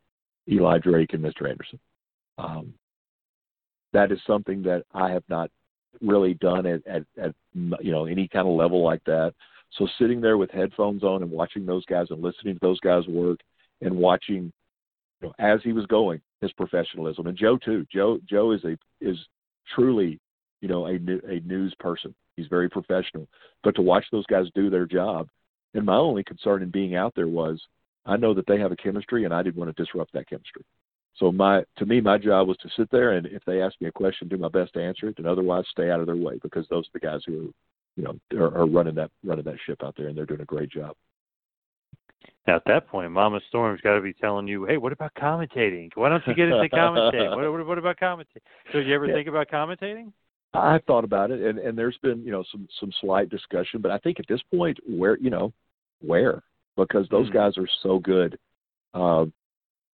[0.49, 1.49] Eli Drake and Mr.
[1.49, 1.79] Anderson.
[2.37, 2.73] Um,
[3.93, 5.49] that is something that I have not
[6.01, 9.33] really done at, at, at you know any kind of level like that.
[9.77, 13.05] So sitting there with headphones on and watching those guys and listening to those guys
[13.07, 13.39] work
[13.81, 14.51] and watching
[15.21, 17.85] you know, as he was going his professionalism and Joe too.
[17.91, 19.17] Joe Joe is a is
[19.75, 20.19] truly
[20.61, 22.13] you know a a news person.
[22.35, 23.27] He's very professional.
[23.63, 25.27] But to watch those guys do their job,
[25.73, 27.61] and my only concern in being out there was
[28.05, 30.63] I know that they have a chemistry and I didn't want to disrupt that chemistry.
[31.17, 33.87] So my to me my job was to sit there and if they ask me
[33.87, 36.39] a question, do my best to answer it, and otherwise stay out of their way
[36.43, 37.51] because those are the guys who are
[37.95, 40.45] you know are, are running that running that ship out there and they're doing a
[40.45, 40.95] great job.
[42.45, 45.91] Now, at that point, Mama Storm's got to be telling you, "Hey, what about commentating?
[45.95, 47.35] Why don't you get into commentating?
[47.35, 48.41] What, what, what about commentating?"
[48.71, 49.13] So, did you ever Yeah.
[49.13, 50.13] think about commentating?
[50.53, 53.91] I've thought about it, and and there's been you know some some slight discussion, but
[53.91, 55.51] I think at this point, where you know,
[55.99, 56.43] where
[56.77, 57.33] because those Mhm.
[57.33, 58.39] guys are so good,
[58.93, 59.33] um,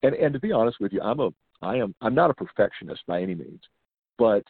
[0.03, 1.29] and and to be honest with you, I'm a
[1.61, 3.61] I am I'm not a perfectionist by any means,
[4.17, 4.43] but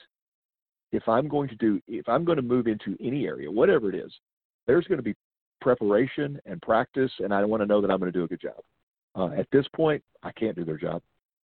[0.91, 3.95] if I'm going to do if I'm going to move into any area, whatever it
[3.95, 4.11] is,
[4.67, 5.15] there's going to be
[5.61, 8.41] preparation and practice, and I want to know that I'm going to do a good
[8.41, 8.61] job.
[9.15, 11.01] Uh, at this point, I can't do their job.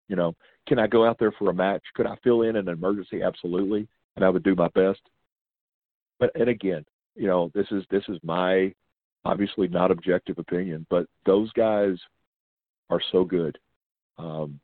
[0.08, 0.34] You know,
[0.66, 1.82] can I go out there for a match?
[1.94, 3.22] Could I fill in an emergency?
[3.22, 3.86] Absolutely,
[4.16, 5.00] and I would do my best.
[6.18, 8.72] But and again, you know, this is this is my
[9.24, 11.96] obviously not objective opinion, but those guys
[12.90, 13.58] are so good.
[14.18, 14.60] Um,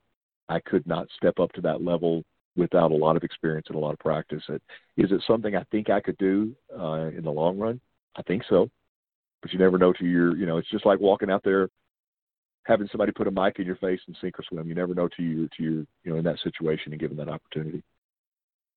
[0.49, 2.25] I could not step up to that level
[2.57, 4.43] without a lot of experience and a lot of practice.
[4.49, 4.63] It,
[4.97, 7.81] is it something I think I could do uh, in the long run?
[8.17, 8.71] I think so,
[9.43, 10.37] but you never know till you're.
[10.37, 11.69] You know, it's just like walking out there,
[12.65, 14.69] having somebody put a mic in your face and sink or swim.
[14.69, 17.29] You never know till you till you're you know in that situation and given that
[17.29, 17.83] opportunity.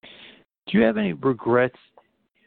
[0.01, 1.77] Do you have any regrets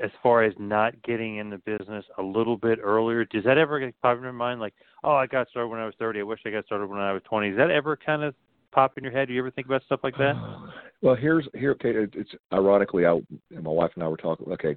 [0.03, 3.25] as far as not getting in the business a little bit earlier?
[3.25, 4.61] Does that ever get pop in your mind?
[4.61, 4.75] Like,
[5.05, 6.21] oh, I got started when I was 30.
[6.21, 7.51] I wish I got started when I was 20.
[7.51, 8.35] Does that ever kind of
[8.73, 9.29] pop in your head?
[9.29, 10.35] Do you ever think about stuff like that?
[11.03, 11.71] Well, here's here.
[11.71, 13.19] Okay, it- it's ironically, I
[13.51, 14.53] my wife and I were talking.
[14.53, 14.77] Okay,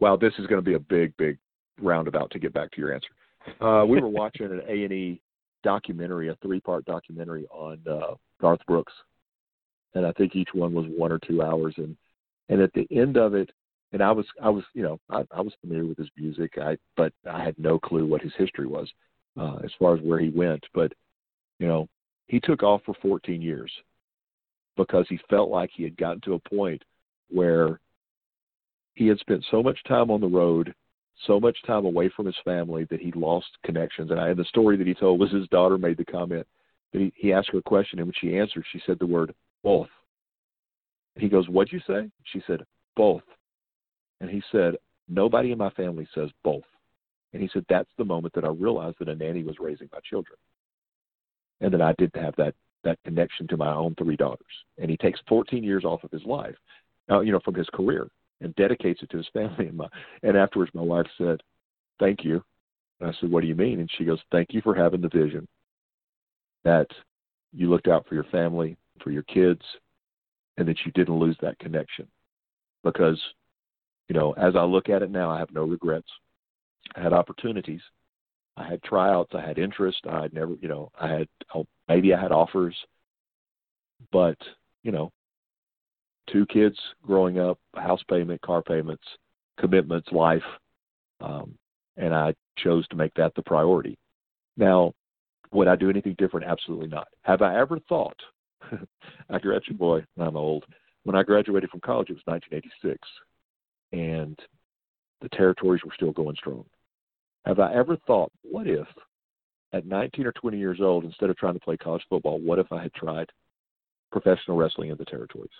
[0.00, 1.36] wow, this is going to be a big, big
[1.78, 3.10] roundabout to get back to your answer.
[3.60, 5.20] Uh, we were watching an A and E
[5.62, 8.94] documentary, a three-part documentary on uh, Garth Brooks,
[9.94, 11.74] and I think each one was one or two hours.
[11.76, 11.94] And
[12.48, 13.50] and at the end of it,
[13.96, 16.76] and I was I was you know I, I was familiar with his music, I
[16.98, 18.92] but I had no clue what his history was
[19.40, 20.62] uh, as far as where he went.
[20.74, 20.92] But
[21.58, 21.88] you know,
[22.26, 23.72] he took off for 14 years
[24.76, 26.82] because he felt like he had gotten to a point
[27.30, 27.80] where
[28.92, 30.74] he had spent so much time on the road,
[31.26, 34.10] so much time away from his family that he lost connections.
[34.10, 36.46] And I and the story that he told was his daughter made the comment
[36.92, 39.34] that he, he asked her a question and when she answered, she said the word
[39.64, 39.88] both.
[41.14, 42.10] He goes, What'd you say?
[42.24, 42.60] She said,
[42.94, 43.22] Both.
[44.20, 44.76] And he said,
[45.08, 46.64] Nobody in my family says both.
[47.32, 50.00] And he said, That's the moment that I realized that a nanny was raising my
[50.08, 50.38] children.
[51.60, 52.54] And that I didn't have that
[52.86, 54.46] that connection to my own three daughters.
[54.78, 56.54] And he takes 14 years off of his life,
[57.10, 58.08] uh, you know, from his career,
[58.40, 59.66] and dedicates it to his family.
[59.68, 59.88] And my
[60.22, 61.42] and afterwards, my wife said,
[61.98, 62.42] "Thank you."
[63.00, 65.08] And I said, "What do you mean?" And she goes, "Thank you for having the
[65.08, 65.46] vision
[66.64, 66.86] that
[67.52, 69.62] you looked out for your family, for your kids,
[70.56, 72.06] and that you didn't lose that connection."
[72.82, 73.20] Because,
[74.08, 76.08] you know, as I look at it now, I have no regrets.
[76.94, 77.80] I had opportunities.
[78.56, 79.32] I had tryouts.
[79.34, 79.98] I had interest.
[80.08, 82.76] I had never, you know, I had oh, maybe I had offers,
[84.12, 84.38] but
[84.82, 85.10] you know,
[86.30, 89.04] two kids growing up, house payment, car payments,
[89.58, 90.42] commitments, life,
[91.20, 91.54] um,
[91.96, 93.98] and I chose to make that the priority.
[94.56, 94.92] Now,
[95.52, 96.46] would I do anything different?
[96.46, 97.08] Absolutely not.
[97.22, 98.16] Have I ever thought?
[99.30, 100.64] I graduated, boy, I'm old.
[101.04, 102.98] When I graduated from college, it was 1986,
[103.92, 104.38] and
[105.20, 106.64] the territories were still going strong.
[107.44, 108.86] Have I ever thought, what if
[109.72, 112.72] at 19 or 20 years old, instead of trying to play college football, what if
[112.72, 113.30] I had tried
[114.10, 115.50] professional wrestling in the territories?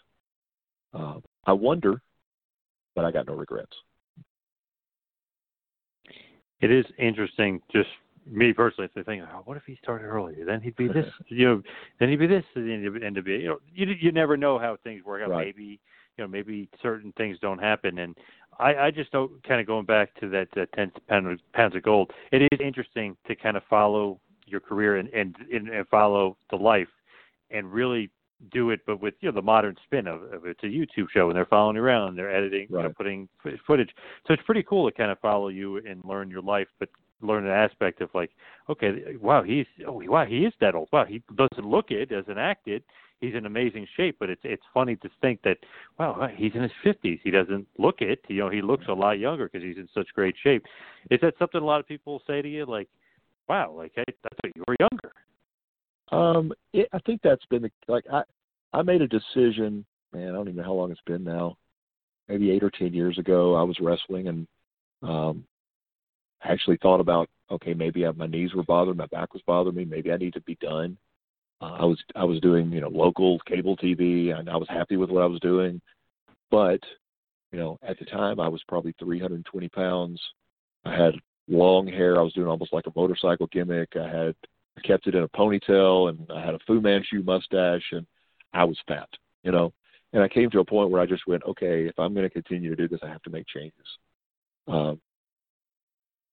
[0.94, 2.00] Um, I wonder,
[2.94, 3.72] but I got no regrets.
[6.60, 7.88] It is interesting, just
[8.26, 10.44] me personally, to think, oh, what if he started earlier?
[10.44, 11.62] Then he'd be this, you know,
[12.00, 15.04] then he'd be this, and he'd being, you know, you you never know how things
[15.04, 15.30] work out.
[15.30, 15.54] Right.
[15.54, 15.80] Maybe,
[16.16, 18.16] you know, maybe certain things don't happen, and
[18.58, 21.82] I, I just don't kind of going back to that, that ten pounds pounds of
[21.82, 22.10] gold.
[22.32, 26.56] It is interesting to kind of follow your career and and and, and follow the
[26.56, 26.88] life,
[27.50, 28.10] and really
[28.52, 31.28] do it, but with you know the modern spin of, of it's a YouTube show,
[31.28, 33.28] and they're following you around, and they're editing, you know, putting
[33.66, 33.90] footage.
[34.26, 36.88] So it's pretty cool to kind of follow you and learn your life, but
[37.22, 38.30] learn an aspect of like,
[38.68, 40.88] okay, wow, he's oh wow, he is that old.
[40.92, 42.84] Wow, he doesn't look it, doesn't act it.
[43.20, 45.58] He's in amazing shape, but it's it's funny to think that
[45.98, 47.18] wow, he's in his fifties.
[47.24, 48.20] He doesn't look it.
[48.28, 50.64] You know, he looks a lot younger because he's in such great shape.
[51.10, 52.66] Is that something a lot of people say to you?
[52.66, 52.88] Like,
[53.48, 55.12] wow, like hey, that's what you were younger.
[56.12, 58.22] Um, it, I think that's been the like I
[58.72, 59.84] I made a decision.
[60.12, 61.56] Man, I don't even know how long it's been now.
[62.28, 64.46] Maybe eight or ten years ago, I was wrestling and
[65.02, 65.44] um,
[66.42, 69.84] actually thought about okay, maybe I, my knees were bothering, my back was bothering me.
[69.84, 70.96] Maybe I need to be done.
[71.60, 74.96] Uh, I was I was doing you know local cable TV and I was happy
[74.96, 75.80] with what I was doing,
[76.50, 76.80] but
[77.52, 80.20] you know at the time I was probably 320 pounds.
[80.84, 81.14] I had
[81.48, 82.18] long hair.
[82.18, 83.96] I was doing almost like a motorcycle gimmick.
[83.96, 84.34] I had
[84.76, 88.06] I kept it in a ponytail and I had a Fu Manchu mustache and
[88.52, 89.08] I was fat,
[89.42, 89.72] you know.
[90.12, 92.30] And I came to a point where I just went, okay, if I'm going to
[92.30, 93.86] continue to do this, I have to make changes.
[94.68, 95.00] Um,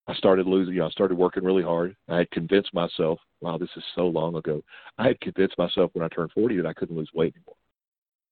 [0.07, 0.73] I started losing.
[0.73, 1.95] You know, I started working really hard.
[2.09, 3.19] I had convinced myself.
[3.41, 4.61] Wow, this is so long ago.
[4.97, 7.55] I had convinced myself when I turned 40 that I couldn't lose weight anymore.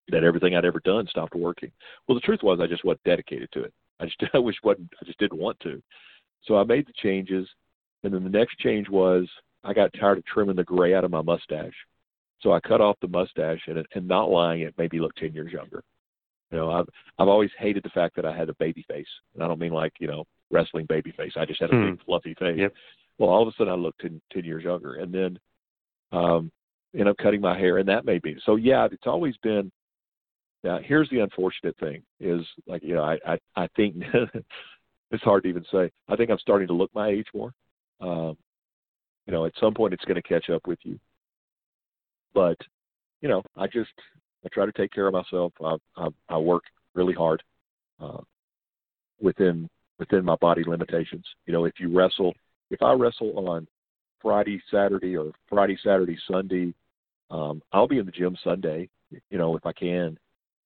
[0.09, 1.71] That everything I'd ever done stopped working.
[2.07, 3.73] Well, the truth was I just wasn't dedicated to it.
[3.99, 4.91] I just I wish wasn't.
[5.01, 5.81] I just didn't want to.
[6.43, 7.47] So I made the changes,
[8.03, 9.29] and then the next change was
[9.63, 11.75] I got tired of trimming the gray out of my mustache.
[12.41, 15.33] So I cut off the mustache, and and not lying, it made me look 10
[15.33, 15.83] years younger.
[16.51, 19.43] You know, I've I've always hated the fact that I had a baby face, and
[19.43, 21.33] I don't mean like you know wrestling baby face.
[21.35, 21.85] I just had a Hmm.
[21.91, 22.57] big fluffy face.
[22.57, 22.73] Yep.
[23.17, 25.39] Well, all of a sudden I looked 10, 10 years younger, and then
[26.11, 26.51] um,
[26.93, 28.37] ended up cutting my hair, and that made me.
[28.45, 29.71] So yeah, it's always been.
[30.63, 33.95] Now here's the unfortunate thing: is like you know I I, I think
[35.11, 35.91] it's hard to even say.
[36.07, 37.53] I think I'm starting to look my age more.
[37.99, 38.37] Um,
[39.25, 40.99] you know, at some point it's going to catch up with you.
[42.33, 42.57] But
[43.21, 43.91] you know, I just
[44.45, 45.53] I try to take care of myself.
[45.63, 46.63] I I, I work
[46.93, 47.41] really hard
[47.99, 48.21] uh,
[49.21, 49.69] within
[50.01, 51.23] within my body limitations.
[51.45, 52.33] You know, if you wrestle,
[52.71, 53.67] if I wrestle on
[54.19, 56.73] Friday, Saturday, or Friday, Saturday, Sunday,
[57.29, 58.89] um, I'll be in the gym Sunday.
[59.29, 60.17] You know, if I can.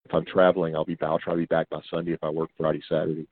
[0.05, 2.49] If I'm traveling, I'll be I'll try to be back by Sunday if I work
[2.57, 3.27] Friday, Saturday.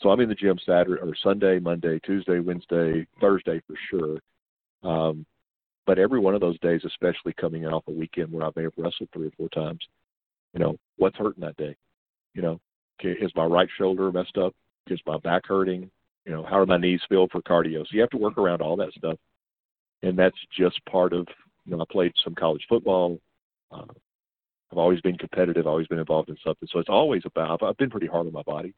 [0.00, 4.18] So I'm in the gym Saturday or Sunday, Monday, Tuesday, Wednesday, Thursday for sure.
[4.82, 5.24] Um,
[5.86, 8.72] but every one of those days, especially coming off a weekend where I may have
[8.76, 9.80] wrestled three or four times,
[10.52, 11.76] you know, what's hurting that day?
[12.34, 12.60] You know,
[13.02, 14.52] is my right shoulder messed up?
[14.88, 15.90] Is my back hurting?
[16.24, 17.80] You know, how are my knees feel for cardio?
[17.80, 19.18] So you have to work around all that stuff,
[20.02, 21.26] and that's just part of.
[21.64, 23.18] You know, I played some college football.
[23.72, 23.92] Uh,
[24.70, 25.66] I've always been competitive.
[25.66, 26.68] Always been involved in something.
[26.70, 27.62] So it's always about.
[27.62, 28.72] I've been pretty hard on my body.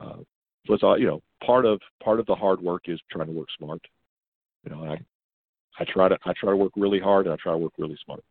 [0.00, 0.18] Uh,
[0.66, 1.22] so it's all you know.
[1.44, 3.80] Part of part of the hard work is trying to work smart.
[4.64, 4.98] You know, I
[5.78, 7.98] I try to I try to work really hard and I try to work really
[8.04, 8.24] smart.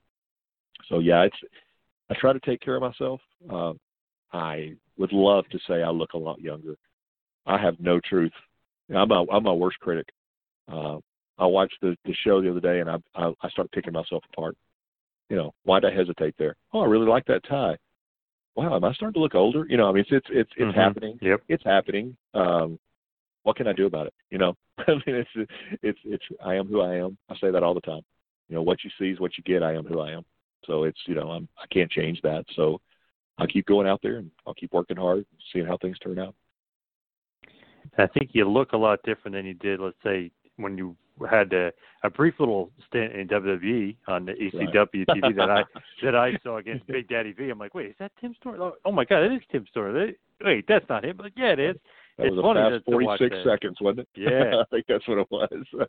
[0.89, 1.37] So yeah, it's
[2.09, 3.21] I try to take care of myself.
[3.51, 3.73] Uh,
[4.31, 6.75] I would love to say I look a lot younger.
[7.45, 8.31] I have no truth.
[8.93, 10.07] I'm a, I'm my worst critic.
[10.71, 10.97] Uh,
[11.37, 14.23] I watched the the show the other day and I I, I start picking myself
[14.31, 14.55] apart.
[15.29, 16.55] You know, why'd I hesitate there?
[16.73, 17.77] Oh, I really like that tie.
[18.55, 19.65] Wow, am I starting to look older?
[19.67, 20.75] You know, I mean, it's it's it's, it's Mhm.
[20.75, 21.19] happening.
[21.21, 21.41] Yep.
[21.47, 22.15] It's happening.
[22.33, 22.79] Um,
[23.43, 24.13] what can I do about it?
[24.29, 25.49] You know, I mean, it's
[25.81, 27.17] it's it's I am who I am.
[27.29, 28.01] I say that all the time.
[28.49, 29.63] You know, what you see is what you get.
[29.63, 30.23] I am who I am.
[30.65, 32.45] So it's you know I'm I can't change that.
[32.55, 32.79] So
[33.37, 36.35] I'll keep going out there and I'll keep working hard, seeing how things turn out.
[37.97, 40.95] I think you look a lot different than you did, let's say, when you
[41.29, 41.71] had a,
[42.03, 45.63] a brief little stint in WWE on the ECW TV that I
[46.03, 47.49] that I saw against Big Daddy V.
[47.49, 48.61] I'm like, wait, is that Tim Storm?
[48.61, 49.95] Oh, oh my God, it is Tim Storm.
[50.43, 51.17] Wait, that's not him.
[51.17, 51.75] But yeah, it is.
[52.17, 54.07] That it's was a funny fast to, to watch 46 seconds, wasn't it?
[54.15, 54.61] Yeah.
[54.61, 55.87] I think that's what it was.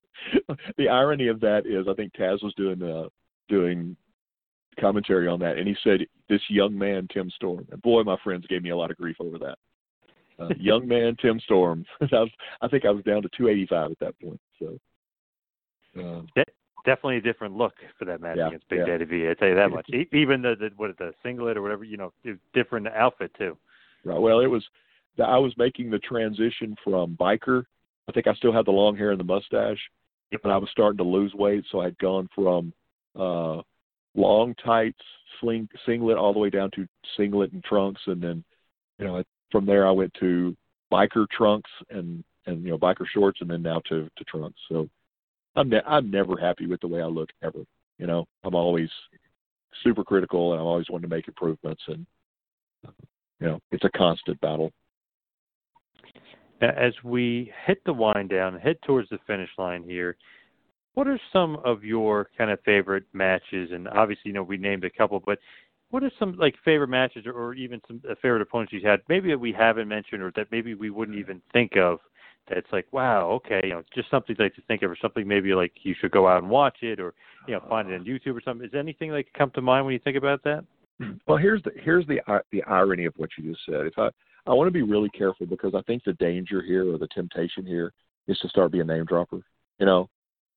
[0.79, 3.09] the irony of that is, I think Taz was doing uh,
[3.49, 3.97] doing
[4.81, 8.47] commentary on that, and he said, "This young man, Tim Storm." And boy, my friends
[8.47, 9.59] gave me a lot of grief over that.
[10.39, 11.85] Uh, young man, Tim Storm.
[12.01, 12.31] I, was,
[12.61, 14.41] I think I was down to 285 at that point.
[14.59, 14.79] So.
[15.97, 16.45] Uh, De-
[16.85, 18.87] definitely a different look for that match Yeah, against Big yeah.
[18.87, 19.29] Daddy V.
[19.29, 19.89] I tell you that much.
[20.13, 22.13] Even the, the what the singlet or whatever, you know,
[22.53, 23.57] different outfit too.
[24.05, 24.19] Right.
[24.19, 24.65] Well, it was.
[25.25, 27.65] I was making the transition from biker.
[28.09, 29.79] I think I still had the long hair and the mustache,
[30.43, 32.73] but I was starting to lose weight, so I'd gone from
[33.19, 33.63] uh
[34.17, 35.01] long tights,
[35.41, 36.87] sling singlet, all the way down to
[37.17, 38.45] singlet and trunks, and then
[38.99, 39.23] you know
[39.55, 40.57] from there I went to
[40.93, 44.59] biker trunks and and you know biker shorts, and then now to to trunks.
[44.69, 44.89] So
[45.55, 47.61] I'm ne- I'm never happy with the way I look ever.
[47.99, 48.91] You know, I'm always
[49.85, 52.05] super critical, and I'm always wanting to make improvements, and
[53.39, 54.73] you know, it's a constant battle.
[56.61, 60.17] As we hit the wind down, head towards the finish line here,
[60.95, 63.71] what are some of your kind of favorite matches?
[63.73, 65.39] And obviously, you know, we named a couple, but
[65.95, 69.01] what are some like favorite matches or, or even some uh, favorite opponents you've had?
[69.09, 72.01] Maybe that we haven't mentioned or that maybe we wouldn't even think of.
[72.51, 75.55] That's like, wow, okay, you know, just something like to think of, or something maybe
[75.55, 77.15] like you should go out and watch it, or
[77.47, 78.67] you know, find it on YouTube or something.
[78.67, 80.65] Is anything like come to mind when you think about that?
[81.29, 83.87] Well, here's the here's the the irony of what you just said.
[83.87, 84.09] If I
[84.47, 87.65] I want to be really careful because I think the danger here or the temptation
[87.65, 87.93] here
[88.27, 89.43] is to start being a name dropper.
[89.79, 90.09] You know,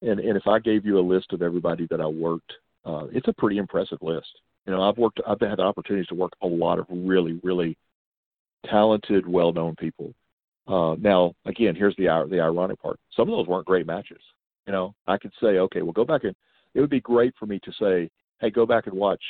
[0.02, 2.54] and and if I gave you a list of everybody that I worked,
[2.86, 4.30] uh, it's a pretty impressive list.
[4.68, 7.78] You know, I've worked I've had opportunities to work a lot of really really
[8.70, 10.14] talented, well known people.
[10.68, 13.00] Uh, now, again, here's the the ironic part.
[13.16, 14.22] Some of those weren't great matches.
[14.66, 16.36] You know, I could say, okay, well, go back and
[16.74, 18.10] it would be great for me to say,
[18.42, 19.22] hey, go back and watch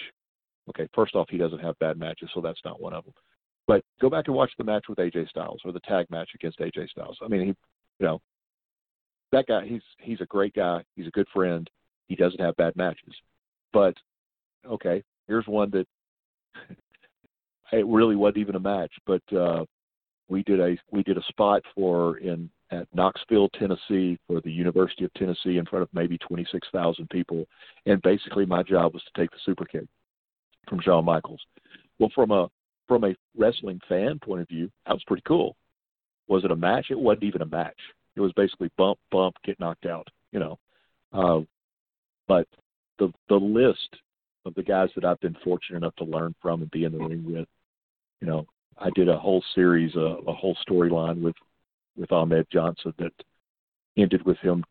[0.70, 3.14] okay, first off, he doesn't have bad matches, so that's not one of them.
[3.68, 6.60] But go back and watch the match with AJ Styles or the tag match against
[6.60, 7.18] AJ Styles.
[7.24, 8.22] I mean, he, you know,
[9.32, 10.84] that guy, he's he's a great guy.
[10.96, 11.70] He's a good friend.
[12.08, 13.14] He doesn't have bad matches.
[13.74, 13.94] But
[14.66, 15.88] okay, here's one that
[17.72, 19.66] it really wasn't even a match, but uh
[20.30, 25.06] we did a we did a spot for in at Knoxville, Tennessee, for the University
[25.06, 27.46] of Tennessee in front of maybe 26,000 people,
[27.86, 29.86] and basically my job was to take the super kick
[30.68, 31.40] from Shawn Michaels.
[32.00, 32.50] Well, from a
[32.88, 35.56] from a wrestling fan point of view, that was pretty cool.
[36.28, 36.88] Was it a match?
[36.90, 37.80] It wasn't even a match.
[38.16, 40.08] It was basically bump, bump, get knocked out.
[40.32, 40.60] You know,
[41.14, 41.40] uh,
[42.28, 42.48] but
[43.00, 43.96] the the list
[44.48, 47.00] of the guys that I've been fortunate enough to learn from and be in the
[47.00, 47.48] ring with,
[48.22, 48.46] you know,
[48.78, 51.36] I did a whole series, a, a whole storyline with
[51.96, 53.12] with Ahmed Johnson that
[53.98, 54.64] ended with him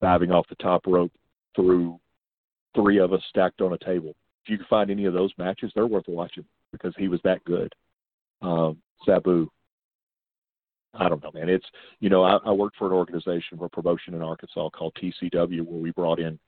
[0.00, 1.12] diving off the top rope
[1.54, 2.00] through
[2.74, 4.14] three of us stacked on a table.
[4.44, 7.44] If you can find any of those matches, they're worth watching because he was that
[7.44, 7.72] good.
[8.40, 9.48] Um, Sabu,
[10.94, 11.48] I don't know, man.
[11.48, 11.66] It's
[12.00, 15.80] you know, I, I worked for an organization for promotion in Arkansas called TCW, where
[15.80, 16.38] we brought in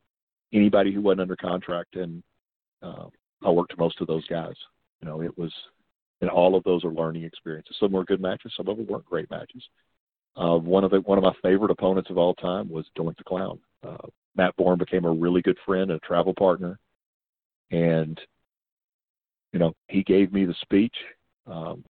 [0.53, 2.23] anybody who wasn't under contract, and
[2.85, 3.07] uh,
[3.45, 4.55] I worked most of those guys.
[5.01, 5.53] You know, it was,
[6.21, 7.77] and all of those are learning experiences.
[7.81, 9.63] Some were good matches, some of them weren't great matches.
[10.37, 13.25] Uh, one of the one of my favorite opponents of all time was Doink the
[13.25, 13.59] Clown.
[13.87, 16.79] Uh, Matt Borne became a really good friend and a travel partner,
[17.71, 18.21] and
[19.53, 20.95] you know he gave me the speech
[21.47, 21.85] um,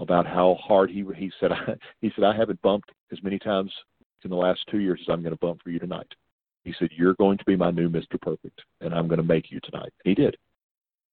[0.00, 3.72] about how hard he he said I, he said I haven't bumped as many times
[4.24, 6.12] in the last two years as I'm going to bump for you tonight.
[6.64, 8.20] He said you're going to be my new Mr.
[8.20, 9.92] Perfect, and I'm going to make you tonight.
[10.04, 10.36] He did.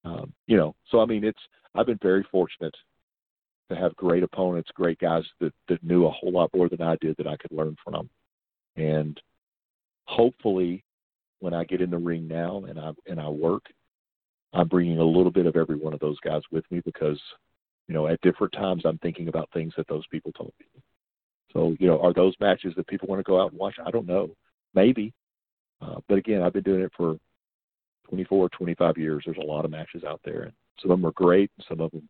[0.04, 1.40] Um, you know, so I mean, it's
[1.76, 2.76] I've been very fortunate
[3.70, 6.96] to have great opponents, great guys that that knew a whole lot more than I
[7.02, 8.10] did that I could learn from.
[8.78, 9.20] And
[10.06, 10.84] hopefully,
[11.40, 13.64] when I get in the ring now and I and I work,
[14.54, 17.20] I'm bringing a little bit of every one of those guys with me because,
[17.88, 20.66] you know, at different times I'm thinking about things that those people told me.
[21.54, 23.76] So, you know, are those matches that people want to go out and watch?
[23.86, 24.30] I don't know.
[24.74, 25.14] Maybe.
[25.82, 27.18] Uh, but again, I've been doing it for
[28.10, 29.24] 24, 25 years.
[29.26, 31.50] There's a lot of matches out there, and some of them are great.
[31.58, 32.08] And some of them,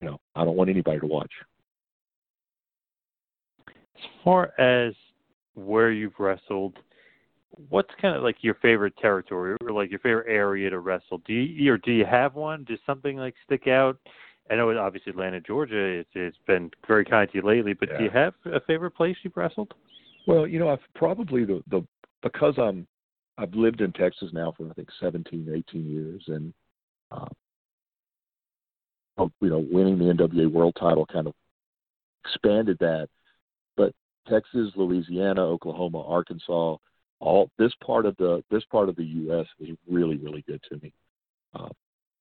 [0.00, 1.30] you know, I don't want anybody to watch.
[3.68, 4.94] As far as
[5.54, 6.78] where you've wrestled,
[7.68, 11.18] what's kind of like your favorite territory or like your favorite area to wrestle?
[11.26, 12.64] Do you or do you have one?
[12.64, 13.98] Does something like stick out?
[14.50, 17.98] I know obviously Atlanta, Georgia, it's, it's been very kind to you lately, but Yeah.
[17.98, 19.72] do you have a favorite place you've wrestled?
[20.26, 21.82] Well, you know, I've probably the the
[22.22, 22.86] because I'm
[23.38, 26.52] I've lived in Texas now for I think 17, 18 years, and
[27.10, 27.26] uh,
[29.40, 31.34] you know, winning the NWA World Title kind of
[32.24, 33.08] expanded that.
[33.76, 33.92] But
[34.28, 36.76] Texas, Louisiana, Oklahoma, Arkansas,
[37.20, 39.46] all this part of the this part of the U.S.
[39.58, 40.92] is really really good to me.
[41.54, 41.68] Uh,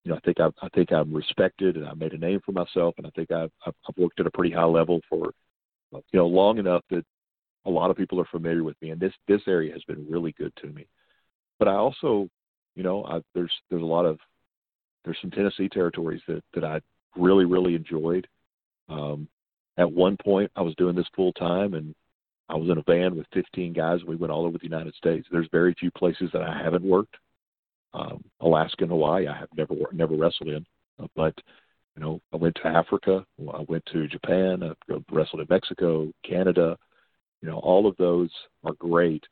[0.03, 2.51] you know, I think I I think I'm respected and I made a name for
[2.51, 5.31] myself, and I think I've I've worked at a pretty high level for
[5.91, 7.05] you know long enough that
[7.65, 10.33] a lot of people are familiar with me, and this this area has been really
[10.33, 10.87] good to me.
[11.57, 12.29] But I also,
[12.75, 14.19] you know, I, there's there's a lot of
[15.03, 16.81] there's some Tennessee territories that that I
[17.15, 18.27] really really enjoyed.
[18.87, 19.27] Um,
[19.77, 21.95] at one point, I was doing this full time, and
[22.49, 24.03] I was in a van with 15 guys.
[24.03, 25.27] We went all over the United States.
[25.31, 27.15] There's very few places that I haven't worked.
[27.93, 30.65] Um, Alaska and Hawaii, I have never never wrestled in,
[31.01, 31.33] uh, but
[31.95, 33.25] you know, I went to Africa.
[33.53, 34.63] I went to Japan.
[34.63, 36.77] I wrestled in Mexico, Canada.
[37.41, 38.29] You know, all of those
[38.63, 39.23] are great.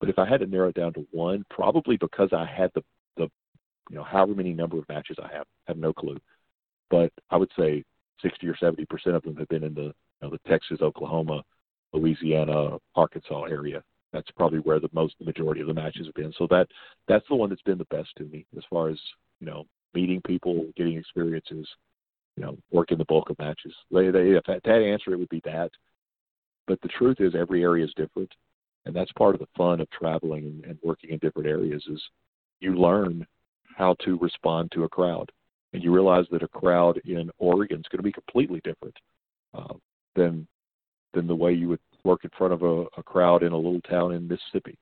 [0.00, 2.82] But if I had to narrow it down to one, probably because I had the
[3.16, 3.28] the
[3.90, 6.18] you know however many number of matches I have, have no clue.
[6.90, 7.84] But I would say
[8.22, 9.92] 60 or 70 percent of them have been in the you
[10.22, 11.42] know, the Texas, Oklahoma,
[11.92, 13.82] Louisiana, Arkansas area.
[14.12, 16.32] That's probably where the most the majority of the matches have been.
[16.38, 16.68] So that
[17.08, 18.98] that's the one that's been the best to me as far as
[19.40, 19.64] you know
[19.94, 21.66] meeting people, getting experiences,
[22.36, 23.74] you know, working the bulk of matches.
[23.90, 25.70] They, they, if that answer, it would be that.
[26.66, 28.32] But the truth is, every area is different,
[28.86, 31.84] and that's part of the fun of traveling and, working in different areas.
[31.88, 32.02] Is
[32.60, 33.26] you learn
[33.76, 35.30] how to respond to a crowd,
[35.72, 38.96] and you realize that a crowd in Oregon is going to be completely different
[39.54, 39.74] uh,
[40.14, 40.46] than
[41.12, 43.80] than the way you would work in front of a, a crowd in a little
[43.82, 44.76] town in Mississippi.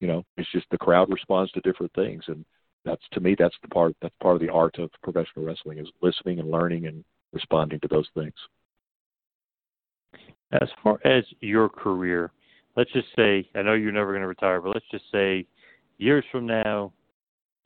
[0.00, 2.44] You know, it's just the crowd responds to different things, and
[2.84, 5.88] that's to me that's the part that's part of the art of professional wrestling is
[6.02, 8.34] listening and learning and responding to those things.
[10.60, 12.30] As far as your career,
[12.76, 15.46] let's just say, I know you're never going to retire, but let's just say
[15.98, 16.92] years from now,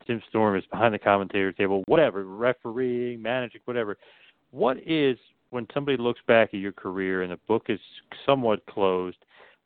[0.05, 3.97] Tim Storm is behind the commentator table, whatever, refereeing, managing, whatever.
[4.51, 5.17] What is,
[5.49, 7.79] when somebody looks back at your career and the book is
[8.25, 9.17] somewhat closed,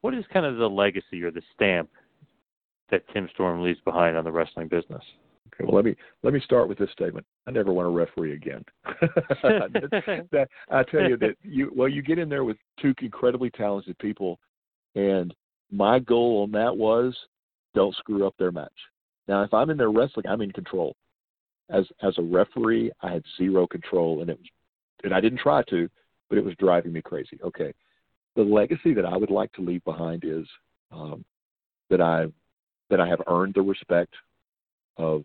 [0.01, 1.89] what is kind of the legacy or the stamp
[2.89, 5.03] that Tim Storm leaves behind on the wrestling business?
[5.53, 7.25] Okay, well let me let me start with this statement.
[7.47, 8.63] I never want to referee again.
[8.85, 13.97] that, I tell you that you well you get in there with two incredibly talented
[13.99, 14.39] people,
[14.95, 15.33] and
[15.71, 17.15] my goal on that was
[17.73, 18.69] don't screw up their match.
[19.27, 20.95] Now if I'm in there wrestling, I'm in control.
[21.69, 24.47] As as a referee, I had zero control, and it was
[25.03, 25.89] and I didn't try to,
[26.29, 27.39] but it was driving me crazy.
[27.43, 27.73] Okay,
[28.35, 30.45] the legacy that I would like to leave behind is
[30.91, 31.25] um,
[31.89, 32.27] that I
[32.89, 34.13] that I have earned the respect
[35.01, 35.23] of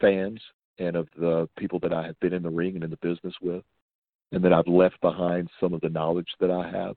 [0.00, 0.40] fans
[0.78, 3.34] and of the people that I have been in the ring and in the business
[3.42, 3.62] with,
[4.32, 6.96] and that I've left behind some of the knowledge that I have.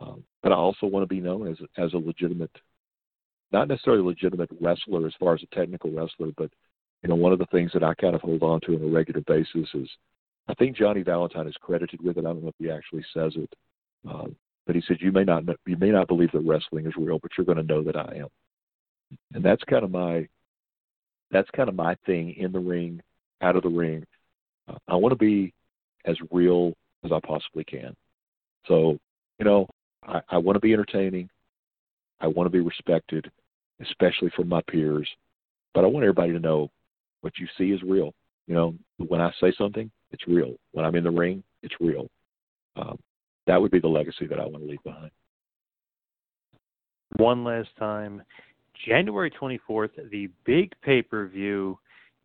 [0.00, 2.50] Um, but I also want to be known as as a legitimate,
[3.52, 6.50] not necessarily legitimate wrestler as far as a technical wrestler, but
[7.02, 8.86] you know one of the things that I kind of hold on to on a
[8.86, 9.88] regular basis is
[10.48, 12.26] I think Johnny Valentine is credited with it.
[12.26, 13.52] I don't know if he actually says it,
[14.08, 14.26] uh,
[14.66, 17.20] but he said you may not know, you may not believe that wrestling is real,
[17.20, 18.28] but you're going to know that I am,
[19.32, 20.28] and that's kind of my
[21.34, 23.02] that's kind of my thing in the ring,
[23.42, 24.04] out of the ring.
[24.68, 25.52] Uh, I want to be
[26.04, 26.74] as real
[27.04, 27.94] as I possibly can.
[28.66, 28.96] So,
[29.40, 29.66] you know,
[30.06, 31.28] I, I want to be entertaining.
[32.20, 33.28] I want to be respected,
[33.82, 35.08] especially from my peers.
[35.74, 36.70] But I want everybody to know
[37.22, 38.14] what you see is real.
[38.46, 40.54] You know, when I say something, it's real.
[40.70, 42.06] When I'm in the ring, it's real.
[42.76, 42.98] Um,
[43.48, 45.10] that would be the legacy that I want to leave behind.
[47.16, 48.22] One last time,
[48.86, 51.78] January 24th, the big pay per view.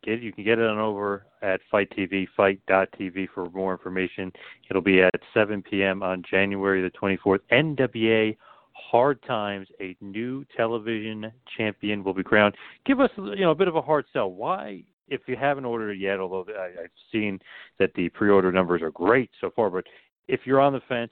[0.04, 4.32] Get you can get it on over at FITE TV, FITE.tv for more information.
[4.70, 6.02] It'll be at 7 p.m.
[6.04, 7.40] on January the 24th.
[7.52, 8.38] NWA
[8.72, 12.56] Hard Times, a new television champion will be crowned.
[12.86, 14.32] Give us you know a bit of a hard sell.
[14.32, 17.40] Why, if you haven't ordered it yet, although I, I've seen
[17.78, 19.84] that the pre-order numbers are great so far, but
[20.30, 21.12] if you're on the fence,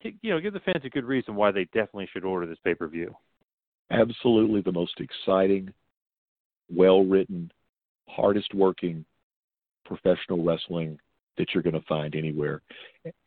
[0.00, 3.14] you know, give the fans a good reason why they definitely should order this pay-per-view
[3.90, 5.72] absolutely the most exciting,
[6.74, 7.50] well written,
[8.08, 9.04] hardest working
[9.84, 10.98] professional wrestling
[11.36, 12.62] that you're going to find anywhere.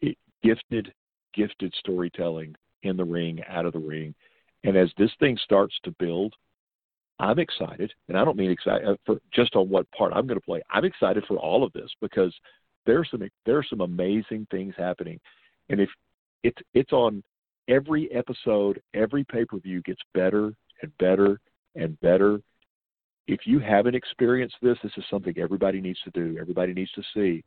[0.02, 0.94] It, gifted,
[1.34, 4.14] gifted storytelling in the ring, out of the ring.
[4.64, 6.34] And as this thing starts to build,
[7.19, 10.40] I'm excited, and I don't mean excited uh, for just on what part I'm going
[10.40, 10.61] to play.
[10.72, 12.34] I'm excited for all of this because
[12.85, 15.19] there's some there's some amazing things happening,
[15.69, 15.90] and if
[16.44, 17.23] it's it's on
[17.68, 21.40] every episode, every pay per view gets better and better
[21.76, 22.41] and better.
[23.27, 26.38] If you haven't experienced this, this is something everybody needs to do.
[26.40, 27.44] Everybody needs to see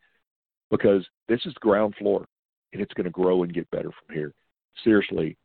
[0.70, 2.26] because this is ground floor
[2.72, 4.32] and it's going to grow and get better from here.
[4.82, 5.36] Seriously,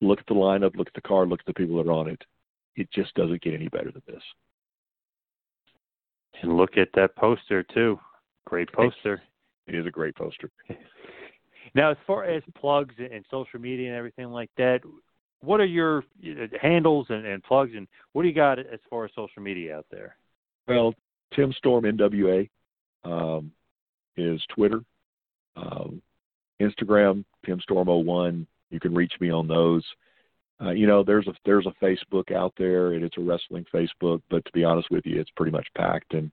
[0.00, 2.08] look at the lineup, look at the card, look at the people that are on
[2.08, 2.22] it.
[2.76, 4.22] It just doesn't get any better than this.
[6.42, 7.98] And look at that poster too.
[8.44, 9.22] Great poster.
[9.66, 10.50] It is a great poster.
[11.76, 14.80] Now, as far as plugs and social media and everything like that,
[15.42, 16.04] what are your
[16.58, 19.84] handles and, and plugs, and what do you got as far as social media out
[19.90, 20.16] there?
[20.66, 20.94] Well,
[21.34, 22.48] Tim Storm NWA
[23.04, 23.52] um,
[24.16, 24.80] is Twitter,
[25.54, 26.00] um,
[26.62, 28.46] Instagram, Tim Storm 01.
[28.70, 29.84] You can reach me on those.
[30.58, 34.22] Uh, you know, there's a there's a Facebook out there, and it's a wrestling Facebook.
[34.30, 36.14] But to be honest with you, it's pretty much packed.
[36.14, 36.32] And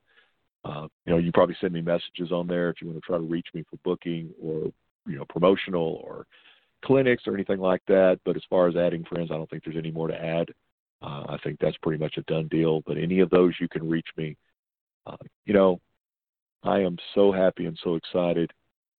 [0.64, 3.18] uh, you know, you probably send me messages on there if you want to try
[3.18, 4.72] to reach me for booking or
[5.08, 6.26] you know promotional or
[6.84, 8.20] clinics or anything like that.
[8.26, 10.50] But as far as adding friends, I don't think there's any more to add.
[11.02, 12.82] Uh, I think that's pretty much a done deal.
[12.86, 14.38] But any of those, you can reach me.
[15.06, 15.80] Uh, you know,
[16.64, 18.52] I am so happy and so excited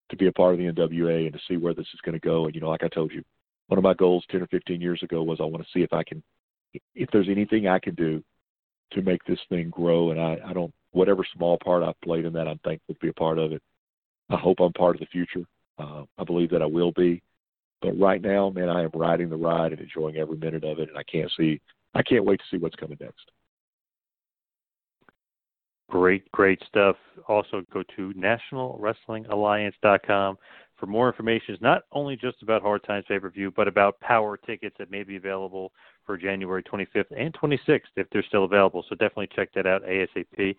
[0.10, 2.20] to be a part of the NWA and to see where this is going to
[2.20, 2.46] go.
[2.46, 3.24] And you know, like I told you,
[3.68, 5.94] one of my goals 10 or 15 years ago was I want to see if
[5.94, 6.22] I can,
[6.94, 8.22] if there's anything I can do
[8.92, 10.12] to make this thing grow.
[10.12, 13.08] And I, I don't, whatever small part I've played in that, I'm thankful to be
[13.08, 13.62] a part of it.
[14.30, 15.46] I hope I'm part of the future.
[15.78, 17.22] Uh, I believe that I will be.
[17.82, 20.88] But right now, man, I am riding the ride and enjoying every minute of it,
[20.90, 21.60] and I can't see,
[21.94, 23.30] I can't wait to see what's coming next.
[25.90, 26.96] Great, great stuff.
[27.28, 30.38] Also, go to nationalwrestlingalliance.com
[30.84, 31.54] for more information.
[31.54, 34.92] It's not only just about Hard Times pay per view, but about power tickets that
[34.92, 35.72] may be available
[36.06, 38.84] for January 25th and 26th if they're still available.
[38.90, 40.58] So definitely check that out ASAP.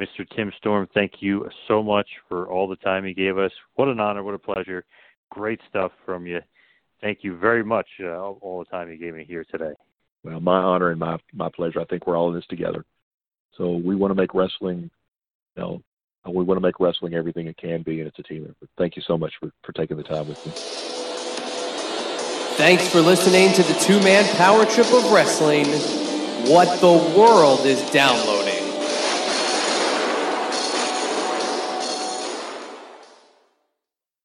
[0.00, 0.28] Mr.
[0.36, 3.50] Tim Storm, thank you so much for all the time you gave us.
[3.74, 4.84] What an honor, what a pleasure.
[5.30, 6.38] Great stuff from you.
[7.00, 9.72] Thank you very much uh, all the time you gave me here today.
[10.22, 11.80] Well, my honor and my my pleasure.
[11.80, 12.84] I think we're all in this together.
[13.58, 14.88] So we want to make wrestling,
[15.56, 15.82] you know,
[16.32, 18.68] we want to make wrestling everything it can be, and it's a team effort.
[18.76, 20.52] Thank you so much for, for taking the time with me.
[22.56, 25.66] Thanks for listening to the two man power trip of wrestling.
[26.50, 28.53] What the world is downloading.